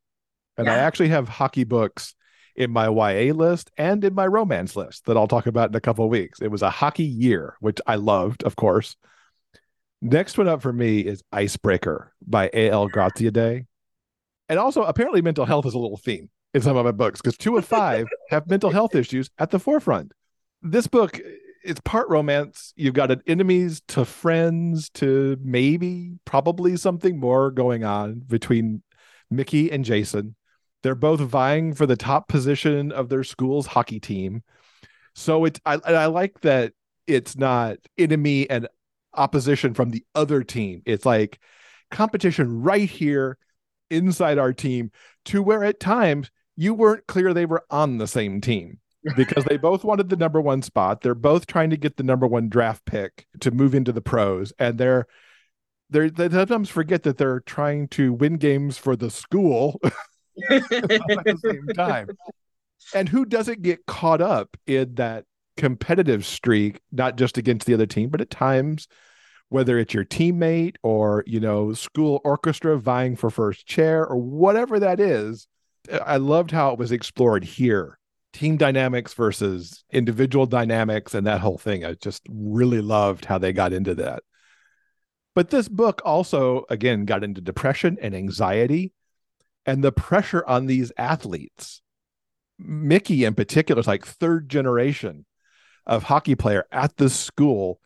And 0.57 0.67
yeah. 0.67 0.75
I 0.75 0.79
actually 0.79 1.09
have 1.09 1.29
hockey 1.29 1.65
books 1.65 2.15
in 2.55 2.71
my 2.71 2.87
YA 2.87 3.35
list 3.35 3.71
and 3.77 4.03
in 4.03 4.15
my 4.15 4.27
romance 4.27 4.75
list 4.75 5.05
that 5.05 5.17
I'll 5.17 5.29
talk 5.29 5.47
about 5.47 5.69
in 5.69 5.75
a 5.77 5.81
couple 5.81 6.07
of 6.07 6.11
weeks. 6.11 6.41
It 6.41 6.51
was 6.51 6.63
a 6.63 6.71
hockey 6.71 7.05
year, 7.05 7.57
which 7.61 7.79
I 7.87 7.97
loved, 7.97 8.45
of 8.45 8.57
course. 8.57 8.97
Next 10.07 10.39
one 10.39 10.47
up 10.47 10.63
for 10.63 10.73
me 10.73 11.01
is 11.01 11.25
Icebreaker 11.33 12.13
by 12.25 12.49
A.L. 12.53 12.89
Graziadei. 12.89 13.67
And 14.49 14.57
also, 14.57 14.85
apparently, 14.85 15.21
mental 15.21 15.45
health 15.45 15.67
is 15.67 15.75
a 15.75 15.81
little 15.81 15.97
theme 15.97 16.31
in 16.55 16.63
some 16.63 16.77
of 16.77 16.85
my 16.85 16.93
books 16.93 17.21
because 17.21 17.37
two 17.37 17.57
of 17.57 17.65
five 17.67 18.07
have 18.31 18.49
mental 18.49 18.71
health 18.71 18.95
issues 18.95 19.29
at 19.41 19.51
the 19.51 19.59
forefront. 19.59 20.13
This 20.63 20.87
book, 20.87 21.19
it's 21.65 21.81
part 21.81 22.09
romance. 22.09 22.73
You've 22.77 22.95
got 22.95 23.11
an 23.11 23.21
enemies 23.27 23.83
to 23.89 24.05
friends 24.05 24.91
to 24.91 25.39
maybe, 25.43 26.13
probably 26.25 26.77
something 26.77 27.19
more 27.19 27.51
going 27.51 27.83
on 27.83 28.23
between 28.29 28.85
Mickey 29.29 29.73
and 29.73 29.85
Jason. 29.85 30.37
They're 30.85 30.95
both 30.95 31.19
vying 31.19 31.75
for 31.75 31.85
the 31.85 31.97
top 31.97 32.29
position 32.29 32.93
of 32.93 33.09
their 33.09 33.25
school's 33.25 33.67
hockey 33.67 33.99
team. 33.99 34.45
So 35.17 35.47
it's 35.47 35.59
I, 35.67 35.81
I 35.85 36.07
like 36.07 36.43
that 36.43 36.75
it's 37.09 37.37
not 37.37 37.79
enemy 37.99 38.49
and 38.49 38.69
opposition 39.17 39.75
from 39.75 39.91
the 39.91 40.05
other 40.15 40.43
team. 40.45 40.83
It's 40.87 41.07
like 41.07 41.41
competition 41.91 42.63
right 42.63 42.89
here 42.89 43.39
inside 43.91 44.39
our 44.39 44.53
team 44.53 44.91
to 45.27 45.43
where 45.43 45.65
at 45.65 45.81
times 45.81 46.31
you 46.57 46.75
weren't 46.75 47.07
clear 47.07 47.33
they 47.35 47.47
were 47.47 47.65
on 47.71 47.99
the 47.99 48.07
same 48.07 48.41
team 48.41 48.79
because 49.17 49.45
they 49.45 49.57
both 49.57 49.85
wanted 49.85 50.09
the 50.09 50.17
number 50.17 50.41
one 50.41 50.63
spot. 50.63 51.01
They're 51.03 51.15
both 51.15 51.47
trying 51.47 51.71
to 51.71 51.77
get 51.77 51.97
the 51.97 52.03
number 52.03 52.27
one 52.27 52.49
draft 52.49 52.85
pick 52.85 53.27
to 53.41 53.51
move 53.51 53.75
into 53.75 53.93
the 53.93 54.01
pros, 54.01 54.53
and 54.59 54.79
they're 54.79 55.07
They're, 55.91 56.11
they 56.11 56.29
sometimes 56.29 56.69
forget 56.69 57.05
that 57.05 57.17
they're 57.17 57.41
trying 57.41 57.89
to 57.89 58.13
win 58.13 58.39
games 58.39 58.77
for 58.79 58.97
the 58.97 59.11
school 59.11 59.81
at 60.51 60.69
the 60.69 61.39
same 61.45 61.67
time. 61.77 62.09
And 62.95 63.09
who 63.09 63.25
doesn't 63.25 63.63
get 63.63 63.87
caught 63.87 64.21
up 64.21 64.57
in 64.67 64.97
that 64.97 65.25
competitive 65.57 66.25
streak, 66.25 66.81
not 66.93 67.17
just 67.17 67.39
against 67.39 67.67
the 67.67 67.75
other 67.75 67.87
team, 67.87 68.09
but 68.11 68.21
at 68.21 68.31
times, 68.31 68.89
whether 69.49 69.79
it's 69.79 69.95
your 69.95 70.05
teammate 70.05 70.77
or, 70.83 71.25
you 71.27 71.41
know, 71.41 71.73
school 71.73 72.21
orchestra 72.25 72.79
vying 72.79 73.17
for 73.17 73.31
first 73.31 73.67
chair 73.67 74.07
or 74.07 74.17
whatever 74.17 74.79
that 74.81 75.01
is. 75.01 75.47
I 76.05 76.17
loved 76.17 76.51
how 76.51 76.73
it 76.73 76.79
was 76.79 76.93
explored 76.93 77.45
here 77.45 77.99
team 78.33 78.59
dynamics 78.59 79.15
versus 79.15 79.83
individual 79.91 80.45
dynamics 80.45 81.15
and 81.15 81.27
that 81.27 81.41
whole 81.41 81.57
thing. 81.57 81.87
I 81.87 81.95
just 81.95 82.23
really 82.29 82.83
loved 82.83 83.25
how 83.25 83.39
they 83.39 83.55
got 83.55 83.73
into 83.73 83.95
that. 83.95 84.23
But 85.35 85.49
this 85.49 85.69
book 85.69 86.03
also, 86.05 86.65
again, 86.69 87.07
got 87.07 87.25
into 87.25 87.41
depression 87.41 87.97
and 88.01 88.15
anxiety 88.15 88.93
and 89.65 89.83
the 89.83 89.93
pressure 89.93 90.45
on 90.47 90.67
these 90.67 90.93
athletes. 90.99 91.81
Mickey, 92.59 93.25
in 93.25 93.35
particular, 93.35 93.81
is 93.81 93.87
like 93.87 94.05
third 94.05 94.51
generation 94.51 95.25
of 95.87 96.05
hockey 96.05 96.35
player 96.35 96.65
at 96.73 96.97
the 96.97 97.09
school. 97.11 97.81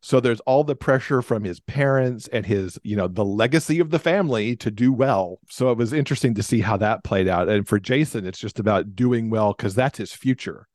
So 0.00 0.20
there's 0.20 0.40
all 0.40 0.64
the 0.64 0.76
pressure 0.76 1.22
from 1.22 1.44
his 1.44 1.60
parents 1.60 2.28
and 2.28 2.44
his, 2.44 2.78
you 2.82 2.94
know, 2.94 3.08
the 3.08 3.24
legacy 3.24 3.80
of 3.80 3.90
the 3.90 3.98
family 3.98 4.54
to 4.56 4.70
do 4.70 4.92
well. 4.92 5.38
So 5.48 5.70
it 5.70 5.78
was 5.78 5.94
interesting 5.94 6.34
to 6.34 6.42
see 6.42 6.60
how 6.60 6.76
that 6.76 7.04
played 7.04 7.26
out. 7.26 7.48
And 7.48 7.66
for 7.66 7.78
Jason, 7.78 8.26
it's 8.26 8.38
just 8.38 8.58
about 8.58 8.94
doing 8.94 9.30
well 9.30 9.54
because 9.54 9.74
that's 9.74 9.98
his 9.98 10.12
future 10.12 10.68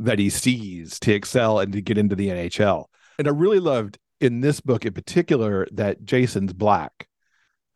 that 0.00 0.18
he 0.18 0.30
sees 0.30 0.98
to 1.00 1.12
excel 1.12 1.60
and 1.60 1.72
to 1.72 1.80
get 1.80 1.98
into 1.98 2.16
the 2.16 2.28
NHL. 2.28 2.86
And 3.18 3.28
I 3.28 3.30
really 3.30 3.60
loved 3.60 3.98
in 4.20 4.40
this 4.40 4.60
book 4.60 4.84
in 4.84 4.92
particular 4.92 5.68
that 5.72 6.04
Jason's 6.04 6.52
black. 6.52 7.06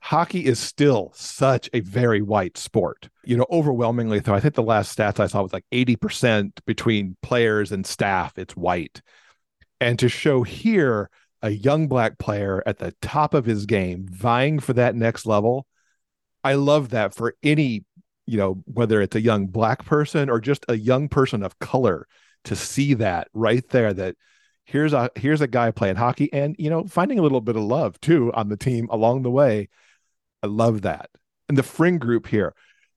Hockey 0.06 0.46
is 0.46 0.60
still 0.60 1.10
such 1.16 1.68
a 1.72 1.80
very 1.80 2.22
white 2.22 2.56
sport. 2.56 3.08
You 3.24 3.36
know, 3.36 3.46
overwhelmingly, 3.50 4.20
though, 4.20 4.34
I 4.34 4.38
think 4.38 4.54
the 4.54 4.62
last 4.62 4.96
stats 4.96 5.18
I 5.18 5.26
saw 5.26 5.42
was 5.42 5.52
like 5.52 5.64
80% 5.72 6.60
between 6.64 7.16
players 7.22 7.72
and 7.72 7.84
staff, 7.84 8.38
it's 8.38 8.54
white. 8.54 9.02
And 9.80 9.98
to 9.98 10.08
show 10.08 10.44
here 10.44 11.10
a 11.42 11.50
young 11.50 11.88
black 11.88 12.18
player 12.18 12.62
at 12.66 12.78
the 12.78 12.94
top 13.02 13.34
of 13.34 13.46
his 13.46 13.66
game, 13.66 14.06
vying 14.08 14.60
for 14.60 14.74
that 14.74 14.94
next 14.94 15.26
level, 15.26 15.66
I 16.44 16.54
love 16.54 16.90
that 16.90 17.12
for 17.12 17.34
any, 17.42 17.84
you 18.26 18.36
know, 18.36 18.62
whether 18.72 19.00
it's 19.00 19.16
a 19.16 19.20
young 19.20 19.48
black 19.48 19.84
person 19.84 20.30
or 20.30 20.38
just 20.38 20.64
a 20.68 20.76
young 20.76 21.08
person 21.08 21.42
of 21.42 21.58
color 21.58 22.06
to 22.44 22.54
see 22.54 22.94
that 22.94 23.26
right 23.34 23.68
there 23.70 23.92
that 23.92 24.14
here's 24.66 24.92
a 24.92 25.10
here's 25.16 25.40
a 25.40 25.48
guy 25.48 25.72
playing 25.72 25.96
hockey 25.96 26.32
and 26.32 26.54
you 26.60 26.70
know 26.70 26.84
finding 26.84 27.18
a 27.18 27.22
little 27.22 27.40
bit 27.40 27.56
of 27.56 27.62
love 27.62 28.00
too 28.00 28.32
on 28.34 28.48
the 28.48 28.56
team 28.56 28.86
along 28.90 29.22
the 29.22 29.30
way 29.30 29.68
i 30.42 30.46
love 30.46 30.82
that. 30.82 31.10
And 31.48 31.56
the 31.56 31.62
fring 31.62 31.98
group 31.98 32.26
here 32.26 32.54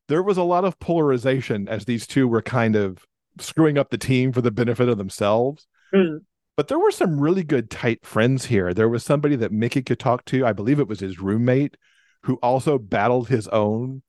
there 0.09 0.23
was 0.23 0.37
a 0.37 0.43
lot 0.43 0.65
of 0.65 0.79
polarization 0.79 1.69
as 1.69 1.85
these 1.85 2.05
two 2.05 2.27
were 2.27 2.41
kind 2.41 2.75
of 2.75 3.05
screwing 3.39 3.77
up 3.77 3.91
the 3.91 3.97
team 3.97 4.33
for 4.33 4.41
the 4.41 4.51
benefit 4.51 4.89
of 4.89 4.97
themselves. 4.97 5.65
Mm. 5.93 6.19
but 6.55 6.67
there 6.67 6.77
were 6.77 6.91
some 6.91 7.19
really 7.19 7.43
good 7.43 7.71
tight 7.71 8.05
friends 8.05 8.45
here. 8.45 8.73
There 8.75 8.89
was 8.89 9.03
somebody 9.03 9.35
that 9.37 9.51
mickey 9.51 9.81
could 9.81 9.97
talk 9.97 10.25
to. 10.25 10.45
I 10.45 10.53
believe 10.53 10.79
it 10.79 10.87
was 10.87 10.99
his 10.99 11.19
roommate 11.19 11.77
who 12.23 12.35
also 12.43 12.77
battled 12.77 13.27
his 13.27 13.47
own 13.47 14.03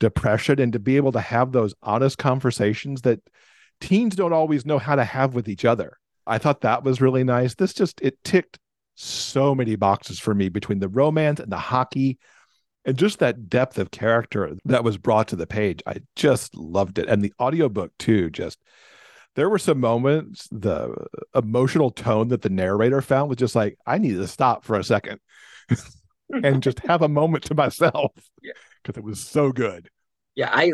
depression. 0.00 0.60
And 0.60 0.72
to 0.72 0.78
be 0.78 0.96
able 0.96 1.12
to 1.12 1.20
have 1.20 1.52
those 1.52 1.74
honest 1.82 2.16
conversations 2.16 3.02
that 3.02 3.20
teens 3.80 4.16
don't 4.16 4.32
always 4.32 4.64
know 4.64 4.78
how 4.78 4.96
to 4.96 5.04
have 5.04 5.34
with 5.34 5.48
each 5.48 5.64
other. 5.64 5.98
I 6.26 6.38
thought 6.38 6.62
that 6.62 6.84
was 6.84 7.00
really 7.00 7.24
nice. 7.24 7.54
This 7.54 7.74
just 7.74 8.00
it 8.00 8.22
ticked 8.24 8.58
so 8.94 9.54
many 9.54 9.76
boxes 9.76 10.18
for 10.18 10.34
me 10.34 10.48
between 10.48 10.78
the 10.78 10.88
romance 10.88 11.40
and 11.40 11.52
the 11.52 11.58
hockey 11.58 12.18
and 12.88 12.96
just 12.96 13.18
that 13.18 13.50
depth 13.50 13.78
of 13.78 13.90
character 13.90 14.56
that 14.64 14.82
was 14.82 14.96
brought 14.96 15.28
to 15.28 15.36
the 15.36 15.46
page. 15.46 15.82
I 15.86 15.96
just 16.16 16.56
loved 16.56 16.98
it. 16.98 17.06
And 17.06 17.20
the 17.20 17.34
audiobook 17.38 17.92
too, 17.98 18.30
just 18.30 18.58
there 19.36 19.50
were 19.50 19.58
some 19.58 19.78
moments, 19.78 20.48
the 20.50 20.96
emotional 21.34 21.90
tone 21.90 22.28
that 22.28 22.40
the 22.40 22.48
narrator 22.48 23.02
found 23.02 23.28
was 23.28 23.36
just 23.36 23.54
like, 23.54 23.76
I 23.86 23.98
need 23.98 24.14
to 24.14 24.26
stop 24.26 24.64
for 24.64 24.78
a 24.78 24.82
second 24.82 25.20
and 26.30 26.62
just 26.62 26.78
have 26.86 27.02
a 27.02 27.10
moment 27.10 27.44
to 27.44 27.54
myself 27.54 28.12
because 28.82 28.96
it 28.96 29.04
was 29.04 29.20
so 29.20 29.52
good. 29.52 29.90
Yeah, 30.34 30.48
I 30.50 30.72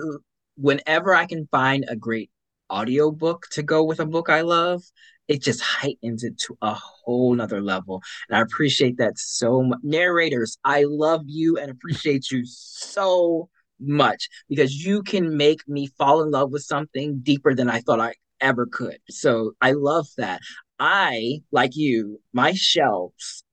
whenever 0.57 1.17
I 1.17 1.27
can 1.27 1.49
find 1.51 1.85
a 1.89 1.97
great 1.97 2.31
audiobook 2.73 3.49
to 3.55 3.65
go 3.65 3.83
with 3.83 3.99
a 3.99 4.07
book 4.07 4.29
I 4.31 4.43
love, 4.43 4.85
it 5.29 5.43
just 5.43 5.61
heightens 5.61 6.25
it 6.25 6.39
to 6.39 6.57
a 6.63 6.75
whole 6.75 7.35
nother 7.35 7.63
level. 7.63 8.03
And 8.29 8.37
I 8.37 8.41
appreciate 8.41 8.99
that 8.99 9.19
so 9.19 9.63
much. 9.63 9.79
Narrators, 9.83 10.59
I 10.65 10.85
love 10.87 11.23
you 11.27 11.57
and 11.59 11.71
appreciate 11.71 12.31
you 12.31 12.43
so 12.45 13.49
much 13.81 14.29
because 14.49 14.85
you 14.85 15.03
can 15.03 15.37
make 15.37 15.67
me 15.69 15.89
fall 15.99 16.23
in 16.23 16.31
love 16.31 16.51
with 16.51 16.63
something 16.63 17.21
deeper 17.23 17.55
than 17.55 17.69
I 17.69 17.81
thought 17.81 18.01
I 18.01 18.15
ever 18.41 18.67
could. 18.67 18.99
So 19.09 19.53
I 19.61 19.73
love 19.73 20.07
that. 20.19 20.41
I, 20.79 21.41
like 21.51 21.77
you, 21.77 22.21
my 22.33 22.53
shelves 22.53 23.45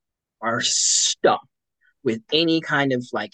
are 0.42 0.62
stuffed 0.62 1.46
with 2.04 2.22
any 2.34 2.62
kind 2.62 2.94
of 2.94 3.06
like 3.14 3.34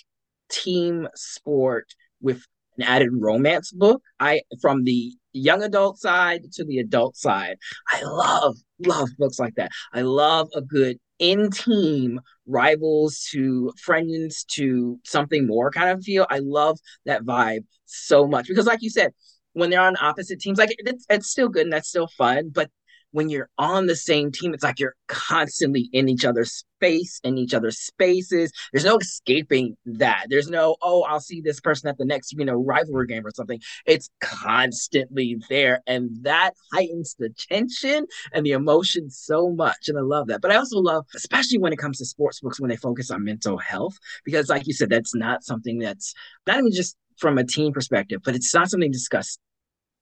team 0.49 1.07
sport 1.15 1.87
with 2.21 2.43
an 2.77 2.83
added 2.83 3.09
romance 3.13 3.71
book. 3.71 4.01
I 4.19 4.41
from 4.61 4.83
the 4.83 5.13
young 5.33 5.63
adult 5.63 5.99
side 5.99 6.41
to 6.53 6.65
the 6.65 6.79
adult 6.79 7.15
side. 7.15 7.57
I 7.87 8.01
love, 8.03 8.57
love 8.85 9.09
books 9.17 9.39
like 9.39 9.55
that. 9.55 9.71
I 9.93 10.01
love 10.01 10.49
a 10.55 10.61
good 10.61 10.97
in 11.19 11.49
team 11.49 12.19
rivals 12.45 13.27
to 13.31 13.71
friends 13.81 14.43
to 14.43 14.99
something 15.03 15.47
more 15.47 15.71
kind 15.71 15.89
of 15.89 16.03
feel. 16.03 16.25
I 16.29 16.39
love 16.39 16.77
that 17.05 17.23
vibe 17.23 17.65
so 17.85 18.27
much 18.27 18.47
because, 18.47 18.65
like 18.65 18.81
you 18.81 18.89
said, 18.89 19.11
when 19.53 19.69
they're 19.69 19.81
on 19.81 19.95
opposite 19.99 20.39
teams, 20.39 20.57
like 20.59 20.75
it's, 20.77 21.05
it's 21.09 21.29
still 21.29 21.49
good 21.49 21.63
and 21.63 21.73
that's 21.73 21.89
still 21.89 22.07
fun, 22.17 22.51
but 22.53 22.69
when 23.11 23.29
you're 23.29 23.49
on 23.57 23.87
the 23.87 23.95
same 23.95 24.31
team, 24.31 24.53
it's 24.53 24.63
like 24.63 24.79
you're 24.79 24.95
constantly 25.07 25.89
in 25.93 26.09
each 26.09 26.25
other's 26.25 26.65
space, 26.77 27.19
in 27.23 27.37
each 27.37 27.53
other's 27.53 27.79
spaces. 27.79 28.51
There's 28.71 28.85
no 28.85 28.97
escaping 28.97 29.77
that. 29.85 30.25
There's 30.29 30.49
no, 30.49 30.75
oh, 30.81 31.03
I'll 31.03 31.19
see 31.19 31.41
this 31.41 31.59
person 31.59 31.89
at 31.89 31.97
the 31.97 32.05
next, 32.05 32.33
you 32.33 32.45
know, 32.45 32.55
rivalry 32.55 33.07
game 33.07 33.25
or 33.25 33.31
something. 33.31 33.59
It's 33.85 34.09
constantly 34.21 35.37
there. 35.49 35.81
And 35.87 36.11
that 36.23 36.51
heightens 36.73 37.15
the 37.17 37.29
tension 37.29 38.05
and 38.33 38.45
the 38.45 38.51
emotion 38.51 39.09
so 39.09 39.49
much. 39.49 39.87
And 39.87 39.97
I 39.97 40.01
love 40.01 40.27
that. 40.27 40.41
But 40.41 40.51
I 40.51 40.55
also 40.55 40.79
love, 40.79 41.05
especially 41.15 41.59
when 41.59 41.73
it 41.73 41.79
comes 41.79 41.97
to 41.99 42.05
sports 42.05 42.41
books, 42.41 42.59
when 42.59 42.69
they 42.69 42.75
focus 42.75 43.09
on 43.09 43.23
mental 43.23 43.57
health, 43.57 43.97
because 44.25 44.49
like 44.49 44.67
you 44.67 44.73
said, 44.73 44.89
that's 44.89 45.15
not 45.15 45.43
something 45.43 45.79
that's 45.79 46.13
not 46.45 46.59
even 46.59 46.71
just 46.71 46.95
from 47.17 47.37
a 47.37 47.43
team 47.43 47.73
perspective, 47.73 48.21
but 48.23 48.35
it's 48.35 48.53
not 48.53 48.69
something 48.69 48.91
discussed 48.91 49.39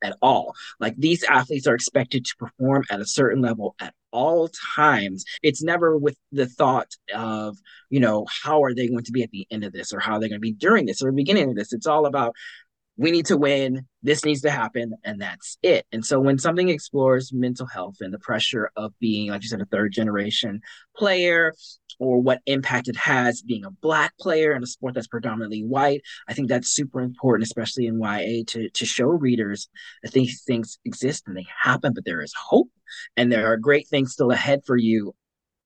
at 0.03 0.15
all. 0.21 0.53
Like 0.79 0.95
these 0.97 1.23
athletes 1.23 1.67
are 1.67 1.75
expected 1.75 2.25
to 2.25 2.35
perform 2.37 2.83
at 2.89 3.01
a 3.01 3.05
certain 3.05 3.41
level 3.41 3.75
at 3.79 3.93
all 4.11 4.49
times. 4.75 5.25
It's 5.43 5.61
never 5.61 5.97
with 5.97 6.17
the 6.31 6.47
thought 6.47 6.91
of, 7.13 7.57
you 7.89 7.99
know, 7.99 8.25
how 8.43 8.63
are 8.63 8.73
they 8.73 8.87
going 8.87 9.03
to 9.03 9.11
be 9.11 9.23
at 9.23 9.31
the 9.31 9.47
end 9.51 9.63
of 9.63 9.73
this 9.73 9.93
or 9.93 9.99
how 9.99 10.19
they're 10.19 10.29
going 10.29 10.39
to 10.39 10.39
be 10.39 10.53
during 10.53 10.85
this 10.85 11.01
or 11.01 11.11
the 11.11 11.15
beginning 11.15 11.49
of 11.49 11.55
this. 11.55 11.73
It's 11.73 11.87
all 11.87 12.05
about 12.05 12.33
we 12.97 13.11
need 13.11 13.25
to 13.27 13.37
win, 13.37 13.87
this 14.03 14.23
needs 14.23 14.41
to 14.41 14.51
happen, 14.51 14.93
and 15.03 15.21
that's 15.21 15.57
it. 15.61 15.85
And 15.91 16.05
so 16.05 16.19
when 16.19 16.39
something 16.39 16.69
explores 16.69 17.33
mental 17.33 17.67
health 17.67 17.95
and 17.99 18.13
the 18.13 18.19
pressure 18.19 18.71
of 18.75 18.93
being, 18.99 19.31
like 19.31 19.43
you 19.43 19.49
said, 19.49 19.61
a 19.61 19.65
third 19.65 19.91
generation 19.91 20.61
player, 20.95 21.53
or 21.99 22.21
what 22.21 22.41
impact 22.45 22.87
it 22.87 22.97
has 22.97 23.41
being 23.41 23.65
a 23.65 23.71
black 23.71 24.13
player 24.19 24.53
in 24.53 24.63
a 24.63 24.67
sport 24.67 24.93
that's 24.93 25.07
predominantly 25.07 25.63
white. 25.63 26.01
I 26.27 26.33
think 26.33 26.49
that's 26.49 26.69
super 26.69 27.01
important, 27.01 27.45
especially 27.45 27.87
in 27.87 27.99
YA, 27.99 28.43
to, 28.47 28.69
to 28.69 28.85
show 28.85 29.07
readers 29.07 29.69
that 30.03 30.11
these 30.11 30.43
things 30.43 30.77
exist 30.85 31.23
and 31.27 31.37
they 31.37 31.45
happen, 31.63 31.93
but 31.93 32.05
there 32.05 32.21
is 32.21 32.33
hope 32.37 32.69
and 33.17 33.31
there 33.31 33.51
are 33.51 33.57
great 33.57 33.87
things 33.87 34.13
still 34.13 34.31
ahead 34.31 34.61
for 34.65 34.77
you 34.77 35.15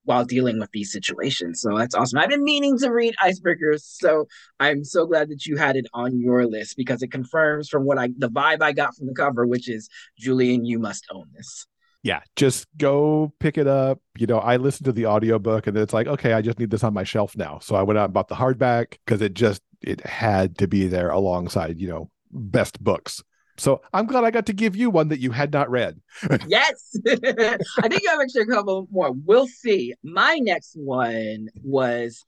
while 0.10 0.26
dealing 0.26 0.60
with 0.60 0.72
these 0.72 0.92
situations. 0.92 1.62
So 1.62 1.78
that's 1.78 1.96
awesome. 1.96 2.20
I've 2.20 2.30
been 2.30 2.44
meaning 2.44 2.78
to 2.80 2.90
read 2.90 3.16
Icebreakers, 3.24 3.82
so 3.82 4.28
I'm 4.60 4.84
so 4.84 5.06
glad 5.06 5.30
that 5.30 5.46
you 5.46 5.56
had 5.56 5.76
it 5.76 5.86
on 5.94 6.20
your 6.20 6.48
list 6.48 6.76
because 6.76 7.04
it 7.04 7.12
confirms 7.12 7.70
from 7.70 7.86
what 7.86 7.98
I 8.00 8.10
the 8.18 8.30
vibe 8.30 8.62
I 8.62 8.74
got 8.74 8.96
from 8.96 9.08
the 9.08 9.14
cover, 9.14 9.46
which 9.46 9.70
is 9.70 9.88
Julian, 10.18 10.66
you 10.66 10.80
must 10.80 11.06
own 11.12 11.28
this 11.34 11.68
yeah, 12.04 12.22
just 12.36 12.66
go 12.78 13.34
pick 13.40 13.58
it 13.58 13.68
up. 13.68 14.00
You 14.18 14.28
know, 14.28 14.40
I 14.40 14.58
listened 14.58 14.86
to 14.86 14.92
the 14.92 15.08
audiobook 15.08 15.68
and 15.68 15.78
it's 15.78 15.94
like, 15.94 16.08
okay, 16.08 16.34
I 16.34 16.42
just 16.42 16.60
need 16.60 16.70
this 16.70 16.84
on 16.84 16.94
my 16.94 17.04
shelf 17.04 17.36
now. 17.36 17.60
So 17.60 17.76
I 17.76 17.84
went 17.84 17.98
out 17.98 18.06
and 18.06 18.14
bought 18.14 18.30
the 18.30 18.36
hardback 18.36 18.98
because 19.06 19.22
it 19.22 19.34
just 19.34 19.62
it 19.82 20.06
had 20.06 20.58
to 20.60 20.68
be 20.68 20.88
there 20.88 21.10
alongside, 21.10 21.80
you 21.80 21.90
know, 21.90 22.10
best 22.32 22.82
books. 22.82 23.22
So 23.60 23.82
I'm 23.94 24.06
glad 24.06 24.24
I 24.24 24.32
got 24.32 24.46
to 24.48 24.54
give 24.54 24.76
you 24.76 24.90
one 24.90 25.10
that 25.10 25.20
you 25.20 25.32
had 25.32 25.52
not 25.54 25.70
read. 25.70 26.00
yes. 26.48 26.96
I 27.08 27.88
think 27.88 28.02
you 28.04 28.10
have 28.10 28.22
actually 28.22 28.44
a 28.44 28.46
couple 28.46 28.88
more. 28.92 29.12
We'll 29.12 29.48
see. 29.48 29.94
My 30.04 30.40
next 30.42 30.76
one 30.76 31.50
was 31.64 32.26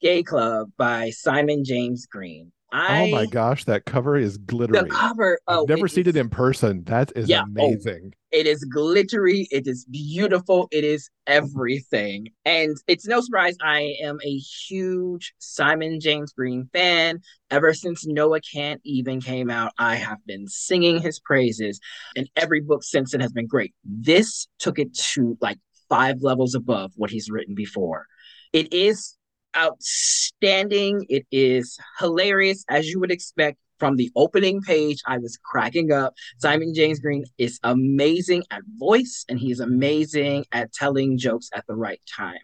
Gay 0.00 0.22
Club 0.22 0.70
by 0.76 1.10
Simon 1.10 1.64
James 1.64 2.06
Green. 2.06 2.52
I, 2.72 3.04
oh 3.04 3.10
my 3.10 3.26
gosh, 3.26 3.64
that 3.66 3.84
cover 3.84 4.16
is 4.16 4.36
glittery. 4.36 4.80
The 4.80 4.88
cover. 4.88 5.38
Oh, 5.46 5.62
I've 5.62 5.68
never 5.68 5.86
seen 5.86 6.06
is, 6.06 6.16
it 6.16 6.16
in 6.16 6.28
person. 6.28 6.82
That 6.84 7.12
is 7.14 7.28
yeah, 7.28 7.42
oh, 7.42 7.44
amazing. 7.44 8.12
Oh, 8.12 8.18
It 8.34 8.48
is 8.48 8.64
glittery. 8.64 9.46
It 9.52 9.68
is 9.68 9.84
beautiful. 9.84 10.66
It 10.72 10.82
is 10.82 11.08
everything. 11.24 12.30
And 12.44 12.76
it's 12.88 13.06
no 13.06 13.20
surprise 13.20 13.56
I 13.62 13.94
am 14.02 14.18
a 14.24 14.36
huge 14.36 15.32
Simon 15.38 16.00
James 16.00 16.32
Green 16.32 16.68
fan. 16.72 17.20
Ever 17.52 17.72
since 17.72 18.04
Noah 18.04 18.40
Can't 18.40 18.80
Even 18.84 19.20
came 19.20 19.50
out, 19.50 19.70
I 19.78 19.94
have 19.94 20.18
been 20.26 20.48
singing 20.48 20.98
his 20.98 21.20
praises, 21.20 21.78
and 22.16 22.28
every 22.34 22.60
book 22.60 22.82
since 22.82 23.12
then 23.12 23.20
has 23.20 23.32
been 23.32 23.46
great. 23.46 23.72
This 23.84 24.48
took 24.58 24.80
it 24.80 24.92
to 25.12 25.38
like 25.40 25.58
five 25.88 26.16
levels 26.20 26.56
above 26.56 26.90
what 26.96 27.10
he's 27.10 27.30
written 27.30 27.54
before. 27.54 28.06
It 28.52 28.72
is 28.72 29.16
outstanding. 29.56 31.06
It 31.08 31.24
is 31.30 31.78
hilarious, 32.00 32.64
as 32.68 32.88
you 32.88 32.98
would 32.98 33.12
expect 33.12 33.58
from 33.78 33.96
the 33.96 34.10
opening 34.16 34.60
page, 34.62 35.00
I 35.06 35.18
was 35.18 35.38
cracking 35.42 35.92
up. 35.92 36.14
Simon 36.38 36.74
James 36.74 37.00
Green 37.00 37.24
is 37.38 37.58
amazing 37.62 38.44
at 38.50 38.62
voice 38.78 39.24
and 39.28 39.38
he's 39.38 39.60
amazing 39.60 40.44
at 40.52 40.72
telling 40.72 41.18
jokes 41.18 41.50
at 41.54 41.66
the 41.66 41.74
right 41.74 42.00
time. 42.14 42.38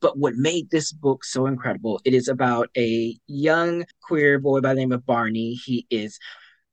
But 0.00 0.18
what 0.18 0.34
made 0.34 0.70
this 0.70 0.92
book 0.92 1.24
so 1.24 1.46
incredible, 1.46 2.00
it 2.04 2.14
is 2.14 2.28
about 2.28 2.68
a 2.76 3.16
young 3.26 3.84
queer 4.02 4.38
boy 4.38 4.60
by 4.60 4.74
the 4.74 4.80
name 4.80 4.92
of 4.92 5.06
Barney. 5.06 5.54
He 5.54 5.86
is 5.90 6.18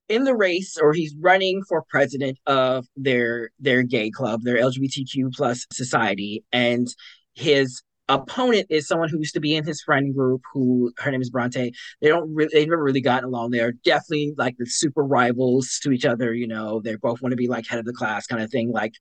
in 0.07 0.23
the 0.23 0.35
race 0.35 0.77
or 0.77 0.91
he's 0.91 1.15
running 1.19 1.63
for 1.63 1.83
president 1.87 2.39
of 2.47 2.87
their 2.97 3.51
their 3.59 3.83
gay 3.83 4.09
club, 4.09 4.41
their 4.43 4.57
LGBTQ 4.57 5.33
plus 5.33 5.65
society 5.71 6.43
and 6.51 6.87
his 7.35 7.81
opponent 8.09 8.67
is 8.69 8.87
someone 8.87 9.07
who 9.07 9.19
used 9.19 9.35
to 9.35 9.39
be 9.39 9.55
in 9.55 9.65
his 9.65 9.81
friend 9.81 10.13
group 10.13 10.41
who 10.51 10.91
her 10.97 11.11
name 11.11 11.21
is 11.21 11.29
Bronte. 11.29 11.71
They 12.01 12.07
don't 12.07 12.33
really 12.33 12.49
they've 12.51 12.67
never 12.67 12.83
really 12.83 13.01
gotten 13.01 13.25
along. 13.25 13.51
They're 13.51 13.71
definitely 13.71 14.33
like 14.37 14.55
the 14.57 14.65
super 14.65 15.03
rivals 15.03 15.79
to 15.83 15.91
each 15.91 16.05
other, 16.05 16.33
you 16.33 16.47
know. 16.47 16.81
They 16.81 16.95
both 16.95 17.21
want 17.21 17.31
to 17.31 17.37
be 17.37 17.47
like 17.47 17.67
head 17.67 17.79
of 17.79 17.85
the 17.85 17.93
class 17.93 18.25
kind 18.25 18.41
of 18.41 18.49
thing, 18.49 18.71
like 18.71 18.93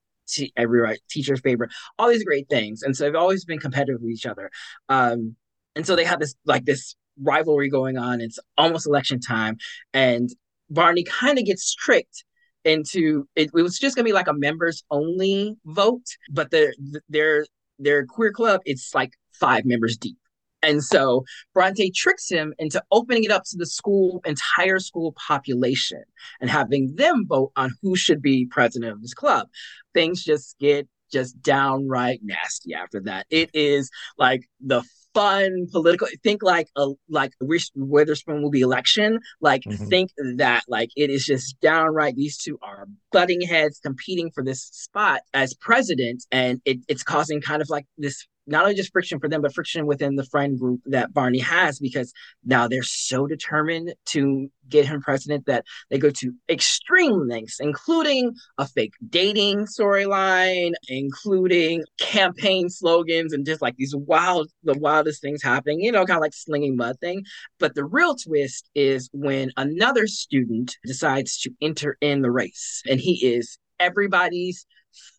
every 0.56 0.80
right, 0.80 0.98
teacher's 1.08 1.40
favorite, 1.40 1.70
all 1.98 2.08
these 2.08 2.24
great 2.24 2.48
things. 2.50 2.82
And 2.82 2.94
so 2.94 3.04
they've 3.04 3.14
always 3.14 3.46
been 3.46 3.58
competitive 3.58 4.02
with 4.02 4.10
each 4.10 4.26
other. 4.26 4.50
Um, 4.90 5.36
and 5.74 5.86
so 5.86 5.96
they 5.96 6.04
have 6.04 6.20
this 6.20 6.34
like 6.44 6.66
this 6.66 6.94
rivalry 7.20 7.70
going 7.70 7.96
on. 7.96 8.20
It's 8.20 8.38
almost 8.58 8.86
election 8.86 9.20
time. 9.20 9.56
And 9.94 10.28
Barney 10.70 11.04
kind 11.04 11.38
of 11.38 11.46
gets 11.46 11.74
tricked 11.74 12.24
into 12.64 13.26
it, 13.36 13.50
it 13.54 13.62
was 13.62 13.78
just 13.78 13.96
gonna 13.96 14.04
be 14.04 14.12
like 14.12 14.28
a 14.28 14.34
members 14.34 14.84
only 14.90 15.56
vote, 15.64 16.04
but 16.30 16.50
they're 16.50 16.74
they're 17.08 17.46
their 17.78 18.06
queer 18.06 18.32
club, 18.32 18.60
it's 18.64 18.94
like 18.94 19.12
five 19.32 19.64
members 19.64 19.96
deep. 19.96 20.18
And 20.62 20.82
so 20.82 21.24
Bronte 21.54 21.92
tricks 21.92 22.28
him 22.28 22.52
into 22.58 22.82
opening 22.90 23.24
it 23.24 23.30
up 23.30 23.44
to 23.44 23.56
the 23.56 23.66
school, 23.66 24.20
entire 24.24 24.80
school 24.80 25.14
population, 25.26 26.02
and 26.40 26.50
having 26.50 26.96
them 26.96 27.26
vote 27.26 27.52
on 27.56 27.72
who 27.80 27.94
should 27.94 28.20
be 28.20 28.46
president 28.46 28.92
of 28.92 29.00
this 29.00 29.14
club. 29.14 29.48
Things 29.94 30.24
just 30.24 30.58
get 30.58 30.88
just 31.12 31.40
downright 31.40 32.20
nasty 32.22 32.74
after 32.74 33.00
that. 33.02 33.26
It 33.30 33.50
is 33.54 33.90
like 34.18 34.48
the 34.60 34.82
fun 35.18 35.66
political 35.72 36.06
think 36.22 36.42
like 36.42 36.68
a 36.76 36.88
like 37.08 37.32
Reese 37.40 37.70
Witherspoon 37.74 38.42
will 38.42 38.50
be 38.50 38.60
election. 38.60 39.18
Like 39.40 39.62
mm-hmm. 39.62 39.86
think 39.86 40.10
that 40.36 40.62
like 40.68 40.90
it 40.96 41.10
is 41.10 41.24
just 41.24 41.60
downright 41.60 42.14
these 42.14 42.38
two 42.38 42.58
are 42.62 42.86
butting 43.10 43.40
heads 43.40 43.80
competing 43.80 44.30
for 44.30 44.44
this 44.44 44.62
spot 44.72 45.22
as 45.34 45.54
president 45.54 46.24
and 46.30 46.60
it, 46.64 46.78
it's 46.88 47.02
causing 47.02 47.40
kind 47.40 47.62
of 47.62 47.68
like 47.68 47.86
this 47.96 48.26
not 48.48 48.64
only 48.64 48.74
just 48.74 48.92
friction 48.92 49.20
for 49.20 49.28
them, 49.28 49.42
but 49.42 49.54
friction 49.54 49.86
within 49.86 50.16
the 50.16 50.24
friend 50.24 50.58
group 50.58 50.80
that 50.86 51.12
Barney 51.12 51.38
has 51.38 51.78
because 51.78 52.12
now 52.44 52.66
they're 52.66 52.82
so 52.82 53.26
determined 53.26 53.94
to 54.06 54.48
get 54.68 54.86
him 54.86 55.00
president 55.00 55.46
that 55.46 55.64
they 55.90 55.98
go 55.98 56.10
to 56.10 56.32
extreme 56.48 57.28
lengths, 57.28 57.60
including 57.60 58.34
a 58.58 58.66
fake 58.66 58.94
dating 59.08 59.66
storyline, 59.66 60.72
including 60.88 61.84
campaign 61.98 62.68
slogans 62.68 63.32
and 63.32 63.46
just 63.46 63.62
like 63.62 63.76
these 63.76 63.94
wild, 63.94 64.50
the 64.64 64.78
wildest 64.78 65.20
things 65.20 65.42
happening, 65.42 65.80
you 65.80 65.92
know, 65.92 66.04
kind 66.04 66.18
of 66.18 66.22
like 66.22 66.34
slinging 66.34 66.76
mud 66.76 66.98
thing. 67.00 67.22
But 67.58 67.74
the 67.74 67.84
real 67.84 68.14
twist 68.14 68.68
is 68.74 69.08
when 69.12 69.52
another 69.56 70.06
student 70.06 70.76
decides 70.84 71.38
to 71.40 71.50
enter 71.60 71.96
in 72.00 72.22
the 72.22 72.30
race 72.30 72.82
and 72.88 73.00
he 73.00 73.26
is 73.26 73.58
everybody's 73.80 74.66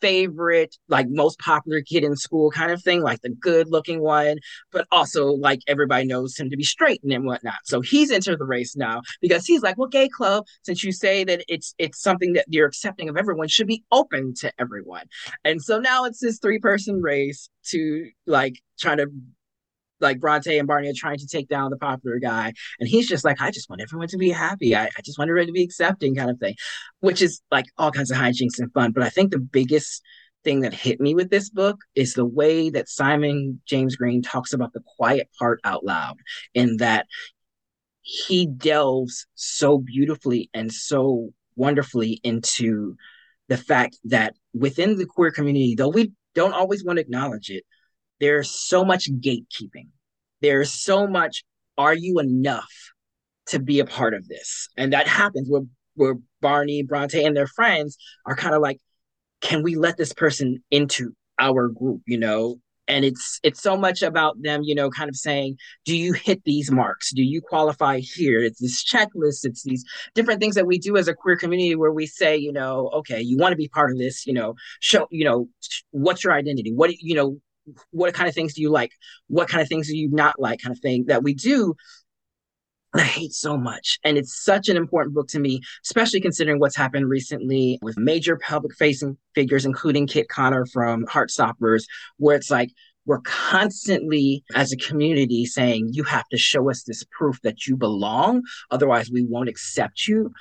favorite, 0.02 0.76
like 0.88 1.08
most 1.10 1.40
popular 1.40 1.82
kid 1.82 2.04
in 2.04 2.16
school 2.16 2.52
kind 2.52 2.72
of 2.72 2.82
thing, 2.82 3.02
like 3.02 3.22
the 3.22 3.30
good 3.30 3.68
looking 3.70 4.02
one, 4.02 4.38
but 4.72 4.88
also 4.92 5.28
like 5.28 5.60
everybody 5.68 6.06
knows 6.06 6.38
him 6.38 6.50
to 6.50 6.58
be 6.58 6.64
straight 6.64 7.02
and 7.04 7.26
whatnot. 7.26 7.60
So 7.66 7.82
he's 7.82 8.12
into 8.12 8.36
the 8.36 8.46
race 8.46 8.76
now 8.76 9.02
because 9.22 9.46
he's 9.46 9.62
like, 9.62 9.78
well, 9.78 9.88
gay 9.88 10.10
club, 10.10 10.46
since 10.64 10.84
you 10.84 10.92
say 10.92 11.24
that 11.24 11.44
it's 11.48 11.74
it's 11.78 12.02
something 12.02 12.34
that 12.34 12.46
you're 12.48 12.68
accepting 12.68 13.10
of 13.10 13.18
everyone, 13.18 13.48
should 13.48 13.68
be 13.68 13.84
open 13.92 14.34
to 14.40 14.52
everyone. 14.60 15.06
And 15.44 15.62
so 15.62 15.80
now 15.80 16.06
it's 16.06 16.20
this 16.20 16.40
three 16.40 16.60
person 16.60 17.02
race 17.02 17.50
to 17.68 18.10
like 18.26 18.56
trying 18.80 18.98
to 18.98 19.08
like 20.02 20.20
Bronte 20.20 20.58
and 20.58 20.68
Barney 20.68 20.90
are 20.90 20.94
trying 20.96 21.18
to 21.18 21.28
take 21.28 21.48
down 21.48 21.70
the 21.70 21.78
popular 21.78 22.20
guy. 22.20 22.54
And 22.80 22.90
he's 22.90 23.08
just 23.08 23.26
like, 23.26 23.42
I 23.42 23.52
just 23.52 23.70
want 23.70 23.82
everyone 23.82 24.08
to 24.10 24.18
be 24.18 24.30
happy. 24.30 24.76
I, 24.76 24.86
I 24.86 25.02
just 25.04 25.18
want 25.18 25.30
everyone 25.30 25.48
to 25.48 25.54
be 25.54 25.64
accepting, 25.64 26.16
kind 26.16 26.30
of 26.30 26.40
thing, 26.40 26.56
which 27.00 27.22
is 27.22 27.42
like 27.52 27.66
all 27.78 27.92
kinds 27.92 28.12
of 28.12 28.18
hijinks 28.18 28.60
and 28.60 28.72
fun. 28.74 28.92
But 28.92 29.04
I 29.04 29.10
think 29.10 29.32
the 29.32 29.40
biggest 29.40 30.02
thing 30.44 30.62
that 30.62 30.74
hit 30.74 31.02
me 31.02 31.16
with 31.16 31.30
this 31.30 31.50
book 31.50 31.80
is 31.96 32.14
the 32.14 32.26
way 32.26 32.70
that 32.70 32.88
Simon 32.88 33.62
James 33.66 33.96
Green 33.98 34.22
talks 34.22 34.54
about 34.54 34.72
the 34.74 34.82
quiet 34.98 35.28
part 35.38 35.60
out 35.64 35.84
loud, 35.84 36.18
in 36.54 36.78
that 36.78 37.08
he 38.02 38.48
delves 38.48 39.28
so 39.36 39.78
beautifully 39.78 40.50
and 40.54 40.72
so 40.72 41.30
wonderfully 41.56 42.22
into 42.24 42.96
the 43.50 43.58
fact 43.58 43.98
that 44.06 44.34
within 44.54 44.96
the 44.96 45.06
queer 45.06 45.32
community, 45.32 45.76
though 45.76 45.90
we 45.90 46.14
don't 46.36 46.54
always 46.54 46.86
want 46.86 46.98
to 46.98 47.02
acknowledge 47.02 47.50
it, 47.50 47.66
there's 48.20 48.50
so 48.50 48.84
much 48.84 49.10
gatekeeping. 49.10 49.88
There's 50.42 50.72
so 50.72 51.08
much, 51.08 51.44
are 51.78 51.94
you 51.94 52.20
enough 52.20 52.72
to 53.48 53.60
be 53.60 53.80
a 53.80 53.86
part 53.86 54.14
of 54.14 54.28
this? 54.28 54.70
And 54.78 54.94
that 54.94 55.08
happens 55.08 55.50
where, 55.50 55.64
where 55.96 56.16
Barney, 56.42 56.84
Bronte, 56.84 57.24
and 57.24 57.36
their 57.36 57.48
friends 57.48 57.98
are 58.26 58.36
kind 58.36 58.56
of 58.56 58.62
like, 58.62 58.80
can 59.42 59.64
we 59.64 59.76
let 59.76 59.98
this 59.98 60.14
person 60.14 60.64
into 60.72 61.14
our 61.40 61.68
group, 61.68 62.02
you 62.06 62.18
know? 62.18 62.60
And 62.88 63.06
it's 63.06 63.40
it's 63.44 63.62
so 63.62 63.78
much 63.78 64.02
about 64.02 64.42
them, 64.42 64.64
you 64.64 64.74
know, 64.74 64.90
kind 64.90 65.10
of 65.10 65.16
saying, 65.16 65.58
do 65.86 65.96
you 65.96 66.12
hit 66.14 66.44
these 66.44 66.72
marks? 66.72 67.14
Do 67.14 67.22
you 67.22 67.40
qualify 67.40 68.00
here? 68.00 68.40
It's 68.42 68.60
this 68.60 68.84
checklist, 68.84 69.46
it's 69.46 69.62
these 69.62 69.86
different 70.16 70.42
things 70.42 70.56
that 70.56 70.66
we 70.66 70.80
do 70.80 70.98
as 70.98 71.08
a 71.08 71.14
queer 71.14 71.38
community 71.38 71.76
where 71.76 71.92
we 71.92 72.08
say, 72.08 72.36
you 72.36 72.52
know, 72.52 72.90
okay, 72.96 73.22
you 73.22 73.38
want 73.38 73.52
to 73.52 73.58
be 73.58 73.68
part 73.68 73.92
of 73.92 74.00
this, 74.00 74.26
you 74.26 74.34
know, 74.34 74.56
show, 74.80 75.08
you 75.12 75.24
know, 75.24 75.48
what's 75.92 76.24
your 76.24 76.34
identity? 76.34 76.74
What 76.74 76.92
you 77.00 77.14
know, 77.14 77.38
what 77.92 78.14
kind 78.14 78.28
of 78.30 78.36
things 78.36 78.54
do 78.54 78.62
you 78.62 78.70
like? 78.70 78.92
What 79.28 79.50
kind 79.50 79.62
of 79.62 79.68
things 79.68 79.88
do 79.88 79.98
you 79.98 80.10
not 80.10 80.40
like? 80.40 80.62
Kind 80.62 80.76
of 80.76 80.82
thing 80.82 81.06
that 81.08 81.24
we 81.24 81.34
do. 81.34 81.76
I 82.94 83.02
hate 83.02 83.34
so 83.34 83.56
much. 83.56 84.00
And 84.04 84.18
it's 84.18 84.44
such 84.44 84.68
an 84.68 84.76
important 84.76 85.14
book 85.14 85.28
to 85.30 85.40
me, 85.40 85.62
especially 85.86 86.22
considering 86.22 86.60
what's 86.60 86.76
happened 86.76 87.08
recently 87.08 87.78
with 87.84 88.00
major 88.00 88.36
public 88.38 88.76
facing 88.76 89.16
figures, 89.36 89.66
including 89.66 90.08
Kit 90.08 90.28
Connor 90.28 90.66
from 90.66 91.06
Heartstoppers, 91.06 91.84
where 92.18 92.36
it's 92.36 92.50
like, 92.50 92.72
we're 93.06 93.22
constantly 93.22 94.44
as 94.54 94.72
a 94.72 94.78
community 94.78 95.44
saying 95.46 95.90
you 95.94 96.04
have 96.04 96.28
to 96.30 96.38
show 96.38 96.70
us 96.70 96.84
this 96.84 97.04
proof 97.10 97.42
that 97.42 97.66
you 97.66 97.76
belong 97.76 98.44
otherwise 98.70 99.10
we 99.10 99.24
won't 99.24 99.50
accept 99.50 100.08
you 100.08 100.32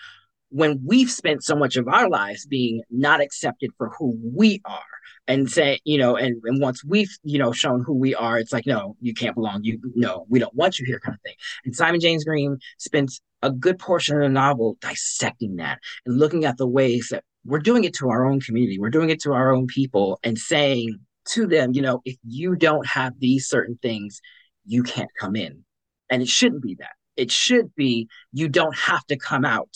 when 0.50 0.80
we've 0.84 1.10
spent 1.10 1.44
so 1.44 1.54
much 1.54 1.76
of 1.76 1.88
our 1.88 2.08
lives 2.08 2.46
being 2.46 2.82
not 2.90 3.20
accepted 3.20 3.70
for 3.76 3.90
who 3.98 4.18
we 4.34 4.60
are 4.64 4.80
and 5.26 5.50
say, 5.50 5.78
you 5.84 5.98
know, 5.98 6.16
and, 6.16 6.40
and 6.44 6.60
once 6.60 6.82
we've, 6.82 7.10
you 7.22 7.38
know, 7.38 7.52
shown 7.52 7.84
who 7.84 7.94
we 7.94 8.14
are, 8.14 8.38
it's 8.38 8.52
like, 8.52 8.66
no, 8.66 8.96
you 9.00 9.12
can't 9.12 9.34
belong. 9.34 9.62
You 9.62 9.78
no, 9.94 10.24
we 10.28 10.38
don't 10.38 10.54
want 10.54 10.78
you 10.78 10.86
here, 10.86 11.00
kind 11.00 11.14
of 11.14 11.20
thing. 11.20 11.34
And 11.64 11.76
Simon 11.76 12.00
James 12.00 12.24
Green 12.24 12.58
spends 12.78 13.20
a 13.42 13.50
good 13.50 13.78
portion 13.78 14.16
of 14.16 14.22
the 14.22 14.28
novel 14.28 14.76
dissecting 14.80 15.56
that 15.56 15.78
and 16.06 16.18
looking 16.18 16.44
at 16.44 16.56
the 16.56 16.66
ways 16.66 17.08
that 17.10 17.24
we're 17.44 17.58
doing 17.58 17.84
it 17.84 17.94
to 17.94 18.10
our 18.10 18.26
own 18.26 18.40
community, 18.40 18.78
we're 18.78 18.90
doing 18.90 19.10
it 19.10 19.20
to 19.22 19.32
our 19.32 19.54
own 19.54 19.66
people, 19.66 20.18
and 20.22 20.38
saying 20.38 20.98
to 21.26 21.46
them, 21.46 21.72
you 21.72 21.82
know, 21.82 22.00
if 22.04 22.16
you 22.26 22.56
don't 22.56 22.86
have 22.86 23.12
these 23.18 23.48
certain 23.48 23.78
things, 23.80 24.20
you 24.66 24.82
can't 24.82 25.10
come 25.20 25.36
in. 25.36 25.64
And 26.10 26.22
it 26.22 26.28
shouldn't 26.28 26.62
be 26.62 26.76
that. 26.76 26.92
It 27.16 27.30
should 27.30 27.74
be 27.74 28.08
you 28.32 28.48
don't 28.48 28.76
have 28.76 29.04
to 29.06 29.16
come 29.16 29.44
out 29.44 29.70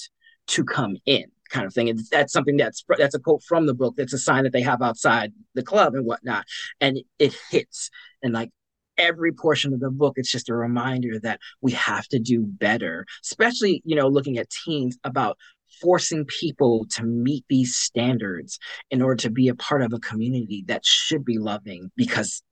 to 0.53 0.65
come 0.65 0.97
in 1.07 1.25
kind 1.51 1.67
of 1.67 1.75
thing. 1.75 1.89
And 1.89 2.01
that's 2.11 2.33
something 2.33 2.57
that's 2.57 2.85
that's 2.99 3.15
a 3.15 3.21
quote 3.21 3.43
from 3.43 3.67
the 3.67 3.75
book. 3.75 3.95
That's 3.97 4.13
a 4.13 4.19
sign 4.19 4.45
that 4.45 4.53
they 4.53 4.63
have 4.63 4.83
outside 4.83 5.33
the 5.55 5.63
club 5.63 5.95
and 5.95 6.07
whatnot. 6.07 6.45
And 6.81 7.01
it 7.19 7.37
hits. 7.51 7.91
And 8.23 8.33
like 8.33 8.51
every 8.99 9.33
portion 9.33 9.73
of 9.73 9.81
the 9.81 9.91
book, 9.91 10.15
it's 10.17 10.31
just 10.31 10.49
a 10.49 10.55
reminder 10.55 11.19
that 11.21 11.41
we 11.61 11.73
have 11.73 12.07
to 12.09 12.19
do 12.19 12.43
better, 12.43 13.07
especially, 13.23 13.83
you 13.85 13.95
know, 13.97 14.09
looking 14.09 14.39
at 14.39 14.51
teens 14.51 14.99
about 15.05 15.39
forcing 15.81 16.25
people 16.27 16.87
to 16.91 17.03
meet 17.03 17.45
these 17.49 17.77
standards 17.77 18.59
in 18.91 19.03
order 19.03 19.17
to 19.17 19.31
be 19.31 19.49
a 19.49 19.55
part 19.55 19.83
of 19.83 19.93
a 19.93 19.99
community 19.99 20.65
that 20.69 20.85
should 20.85 21.25
be 21.25 21.39
loving 21.39 21.91
because 21.97 22.43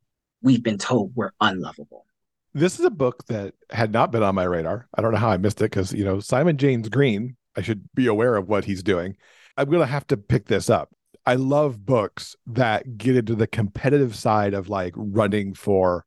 we've 0.43 0.63
been 0.63 0.79
told 0.79 1.13
we're 1.15 1.33
unlovable. 1.41 2.07
This 2.53 2.81
is 2.81 2.85
a 2.85 2.91
book 2.91 3.25
that 3.27 3.55
had 3.71 3.93
not 3.93 4.11
been 4.11 4.25
on 4.25 4.35
my 4.35 4.43
radar. 4.43 4.89
I 4.95 5.03
don't 5.03 5.13
know 5.13 5.19
how 5.19 5.31
I 5.31 5.37
missed 5.37 5.61
it 5.61 5.71
because, 5.71 5.93
you 5.93 6.05
know, 6.05 6.19
Simon 6.19 6.57
James 6.57 6.89
Green 6.89 7.37
I 7.61 7.63
should 7.63 7.91
be 7.95 8.07
aware 8.07 8.37
of 8.37 8.49
what 8.49 8.65
he's 8.65 8.83
doing. 8.83 9.17
I'm 9.59 9.69
going 9.69 9.81
to 9.81 9.87
have 9.87 10.07
to 10.07 10.17
pick 10.17 10.47
this 10.47 10.71
up. 10.71 10.89
I 11.27 11.35
love 11.35 11.85
books 11.85 12.35
that 12.47 12.97
get 12.97 13.17
into 13.17 13.35
the 13.35 13.47
competitive 13.47 14.17
side 14.17 14.55
of 14.55 14.71
like 14.71 14.95
running 14.97 15.53
for 15.53 16.07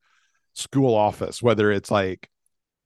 school 0.54 0.96
office, 0.96 1.44
whether 1.44 1.72
it's 1.72 1.92
like, 1.92 2.28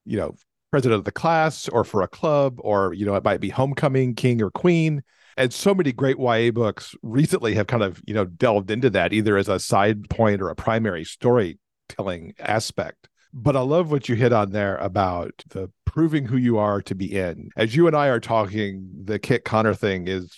you 0.03 0.17
know, 0.17 0.35
president 0.69 0.99
of 0.99 1.05
the 1.05 1.13
class 1.13 1.69
or 1.69 1.85
for 1.85 2.01
a 2.01 2.09
club, 2.09 2.55
or, 2.59 2.93
you 2.93 3.05
know, 3.05 3.15
it 3.15 3.23
might 3.23 3.39
be 3.39 3.47
homecoming 3.47 4.15
king 4.15 4.41
or 4.41 4.51
queen. 4.51 5.01
And 5.37 5.53
so 5.53 5.73
many 5.73 5.93
great 5.93 6.19
YA 6.19 6.51
books 6.51 6.93
recently 7.01 7.55
have 7.55 7.67
kind 7.67 7.83
of, 7.83 8.01
you 8.05 8.13
know, 8.13 8.25
delved 8.25 8.69
into 8.69 8.89
that 8.89 9.13
either 9.13 9.37
as 9.37 9.47
a 9.47 9.59
side 9.59 10.09
point 10.09 10.41
or 10.41 10.49
a 10.49 10.55
primary 10.55 11.05
storytelling 11.05 12.33
aspect. 12.37 13.07
But 13.39 13.55
I 13.55 13.61
love 13.61 13.91
what 13.91 14.09
you 14.09 14.15
hit 14.15 14.33
on 14.33 14.51
there 14.51 14.77
about 14.77 15.43
the 15.49 15.71
proving 15.85 16.25
who 16.25 16.37
you 16.37 16.57
are 16.57 16.81
to 16.81 16.95
be 16.95 17.15
in. 17.15 17.51
As 17.55 17.75
you 17.75 17.85
and 17.85 17.95
I 17.95 18.07
are 18.07 18.19
talking, 18.19 18.89
the 19.03 19.19
Kit 19.19 19.45
Connor 19.45 19.75
thing 19.75 20.07
is, 20.07 20.35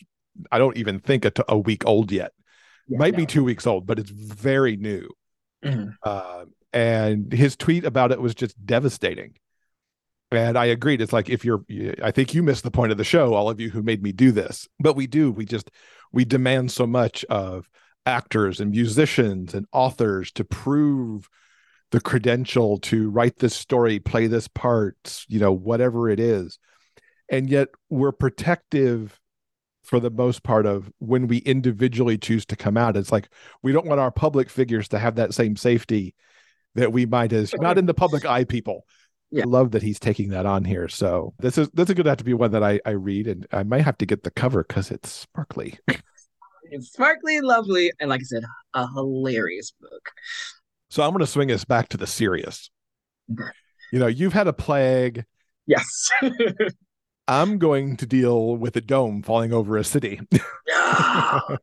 I 0.52 0.58
don't 0.58 0.76
even 0.76 1.00
think 1.00 1.24
a, 1.24 1.32
t- 1.32 1.44
a 1.48 1.58
week 1.58 1.86
old 1.86 2.12
yet. 2.12 2.34
Yeah, 2.90 2.98
Might 2.98 3.14
no. 3.14 3.20
be 3.20 3.26
two 3.26 3.46
weeks 3.46 3.66
old, 3.66 3.86
but 3.86 4.00
it's 4.00 4.10
very 4.10 4.76
new. 4.76 5.10
Mm-hmm. 5.64 5.92
Uh, 6.04 6.46
and 6.74 7.32
his 7.32 7.56
tweet 7.56 7.86
about 7.86 8.12
it 8.12 8.20
was 8.20 8.36
just 8.36 8.54
devastating. 8.66 9.36
And 10.30 10.58
I 10.58 10.66
agreed. 10.66 11.00
It's 11.00 11.14
like 11.14 11.30
if 11.30 11.46
you're, 11.46 11.64
I 12.04 12.12
think 12.12 12.34
you 12.34 12.44
missed 12.44 12.64
the 12.64 12.70
point 12.70 12.92
of 12.92 12.98
the 12.98 13.06
show, 13.06 13.34
all 13.34 13.50
of 13.50 13.62
you 13.62 13.70
who 13.70 13.82
made 13.82 14.04
me 14.04 14.12
do 14.12 14.34
this. 14.34 14.68
But 14.78 14.98
we 14.98 15.08
do. 15.08 15.32
We 15.32 15.46
just, 15.46 15.72
we 16.12 16.26
demand 16.26 16.74
so 16.74 16.86
much 16.86 17.24
of 17.30 17.70
actors 18.06 18.60
and 18.60 18.72
musicians 18.72 19.54
and 19.54 19.66
authors 19.72 20.34
to 20.34 20.44
prove 20.44 21.30
the 21.92 22.02
credential 22.02 22.78
to 22.78 23.10
write 23.10 23.38
this 23.38 23.56
story, 23.56 24.00
play 24.00 24.28
this 24.28 24.48
part, 24.48 25.26
you 25.28 25.40
know, 25.40 25.52
whatever 25.52 26.10
it 26.10 26.20
is. 26.20 26.60
And 27.32 27.50
yet 27.50 27.70
we're 27.90 28.12
protective 28.12 29.20
for 29.84 30.00
the 30.00 30.12
most 30.12 30.44
part 30.44 30.66
of 30.66 30.92
when 31.00 31.28
we 31.28 31.38
individually 31.40 32.18
choose 32.18 32.46
to 32.46 32.56
come 32.56 32.78
out. 32.78 32.96
It's 32.96 33.12
like 33.12 33.30
we 33.64 33.72
don't 33.72 33.88
want 33.88 34.00
our 34.00 34.12
public 34.12 34.50
figures 34.50 34.88
to 34.90 35.00
have 35.00 35.16
that 35.16 35.34
same 35.34 35.56
safety 35.56 36.16
that 36.76 36.94
we 36.94 37.06
might 37.06 37.34
as 37.34 37.54
not 37.56 37.78
in 37.78 37.88
the 37.88 37.94
public 37.94 38.26
eye 38.26 38.44
people. 38.44 38.86
Yeah. 39.32 39.44
I 39.44 39.46
love 39.48 39.72
that 39.72 39.84
he's 39.84 40.00
taking 40.00 40.30
that 40.30 40.46
on 40.46 40.64
here. 40.64 40.88
So 40.88 41.34
this 41.40 41.58
is 41.58 41.70
this 41.74 41.90
is 41.90 41.96
gonna 41.96 42.10
have 42.10 42.18
to 42.20 42.24
be 42.24 42.34
one 42.34 42.52
that 42.52 42.64
I, 42.64 42.80
I 42.86 42.92
read 42.92 43.28
and 43.28 43.48
I 43.52 43.64
might 43.64 43.82
have 43.82 43.98
to 44.00 44.06
get 44.06 44.24
the 44.24 44.32
cover 44.32 44.64
because 44.64 44.92
it's 44.92 45.10
sparkly. 45.10 45.78
it's 46.72 46.92
sparkly, 46.92 47.42
lovely, 47.42 47.92
and 48.00 48.10
like 48.10 48.22
I 48.22 48.24
said, 48.24 48.44
a 48.74 48.88
hilarious 48.88 49.72
book. 49.80 50.12
So 50.90 51.04
I'm 51.04 51.12
going 51.12 51.20
to 51.20 51.28
swing 51.28 51.52
us 51.52 51.66
back 51.66 51.90
to 51.90 51.98
the 51.98 52.08
serious. 52.08 52.70
You 53.28 54.00
know, 54.00 54.08
you've 54.08 54.34
had 54.34 54.48
a 54.48 54.54
plague. 54.54 55.26
Yes. 55.68 56.10
I'm 57.28 57.60
going 57.60 57.98
to 57.98 58.08
deal 58.08 58.56
with 58.56 58.76
a 58.76 58.82
dome 58.82 59.22
falling 59.22 59.54
over 59.54 59.78
a 59.78 59.84
city. 59.84 60.20
yes. 60.32 61.58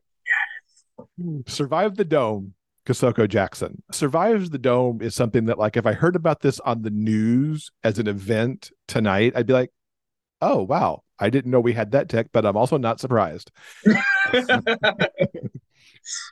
Survive 1.47 1.95
the 1.97 2.05
dome, 2.05 2.53
Kosoko 2.85 3.27
Jackson. 3.27 3.83
Survives 3.91 4.49
the 4.49 4.57
dome 4.57 5.01
is 5.01 5.13
something 5.13 5.45
that, 5.45 5.59
like, 5.59 5.75
if 5.75 5.85
I 5.85 5.91
heard 5.91 6.15
about 6.15 6.39
this 6.39 6.61
on 6.61 6.83
the 6.83 6.89
news 6.89 7.69
as 7.83 7.99
an 7.99 8.07
event 8.07 8.71
tonight, 8.87 9.33
I'd 9.35 9.45
be 9.45 9.53
like, 9.53 9.71
oh, 10.41 10.63
wow, 10.63 11.03
I 11.19 11.29
didn't 11.29 11.51
know 11.51 11.59
we 11.59 11.73
had 11.73 11.91
that 11.91 12.07
tech, 12.07 12.27
but 12.31 12.45
I'm 12.45 12.55
also 12.55 12.77
not 12.77 13.01
surprised. 13.01 13.51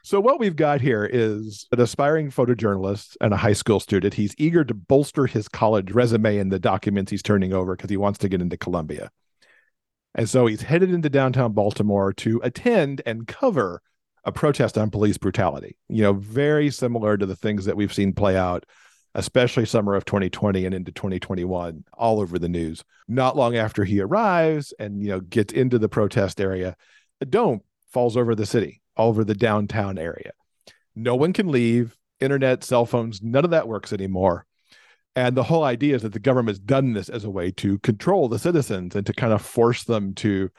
So, 0.03 0.19
what 0.19 0.39
we've 0.39 0.55
got 0.55 0.81
here 0.81 1.05
is 1.05 1.67
an 1.71 1.81
aspiring 1.81 2.31
photojournalist 2.31 3.17
and 3.19 3.33
a 3.33 3.37
high 3.37 3.53
school 3.53 3.79
student. 3.79 4.13
He's 4.13 4.35
eager 4.37 4.63
to 4.63 4.73
bolster 4.73 5.25
his 5.25 5.47
college 5.47 5.91
resume 5.91 6.37
and 6.37 6.51
the 6.51 6.59
documents 6.59 7.11
he's 7.11 7.23
turning 7.23 7.53
over 7.53 7.75
because 7.75 7.89
he 7.89 7.97
wants 7.97 8.19
to 8.19 8.29
get 8.29 8.41
into 8.41 8.57
Columbia. 8.57 9.11
And 10.13 10.29
so 10.29 10.45
he's 10.45 10.61
headed 10.61 10.91
into 10.91 11.09
downtown 11.09 11.51
Baltimore 11.51 12.13
to 12.13 12.39
attend 12.43 13.01
and 13.05 13.27
cover 13.27 13.81
a 14.23 14.31
protest 14.31 14.77
on 14.77 14.89
police 14.89 15.17
brutality. 15.17 15.77
You 15.89 16.03
know, 16.03 16.13
very 16.13 16.71
similar 16.71 17.17
to 17.17 17.25
the 17.25 17.35
things 17.35 17.65
that 17.65 17.75
we've 17.75 17.93
seen 17.93 18.13
play 18.13 18.37
out, 18.37 18.65
especially 19.13 19.65
summer 19.65 19.93
of 19.93 20.05
2020 20.05 20.65
and 20.65 20.73
into 20.73 20.91
2021, 20.93 21.83
all 21.93 22.21
over 22.21 22.39
the 22.39 22.49
news. 22.49 22.83
Not 23.07 23.35
long 23.35 23.57
after 23.57 23.83
he 23.83 23.99
arrives 23.99 24.73
and, 24.79 25.01
you 25.01 25.09
know, 25.09 25.19
gets 25.19 25.53
into 25.53 25.77
the 25.77 25.89
protest 25.89 26.39
area, 26.39 26.77
a 27.19 27.25
dome 27.25 27.61
falls 27.91 28.15
over 28.15 28.35
the 28.35 28.45
city 28.45 28.81
over 28.97 29.23
the 29.23 29.35
downtown 29.35 29.97
area. 29.97 30.31
No 30.95 31.15
one 31.15 31.33
can 31.33 31.51
leave, 31.51 31.97
internet, 32.19 32.63
cell 32.63 32.85
phones, 32.85 33.21
none 33.21 33.45
of 33.45 33.51
that 33.51 33.67
works 33.67 33.91
anymore. 33.91 34.45
And 35.15 35.35
the 35.35 35.43
whole 35.43 35.63
idea 35.63 35.95
is 35.95 36.01
that 36.01 36.13
the 36.13 36.19
government's 36.19 36.59
done 36.59 36.93
this 36.93 37.09
as 37.09 37.23
a 37.23 37.29
way 37.29 37.51
to 37.51 37.79
control 37.79 38.27
the 38.27 38.39
citizens 38.39 38.95
and 38.95 39.05
to 39.05 39.13
kind 39.13 39.31
of 39.31 39.41
force 39.41 39.83
them 39.85 40.13
to, 40.15 40.49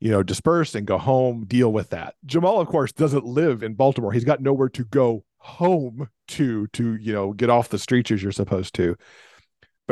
you 0.00 0.10
know, 0.10 0.22
disperse 0.22 0.74
and 0.74 0.86
go 0.86 0.98
home, 0.98 1.44
deal 1.46 1.72
with 1.72 1.90
that. 1.90 2.14
Jamal, 2.26 2.60
of 2.60 2.68
course, 2.68 2.92
doesn't 2.92 3.24
live 3.24 3.62
in 3.62 3.74
Baltimore. 3.74 4.12
He's 4.12 4.24
got 4.24 4.42
nowhere 4.42 4.68
to 4.70 4.84
go 4.84 5.24
home 5.38 6.08
to 6.28 6.66
to, 6.68 6.96
you 6.96 7.12
know, 7.12 7.32
get 7.32 7.50
off 7.50 7.70
the 7.70 7.78
streets 7.78 8.10
as 8.10 8.22
you're 8.22 8.32
supposed 8.32 8.74
to. 8.74 8.96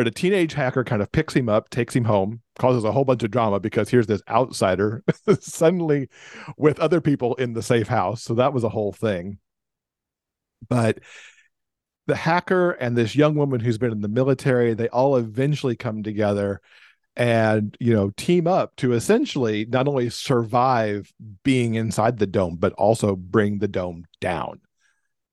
But 0.00 0.06
a 0.06 0.12
teenage 0.12 0.54
hacker 0.54 0.82
kind 0.82 1.02
of 1.02 1.12
picks 1.12 1.36
him 1.36 1.50
up, 1.50 1.68
takes 1.68 1.94
him 1.94 2.04
home, 2.04 2.40
causes 2.58 2.84
a 2.84 2.90
whole 2.90 3.04
bunch 3.04 3.22
of 3.22 3.30
drama 3.30 3.60
because 3.60 3.90
here's 3.90 4.06
this 4.06 4.22
outsider 4.30 5.04
suddenly 5.40 6.08
with 6.56 6.80
other 6.80 7.02
people 7.02 7.34
in 7.34 7.52
the 7.52 7.60
safe 7.60 7.86
house. 7.86 8.22
So 8.22 8.32
that 8.36 8.54
was 8.54 8.64
a 8.64 8.70
whole 8.70 8.92
thing. 8.92 9.40
But 10.66 11.00
the 12.06 12.16
hacker 12.16 12.70
and 12.70 12.96
this 12.96 13.14
young 13.14 13.34
woman 13.34 13.60
who's 13.60 13.76
been 13.76 13.92
in 13.92 14.00
the 14.00 14.08
military, 14.08 14.72
they 14.72 14.88
all 14.88 15.18
eventually 15.18 15.76
come 15.76 16.02
together 16.02 16.62
and 17.14 17.76
you 17.78 17.92
know 17.92 18.08
team 18.16 18.46
up 18.46 18.74
to 18.76 18.94
essentially 18.94 19.66
not 19.66 19.86
only 19.86 20.08
survive 20.08 21.12
being 21.44 21.74
inside 21.74 22.18
the 22.18 22.26
dome 22.26 22.56
but 22.56 22.72
also 22.72 23.16
bring 23.16 23.58
the 23.58 23.68
dome 23.68 24.06
down 24.18 24.60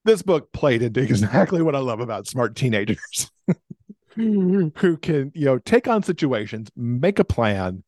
this 0.04 0.20
book 0.20 0.52
played 0.52 0.82
into 0.82 1.00
exactly 1.00 1.62
what 1.62 1.76
i 1.76 1.78
love 1.78 2.00
about 2.00 2.26
smart 2.26 2.54
teenagers 2.54 3.30
who 4.76 4.96
can, 4.96 5.30
you 5.34 5.44
know, 5.44 5.58
take 5.58 5.86
on 5.86 6.02
situations, 6.02 6.70
make 6.74 7.20
a 7.20 7.24
plan, 7.24 7.84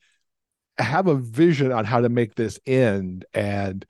have 0.78 1.08
a 1.08 1.16
vision 1.16 1.72
on 1.72 1.84
how 1.84 2.00
to 2.00 2.08
make 2.08 2.36
this 2.36 2.60
end. 2.66 3.24
And 3.34 3.84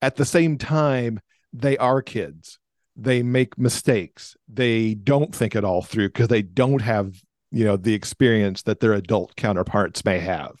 at 0.00 0.14
the 0.14 0.24
same 0.24 0.58
time, 0.58 1.20
they 1.52 1.76
are 1.78 2.00
kids. 2.00 2.60
They 2.94 3.24
make 3.24 3.58
mistakes. 3.58 4.36
They 4.46 4.94
don't 4.94 5.34
think 5.34 5.56
it 5.56 5.64
all 5.64 5.82
through 5.82 6.10
because 6.10 6.28
they 6.28 6.42
don't 6.42 6.82
have, 6.82 7.20
you 7.50 7.64
know, 7.64 7.76
the 7.76 7.94
experience 7.94 8.62
that 8.62 8.78
their 8.78 8.92
adult 8.92 9.34
counterparts 9.34 10.04
may 10.04 10.20
have. 10.20 10.52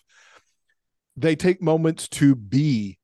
They 1.16 1.36
take 1.36 1.62
moments 1.62 2.08
to 2.08 2.34
be 2.34 2.98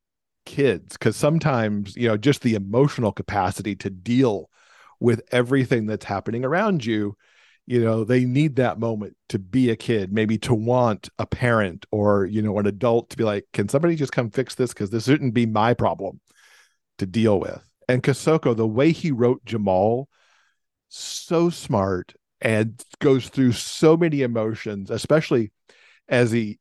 kids 0.44 0.96
because 0.96 1.14
sometimes, 1.14 1.94
you 1.94 2.08
know, 2.08 2.16
just 2.16 2.42
the 2.42 2.54
emotional 2.54 3.12
capacity 3.12 3.76
to 3.76 3.90
deal 3.90 4.50
with 4.98 5.22
everything 5.30 5.86
that's 5.86 6.06
happening 6.06 6.44
around 6.44 6.84
you 6.84 7.16
you 7.68 7.84
know 7.84 8.02
they 8.02 8.24
need 8.24 8.56
that 8.56 8.80
moment 8.80 9.14
to 9.28 9.38
be 9.38 9.68
a 9.68 9.76
kid 9.76 10.10
maybe 10.10 10.38
to 10.38 10.54
want 10.54 11.10
a 11.18 11.26
parent 11.26 11.84
or 11.92 12.24
you 12.24 12.40
know 12.40 12.58
an 12.58 12.66
adult 12.66 13.10
to 13.10 13.16
be 13.18 13.24
like 13.24 13.44
can 13.52 13.68
somebody 13.68 13.94
just 13.94 14.10
come 14.10 14.30
fix 14.30 14.54
this? 14.54 14.72
Because 14.72 14.88
this 14.88 15.04
shouldn't 15.04 15.34
be 15.34 15.44
my 15.44 15.74
problem 15.74 16.18
to 16.96 17.04
deal 17.04 17.38
with. 17.38 17.62
And 17.86 18.02
Kosoko, 18.02 18.56
the 18.56 18.66
way 18.66 18.90
he 18.90 19.12
wrote 19.12 19.44
Jamal 19.44 20.08
so 20.88 21.50
smart 21.50 22.14
and 22.40 22.82
goes 23.00 23.28
through 23.28 23.52
so 23.52 23.98
many 23.98 24.22
emotions 24.22 24.90
especially 24.90 25.52
as 26.08 26.30
he 26.30 26.58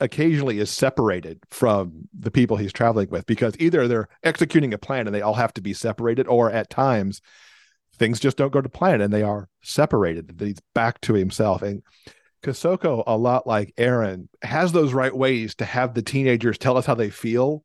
occasionally 0.00 0.60
is 0.60 0.70
separated 0.70 1.40
from 1.50 2.08
the 2.18 2.30
people 2.30 2.56
he's 2.56 2.72
traveling 2.72 3.10
with 3.10 3.26
because 3.26 3.54
either 3.58 3.86
they're 3.86 4.08
executing 4.22 4.72
a 4.72 4.78
plan 4.78 5.06
and 5.06 5.14
they 5.14 5.20
all 5.20 5.34
have 5.34 5.52
to 5.52 5.60
be 5.60 5.74
separated 5.74 6.26
or 6.26 6.50
at 6.50 6.70
times 6.70 7.20
things 7.98 8.20
just 8.20 8.36
don't 8.36 8.52
go 8.52 8.60
to 8.60 8.68
plan 8.68 9.00
and 9.00 9.12
they 9.12 9.22
are 9.22 9.48
separated. 9.62 10.36
He's 10.38 10.60
back 10.74 11.00
to 11.02 11.14
himself. 11.14 11.62
And 11.62 11.82
Kosoko, 12.42 13.02
a 13.06 13.16
lot 13.16 13.46
like 13.46 13.74
Aaron, 13.76 14.28
has 14.42 14.72
those 14.72 14.92
right 14.92 15.14
ways 15.14 15.54
to 15.56 15.64
have 15.64 15.94
the 15.94 16.02
teenagers 16.02 16.58
tell 16.58 16.76
us 16.76 16.86
how 16.86 16.94
they 16.94 17.10
feel 17.10 17.64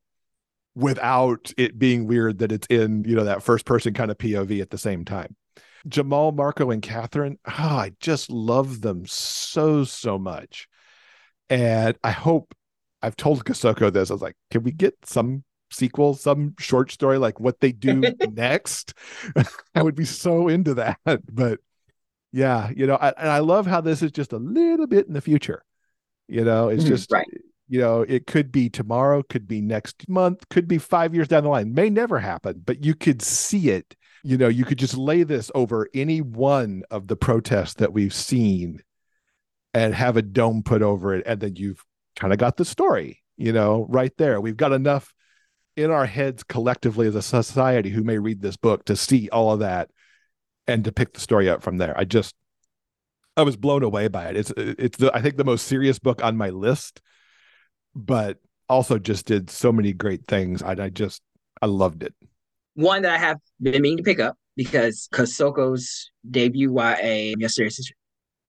without 0.76 1.52
it 1.58 1.78
being 1.78 2.08
weird 2.08 2.40
that 2.40 2.52
it's 2.52 2.68
in, 2.68 3.04
you 3.04 3.16
know, 3.16 3.26
that 3.26 3.44
first 3.44 3.66
person 3.66 3.94
kind 3.94 4.10
of 4.10 4.18
POV 4.18 4.62
at 4.62 4.72
the 4.72 4.78
same 4.78 5.06
time. 5.06 5.36
Jamal, 5.88 6.32
Marco, 6.32 6.72
and 6.72 6.82
Catherine, 6.82 7.38
oh, 7.46 7.52
I 7.52 7.92
just 8.00 8.30
love 8.32 8.82
them 8.82 9.06
so, 9.06 9.84
so 9.84 10.18
much. 10.18 10.68
And 11.50 11.98
I 12.04 12.12
hope 12.12 12.56
I've 13.02 13.18
told 13.18 13.44
Kosoko 13.44 13.92
this. 13.92 14.10
I 14.10 14.14
was 14.14 14.22
like, 14.22 14.38
can 14.50 14.64
we 14.64 14.72
get 14.72 14.96
some 15.04 15.44
sequel, 15.74 16.14
some 16.14 16.56
short 16.60 16.92
story 16.92 17.18
like 17.18 17.40
what 17.40 17.60
they 17.60 17.72
do 17.72 18.02
next. 18.32 18.94
I 19.76 19.84
would 19.84 19.96
be 19.96 20.06
so 20.06 20.48
into 20.48 20.74
that. 20.76 21.00
But 21.32 21.60
yeah, 22.32 22.72
you 22.76 22.88
know, 22.88 22.96
I, 22.96 23.10
and 23.10 23.30
I 23.30 23.40
love 23.40 23.68
how 23.68 23.82
this 23.82 24.02
is 24.02 24.12
just 24.12 24.34
a 24.34 24.38
little 24.38 24.88
bit 24.88 25.08
in 25.08 25.14
the 25.14 25.22
future. 25.22 25.64
You 26.28 26.44
know, 26.44 26.70
it's 26.70 26.84
mm-hmm, 26.84 26.92
just 26.92 27.12
right. 27.12 27.28
You 27.70 27.80
know, 27.80 28.02
it 28.02 28.28
could 28.28 28.52
be 28.52 28.70
tomorrow, 28.70 29.24
could 29.24 29.48
be 29.48 29.62
next 29.62 30.08
month, 30.10 30.48
could 30.50 30.68
be 30.68 30.78
five 30.78 31.16
years 31.16 31.28
down 31.28 31.44
the 31.44 31.50
line, 31.50 31.74
may 31.74 31.90
never 31.90 32.20
happen, 32.20 32.62
but 32.64 32.84
you 32.84 32.94
could 32.94 33.22
see 33.22 33.70
it. 33.70 33.96
You 34.24 34.38
know, 34.38 34.48
you 34.48 34.64
could 34.64 34.78
just 34.78 34.96
lay 34.96 35.24
this 35.24 35.52
over 35.56 35.90
any 35.94 36.22
one 36.22 36.84
of 36.92 37.08
the 37.08 37.16
protests 37.16 37.76
that 37.76 37.94
we've 37.94 38.14
seen 38.14 38.82
and 39.74 39.94
have 39.94 40.18
a 40.18 40.22
dome 40.22 40.64
put 40.64 40.82
over 40.82 41.16
it. 41.16 41.24
And 41.26 41.40
then 41.40 41.56
you've 41.56 41.84
kind 42.16 42.32
of 42.32 42.40
got 42.40 42.58
the 42.58 42.66
story, 42.66 43.22
you 43.38 43.52
know, 43.52 43.86
right 43.90 44.16
there. 44.18 44.40
We've 44.40 44.58
got 44.58 44.72
enough 44.72 45.14
in 45.76 45.92
our 45.92 46.06
heads 46.06 46.44
collectively 46.44 47.08
as 47.08 47.16
a 47.16 47.22
society 47.22 47.90
who 47.90 48.04
may 48.04 48.18
read 48.18 48.42
this 48.42 48.58
book 48.58 48.86
to 48.86 48.96
see 48.96 49.30
all 49.30 49.54
of 49.54 49.60
that 49.60 49.90
and 50.68 50.84
to 50.86 50.92
pick 50.92 51.14
the 51.14 51.20
story 51.20 51.50
up 51.50 51.62
from 51.62 51.78
there. 51.78 51.98
I 51.98 52.06
just 52.06 52.36
I 53.36 53.42
was 53.44 53.58
blown 53.58 53.84
away 53.84 54.08
by 54.08 54.28
it. 54.28 54.38
It's 54.38 54.54
it's 54.58 54.98
the 54.98 55.14
I 55.14 55.22
think 55.22 55.38
the 55.38 55.44
most 55.44 55.68
serious 55.68 56.00
book 56.00 56.24
on 56.24 56.38
my 56.38 56.50
list, 56.50 57.02
but 57.96 58.38
also 58.70 59.00
just 59.00 59.26
did 59.26 59.50
so 59.50 59.72
many 59.72 59.94
great 59.94 60.26
things. 60.28 60.62
I, 60.62 60.72
I 60.72 60.90
just 60.90 61.22
I 61.62 61.66
loved 61.66 62.04
it. 62.04 62.14
One 62.76 63.02
that 63.04 63.14
I 63.14 63.18
have 63.18 63.40
been 63.62 63.82
meaning 63.82 63.98
to 63.98 64.04
pick 64.04 64.20
up 64.20 64.38
because 64.56 65.10
Kosoko's 65.12 66.12
debut 66.30 66.72
YA 66.72 67.36
yesterday 67.38 67.70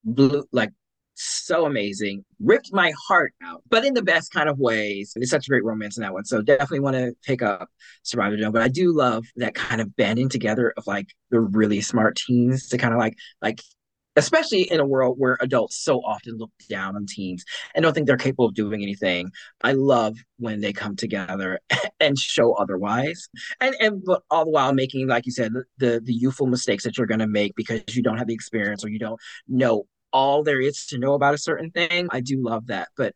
blew 0.04 0.44
like 0.52 0.70
so 1.14 1.66
amazing, 1.66 2.24
ripped 2.40 2.72
my 2.72 2.92
heart 3.08 3.32
out, 3.42 3.62
but 3.68 3.84
in 3.84 3.94
the 3.94 4.02
best 4.02 4.32
kind 4.32 4.48
of 4.48 4.58
ways. 4.58 5.12
It's 5.16 5.30
such 5.30 5.46
a 5.46 5.50
great 5.50 5.64
romance 5.64 5.96
in 5.96 6.02
that 6.02 6.12
one. 6.12 6.24
So 6.24 6.42
definitely 6.42 6.80
want 6.80 6.96
to 6.96 7.12
pick 7.24 7.42
up 7.42 7.68
Survive 8.02 8.32
the 8.32 8.38
Dome. 8.38 8.52
But 8.52 8.62
I 8.62 8.68
do 8.68 8.92
love 8.92 9.24
that 9.36 9.54
kind 9.54 9.80
of 9.80 9.94
banding 9.96 10.28
together 10.28 10.74
of 10.76 10.86
like 10.86 11.08
the 11.30 11.40
really 11.40 11.80
smart 11.80 12.16
teens 12.16 12.68
to 12.68 12.78
kind 12.78 12.92
of 12.92 12.98
like 12.98 13.16
like 13.40 13.60
especially 14.16 14.62
in 14.62 14.80
a 14.80 14.86
world 14.86 15.16
where 15.18 15.36
adults 15.40 15.76
so 15.76 15.98
often 15.98 16.36
look 16.36 16.50
down 16.68 16.96
on 16.96 17.06
teens 17.06 17.44
and 17.74 17.82
don't 17.82 17.94
think 17.94 18.06
they're 18.06 18.16
capable 18.16 18.46
of 18.46 18.54
doing 18.54 18.82
anything. 18.82 19.30
I 19.62 19.72
love 19.72 20.16
when 20.38 20.60
they 20.60 20.72
come 20.72 20.96
together 20.96 21.60
and 22.00 22.18
show 22.18 22.52
otherwise. 22.54 23.28
And 23.60 23.74
and 23.80 24.04
but 24.04 24.22
all 24.30 24.44
the 24.44 24.50
while 24.50 24.72
making, 24.72 25.08
like 25.08 25.26
you 25.26 25.32
said, 25.32 25.52
the 25.78 26.00
the 26.02 26.14
youthful 26.14 26.46
mistakes 26.46 26.84
that 26.84 26.96
you're 26.96 27.06
gonna 27.06 27.26
make 27.26 27.54
because 27.56 27.82
you 27.94 28.02
don't 28.02 28.18
have 28.18 28.28
the 28.28 28.34
experience 28.34 28.84
or 28.84 28.88
you 28.88 28.98
don't 28.98 29.20
know 29.48 29.86
all 30.14 30.42
there 30.42 30.60
is 30.60 30.86
to 30.86 30.98
know 30.98 31.12
about 31.12 31.34
a 31.34 31.38
certain 31.38 31.70
thing. 31.70 32.08
I 32.10 32.20
do 32.20 32.42
love 32.42 32.68
that. 32.68 32.88
But 32.96 33.14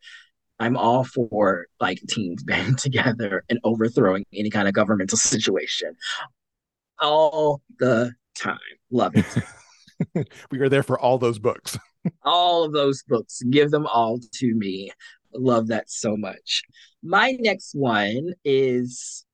I'm 0.59 0.77
all 0.77 1.05
for 1.05 1.65
like 1.79 1.99
teens 2.07 2.43
banding 2.45 2.75
together 2.75 3.43
and 3.49 3.59
overthrowing 3.63 4.25
any 4.33 4.51
kind 4.51 4.67
of 4.67 4.75
governmental 4.75 5.17
situation 5.17 5.95
all 6.99 7.61
the 7.79 8.11
time. 8.35 8.59
Love 8.91 9.13
it. 9.15 10.27
we 10.51 10.59
are 10.59 10.69
there 10.69 10.83
for 10.83 10.99
all 10.99 11.17
those 11.17 11.39
books. 11.39 11.77
all 12.23 12.63
of 12.63 12.73
those 12.73 13.01
books. 13.03 13.41
Give 13.49 13.71
them 13.71 13.87
all 13.87 14.19
to 14.35 14.53
me. 14.53 14.91
Love 15.33 15.67
that 15.67 15.89
so 15.89 16.17
much. 16.17 16.63
My 17.01 17.31
next 17.39 17.73
one 17.73 18.33
is 18.43 19.25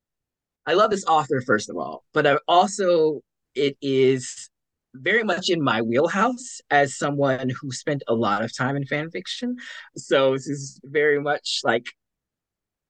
I 0.66 0.74
love 0.74 0.91
this 0.91 1.05
author, 1.05 1.41
first 1.41 1.70
of 1.70 1.78
all, 1.78 2.03
but 2.13 2.26
I 2.26 2.38
also, 2.47 3.22
it 3.53 3.78
is 3.82 4.45
very 5.02 5.24
much 5.24 5.50
in 5.50 5.62
my 5.62 5.82
wheelhouse 5.82 6.62
as 6.70 6.98
someone 6.98 7.50
who 7.50 7.72
spent 7.72 8.04
a 8.08 8.14
lot 8.14 8.43
of 8.43 8.56
time 8.56 8.76
in 8.76 8.86
fan 8.86 9.10
fiction. 9.12 9.58
So 9.96 10.34
this 10.34 10.48
is 10.48 10.80
very 10.84 11.22
much 11.22 11.62
like 11.64 11.86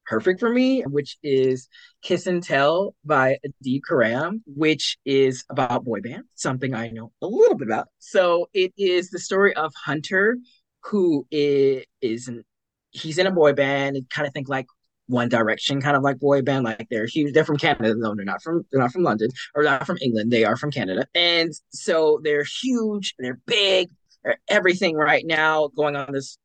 perfect 0.05 0.39
for 0.39 0.49
me, 0.49 0.81
which 0.83 1.17
is 1.23 1.67
Kiss 2.01 2.27
and 2.27 2.43
Tell 2.43 2.95
by 3.03 3.37
Adib 3.45 3.81
Khorram, 3.89 4.41
which 4.45 4.97
is 5.05 5.43
about 5.49 5.83
boy 5.83 6.01
band, 6.01 6.23
something 6.35 6.73
I 6.73 6.89
know 6.89 7.11
a 7.21 7.27
little 7.27 7.57
bit 7.57 7.67
about. 7.67 7.87
So 7.99 8.47
it 8.53 8.71
is 8.77 9.09
the 9.09 9.19
story 9.19 9.55
of 9.55 9.73
Hunter, 9.85 10.37
who 10.83 11.25
is, 11.31 11.85
is 12.01 12.27
an, 12.27 12.43
he's 12.91 13.17
in 13.17 13.27
a 13.27 13.31
boy 13.31 13.53
band, 13.53 13.95
and 13.95 14.09
kind 14.09 14.27
of 14.27 14.33
think 14.33 14.47
like 14.47 14.67
one 15.07 15.29
Direction 15.29 15.81
kind 15.81 15.95
of 15.95 16.03
like 16.03 16.19
boy 16.19 16.41
band. 16.41 16.65
Like 16.65 16.87
they're 16.89 17.05
huge. 17.05 17.33
They're 17.33 17.45
from 17.45 17.57
Canada 17.57 17.95
though. 17.95 18.15
They're 18.15 18.25
not 18.25 18.41
from 18.41 18.65
they're 18.71 18.81
not 18.81 18.91
from 18.91 19.03
London 19.03 19.29
or 19.53 19.63
not 19.63 19.85
from 19.85 19.97
England. 20.01 20.31
They 20.31 20.45
are 20.45 20.57
from 20.57 20.71
Canada. 20.71 21.07
And 21.13 21.51
so 21.69 22.19
they're 22.23 22.45
huge. 22.61 23.15
They're 23.19 23.39
big. 23.45 23.89
They're 24.23 24.37
everything 24.47 24.95
right 24.95 25.25
now 25.25 25.69
going 25.75 25.95
on 25.95 26.11
this 26.11 26.37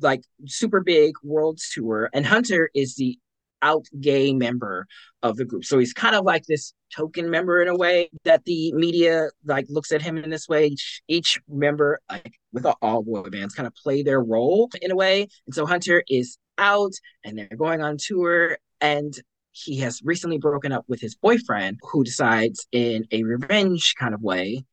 like 0.00 0.22
super 0.46 0.80
big 0.80 1.14
world 1.22 1.58
tour, 1.72 2.10
and 2.12 2.26
Hunter 2.26 2.70
is 2.74 2.96
the 2.96 3.18
out 3.62 3.86
gay 4.00 4.32
member 4.32 4.86
of 5.22 5.36
the 5.36 5.44
group. 5.44 5.64
So 5.64 5.78
he's 5.78 5.92
kind 5.92 6.14
of 6.14 6.24
like 6.24 6.46
this 6.46 6.72
token 6.94 7.30
member 7.30 7.60
in 7.60 7.68
a 7.68 7.76
way 7.76 8.10
that 8.24 8.44
the 8.44 8.72
media 8.72 9.28
like 9.44 9.66
looks 9.68 9.92
at 9.92 10.02
him 10.02 10.16
in 10.16 10.30
this 10.30 10.48
way. 10.48 10.68
Each, 10.68 11.02
each 11.08 11.40
member, 11.48 12.00
like 12.10 12.34
with 12.52 12.66
all 12.80 13.02
boy 13.02 13.28
bands, 13.28 13.54
kind 13.54 13.66
of 13.66 13.74
play 13.74 14.02
their 14.02 14.20
role 14.20 14.70
in 14.80 14.90
a 14.90 14.96
way. 14.96 15.28
And 15.46 15.54
so 15.54 15.66
Hunter 15.66 16.02
is 16.08 16.38
out 16.60 16.92
and 17.24 17.36
they're 17.36 17.48
going 17.56 17.80
on 17.80 17.96
tour 17.98 18.58
and 18.80 19.14
he 19.52 19.78
has 19.78 20.00
recently 20.04 20.38
broken 20.38 20.70
up 20.70 20.84
with 20.88 21.00
his 21.00 21.16
boyfriend 21.16 21.80
who 21.82 22.04
decides 22.04 22.66
in 22.70 23.06
a 23.10 23.24
revenge 23.24 23.94
kind 23.98 24.14
of 24.14 24.22
way 24.22 24.64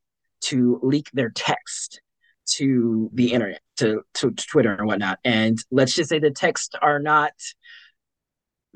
to 0.42 0.80
leak 0.84 1.10
their 1.14 1.32
text 1.34 2.02
to 2.46 3.10
the 3.14 3.34
internet, 3.34 3.62
to, 3.78 4.04
to 4.14 4.32
Twitter 4.32 4.74
and 4.74 4.88
whatnot. 4.88 5.20
And 5.26 5.58
let's 5.72 5.94
just 5.94 6.10
say 6.10 6.20
the 6.20 6.32
texts 6.32 6.76
are 6.82 7.00
not, 7.00 7.34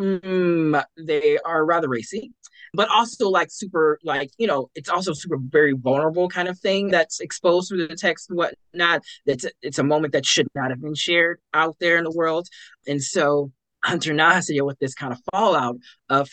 mm, 0.01 0.83
they 0.97 1.37
are 1.45 1.65
rather 1.65 1.87
racy, 1.87 2.33
but 2.73 2.89
also 2.89 3.29
like 3.29 3.49
super, 3.51 3.99
like, 4.03 4.31
you 4.37 4.47
know, 4.47 4.69
it's 4.75 4.89
also 4.89 5.13
super 5.13 5.37
very 5.39 5.73
vulnerable 5.73 6.27
kind 6.29 6.47
of 6.47 6.59
thing 6.59 6.89
that's 6.89 7.19
exposed 7.19 7.69
through 7.69 7.87
the 7.87 7.95
text 7.95 8.29
and 8.29 8.37
whatnot. 8.37 9.03
That's 9.25 9.45
it's 9.61 9.79
a 9.79 9.83
moment 9.83 10.13
that 10.13 10.25
should 10.25 10.47
not 10.55 10.69
have 10.69 10.81
been 10.81 10.95
shared 10.95 11.39
out 11.53 11.77
there 11.79 11.97
in 11.97 12.03
the 12.03 12.11
world. 12.11 12.47
And 12.87 13.01
so 13.01 13.51
Hunter 13.83 14.13
now 14.13 14.39
with 14.63 14.79
this 14.79 14.93
kind 14.93 15.13
of 15.13 15.19
fallout 15.31 15.77
of 16.09 16.29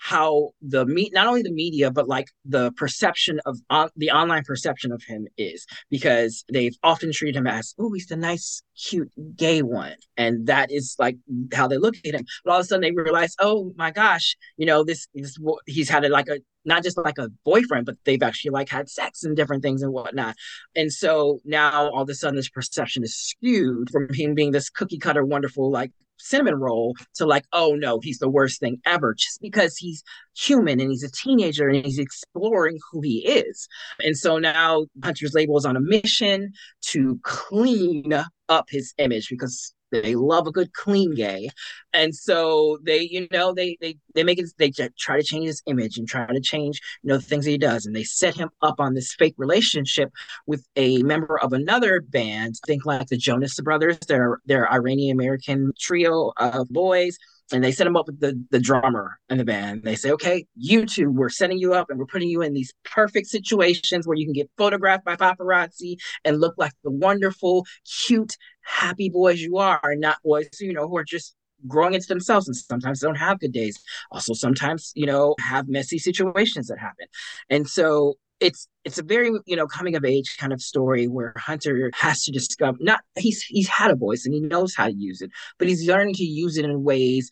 how 0.00 0.50
the 0.62 0.86
meet 0.86 1.12
not 1.12 1.26
only 1.26 1.42
the 1.42 1.52
media 1.52 1.90
but 1.90 2.08
like 2.08 2.26
the 2.46 2.72
perception 2.72 3.38
of 3.44 3.58
on, 3.68 3.90
the 3.96 4.10
online 4.10 4.42
perception 4.42 4.92
of 4.92 5.02
him 5.06 5.26
is 5.36 5.66
because 5.90 6.42
they've 6.50 6.76
often 6.82 7.12
treated 7.12 7.36
him 7.36 7.46
as 7.46 7.74
oh 7.78 7.92
he's 7.92 8.06
the 8.06 8.16
nice 8.16 8.62
cute 8.88 9.10
gay 9.36 9.60
one 9.60 9.94
and 10.16 10.46
that 10.46 10.72
is 10.72 10.96
like 10.98 11.16
how 11.52 11.68
they 11.68 11.76
look 11.76 11.94
at 12.06 12.14
him. 12.14 12.24
But 12.44 12.50
all 12.50 12.60
of 12.60 12.64
a 12.64 12.66
sudden 12.66 12.80
they 12.80 12.92
realize 12.92 13.34
oh 13.40 13.72
my 13.76 13.90
gosh 13.90 14.36
you 14.56 14.64
know 14.64 14.84
this 14.84 15.06
is 15.14 15.38
what 15.38 15.60
he's 15.66 15.90
had 15.90 16.04
a, 16.04 16.08
like 16.08 16.28
a 16.28 16.38
not 16.64 16.82
just 16.82 16.96
like 16.96 17.18
a 17.18 17.28
boyfriend 17.44 17.84
but 17.84 17.96
they've 18.04 18.22
actually 18.22 18.52
like 18.52 18.70
had 18.70 18.88
sex 18.88 19.22
and 19.22 19.36
different 19.36 19.62
things 19.62 19.82
and 19.82 19.92
whatnot. 19.92 20.34
And 20.74 20.90
so 20.90 21.40
now 21.44 21.90
all 21.90 22.02
of 22.02 22.08
a 22.08 22.14
sudden 22.14 22.36
this 22.36 22.48
perception 22.48 23.04
is 23.04 23.14
skewed 23.14 23.90
from 23.90 24.08
him 24.12 24.34
being 24.34 24.52
this 24.52 24.70
cookie 24.70 24.98
cutter 24.98 25.24
wonderful 25.24 25.70
like 25.70 25.92
cinnamon 26.20 26.54
roll 26.54 26.94
to 27.16 27.26
like, 27.26 27.44
oh 27.52 27.74
no, 27.74 28.00
he's 28.00 28.18
the 28.18 28.28
worst 28.28 28.60
thing 28.60 28.80
ever, 28.86 29.14
just 29.14 29.40
because 29.40 29.76
he's 29.76 30.02
human 30.36 30.80
and 30.80 30.90
he's 30.90 31.02
a 31.02 31.10
teenager 31.10 31.68
and 31.68 31.84
he's 31.84 31.98
exploring 31.98 32.78
who 32.90 33.00
he 33.00 33.26
is. 33.26 33.68
And 34.00 34.16
so 34.16 34.38
now 34.38 34.86
Hunter's 35.02 35.34
label 35.34 35.58
is 35.58 35.64
on 35.64 35.76
a 35.76 35.80
mission 35.80 36.52
to 36.88 37.18
clean 37.22 38.12
up 38.48 38.66
his 38.68 38.94
image 38.98 39.28
because 39.28 39.74
they 39.90 40.14
love 40.14 40.46
a 40.46 40.52
good 40.52 40.72
clean 40.72 41.14
gay. 41.14 41.48
And 41.92 42.14
so 42.14 42.78
they 42.82 43.00
you 43.00 43.26
know 43.32 43.52
they 43.52 43.76
they 43.80 43.96
they 44.14 44.24
make 44.24 44.38
it 44.38 44.46
they 44.58 44.70
try 44.70 45.16
to 45.16 45.22
change 45.22 45.46
his 45.46 45.62
image 45.66 45.98
and 45.98 46.08
try 46.08 46.26
to 46.26 46.40
change 46.40 46.80
you 47.02 47.08
know 47.08 47.16
the 47.16 47.22
things 47.22 47.44
that 47.44 47.50
he 47.50 47.58
does. 47.58 47.86
And 47.86 47.94
they 47.94 48.04
set 48.04 48.36
him 48.36 48.50
up 48.62 48.80
on 48.80 48.94
this 48.94 49.14
fake 49.14 49.34
relationship 49.36 50.12
with 50.46 50.64
a 50.76 51.02
member 51.02 51.38
of 51.40 51.52
another 51.52 52.00
band. 52.00 52.56
Think 52.66 52.86
like 52.86 53.08
the 53.08 53.16
jonas 53.16 53.58
brothers 53.60 53.98
they're 54.08 54.38
they're 54.46 54.70
iranian 54.72 55.16
american 55.16 55.72
trio 55.78 56.32
of 56.36 56.68
boys 56.68 57.18
and 57.52 57.62
they 57.62 57.72
set 57.72 57.86
him 57.86 57.96
up 57.96 58.06
with 58.06 58.20
the, 58.20 58.42
the 58.50 58.60
drummer 58.60 59.18
in 59.28 59.38
the 59.38 59.44
band. 59.44 59.82
They 59.82 59.96
say, 59.96 60.10
okay, 60.12 60.46
you 60.54 60.86
two, 60.86 61.10
we're 61.10 61.28
setting 61.28 61.58
you 61.58 61.74
up 61.74 61.90
and 61.90 61.98
we're 61.98 62.06
putting 62.06 62.28
you 62.28 62.42
in 62.42 62.54
these 62.54 62.72
perfect 62.84 63.26
situations 63.26 64.06
where 64.06 64.16
you 64.16 64.26
can 64.26 64.32
get 64.32 64.50
photographed 64.56 65.04
by 65.04 65.16
paparazzi 65.16 65.96
and 66.24 66.40
look 66.40 66.54
like 66.58 66.72
the 66.84 66.90
wonderful, 66.90 67.66
cute, 68.06 68.36
happy 68.62 69.08
boys 69.08 69.40
you 69.40 69.58
are, 69.58 69.80
and 69.82 70.00
not 70.00 70.18
boys, 70.24 70.48
you 70.60 70.72
know, 70.72 70.88
who 70.88 70.96
are 70.96 71.04
just 71.04 71.34
growing 71.66 71.94
into 71.94 72.06
themselves 72.06 72.46
and 72.48 72.56
sometimes 72.56 73.00
don't 73.00 73.16
have 73.16 73.40
good 73.40 73.52
days. 73.52 73.78
Also, 74.10 74.32
sometimes, 74.32 74.92
you 74.94 75.06
know, 75.06 75.34
have 75.40 75.68
messy 75.68 75.98
situations 75.98 76.68
that 76.68 76.78
happen. 76.78 77.06
And 77.48 77.68
so 77.68 78.14
it's 78.40 78.68
it's 78.84 78.98
a 78.98 79.02
very 79.02 79.30
you 79.46 79.56
know 79.56 79.66
coming 79.66 79.94
of 79.96 80.04
age 80.04 80.36
kind 80.38 80.52
of 80.52 80.60
story 80.60 81.06
where 81.06 81.34
Hunter 81.36 81.90
has 81.94 82.24
to 82.24 82.32
discover 82.32 82.78
not 82.80 83.00
he's 83.16 83.42
he's 83.42 83.68
had 83.68 83.90
a 83.90 83.96
voice 83.96 84.24
and 84.24 84.34
he 84.34 84.40
knows 84.40 84.74
how 84.74 84.86
to 84.86 84.94
use 84.94 85.20
it, 85.20 85.30
but 85.58 85.68
he's 85.68 85.86
learning 85.86 86.14
to 86.14 86.24
use 86.24 86.56
it 86.56 86.64
in 86.64 86.82
ways 86.82 87.30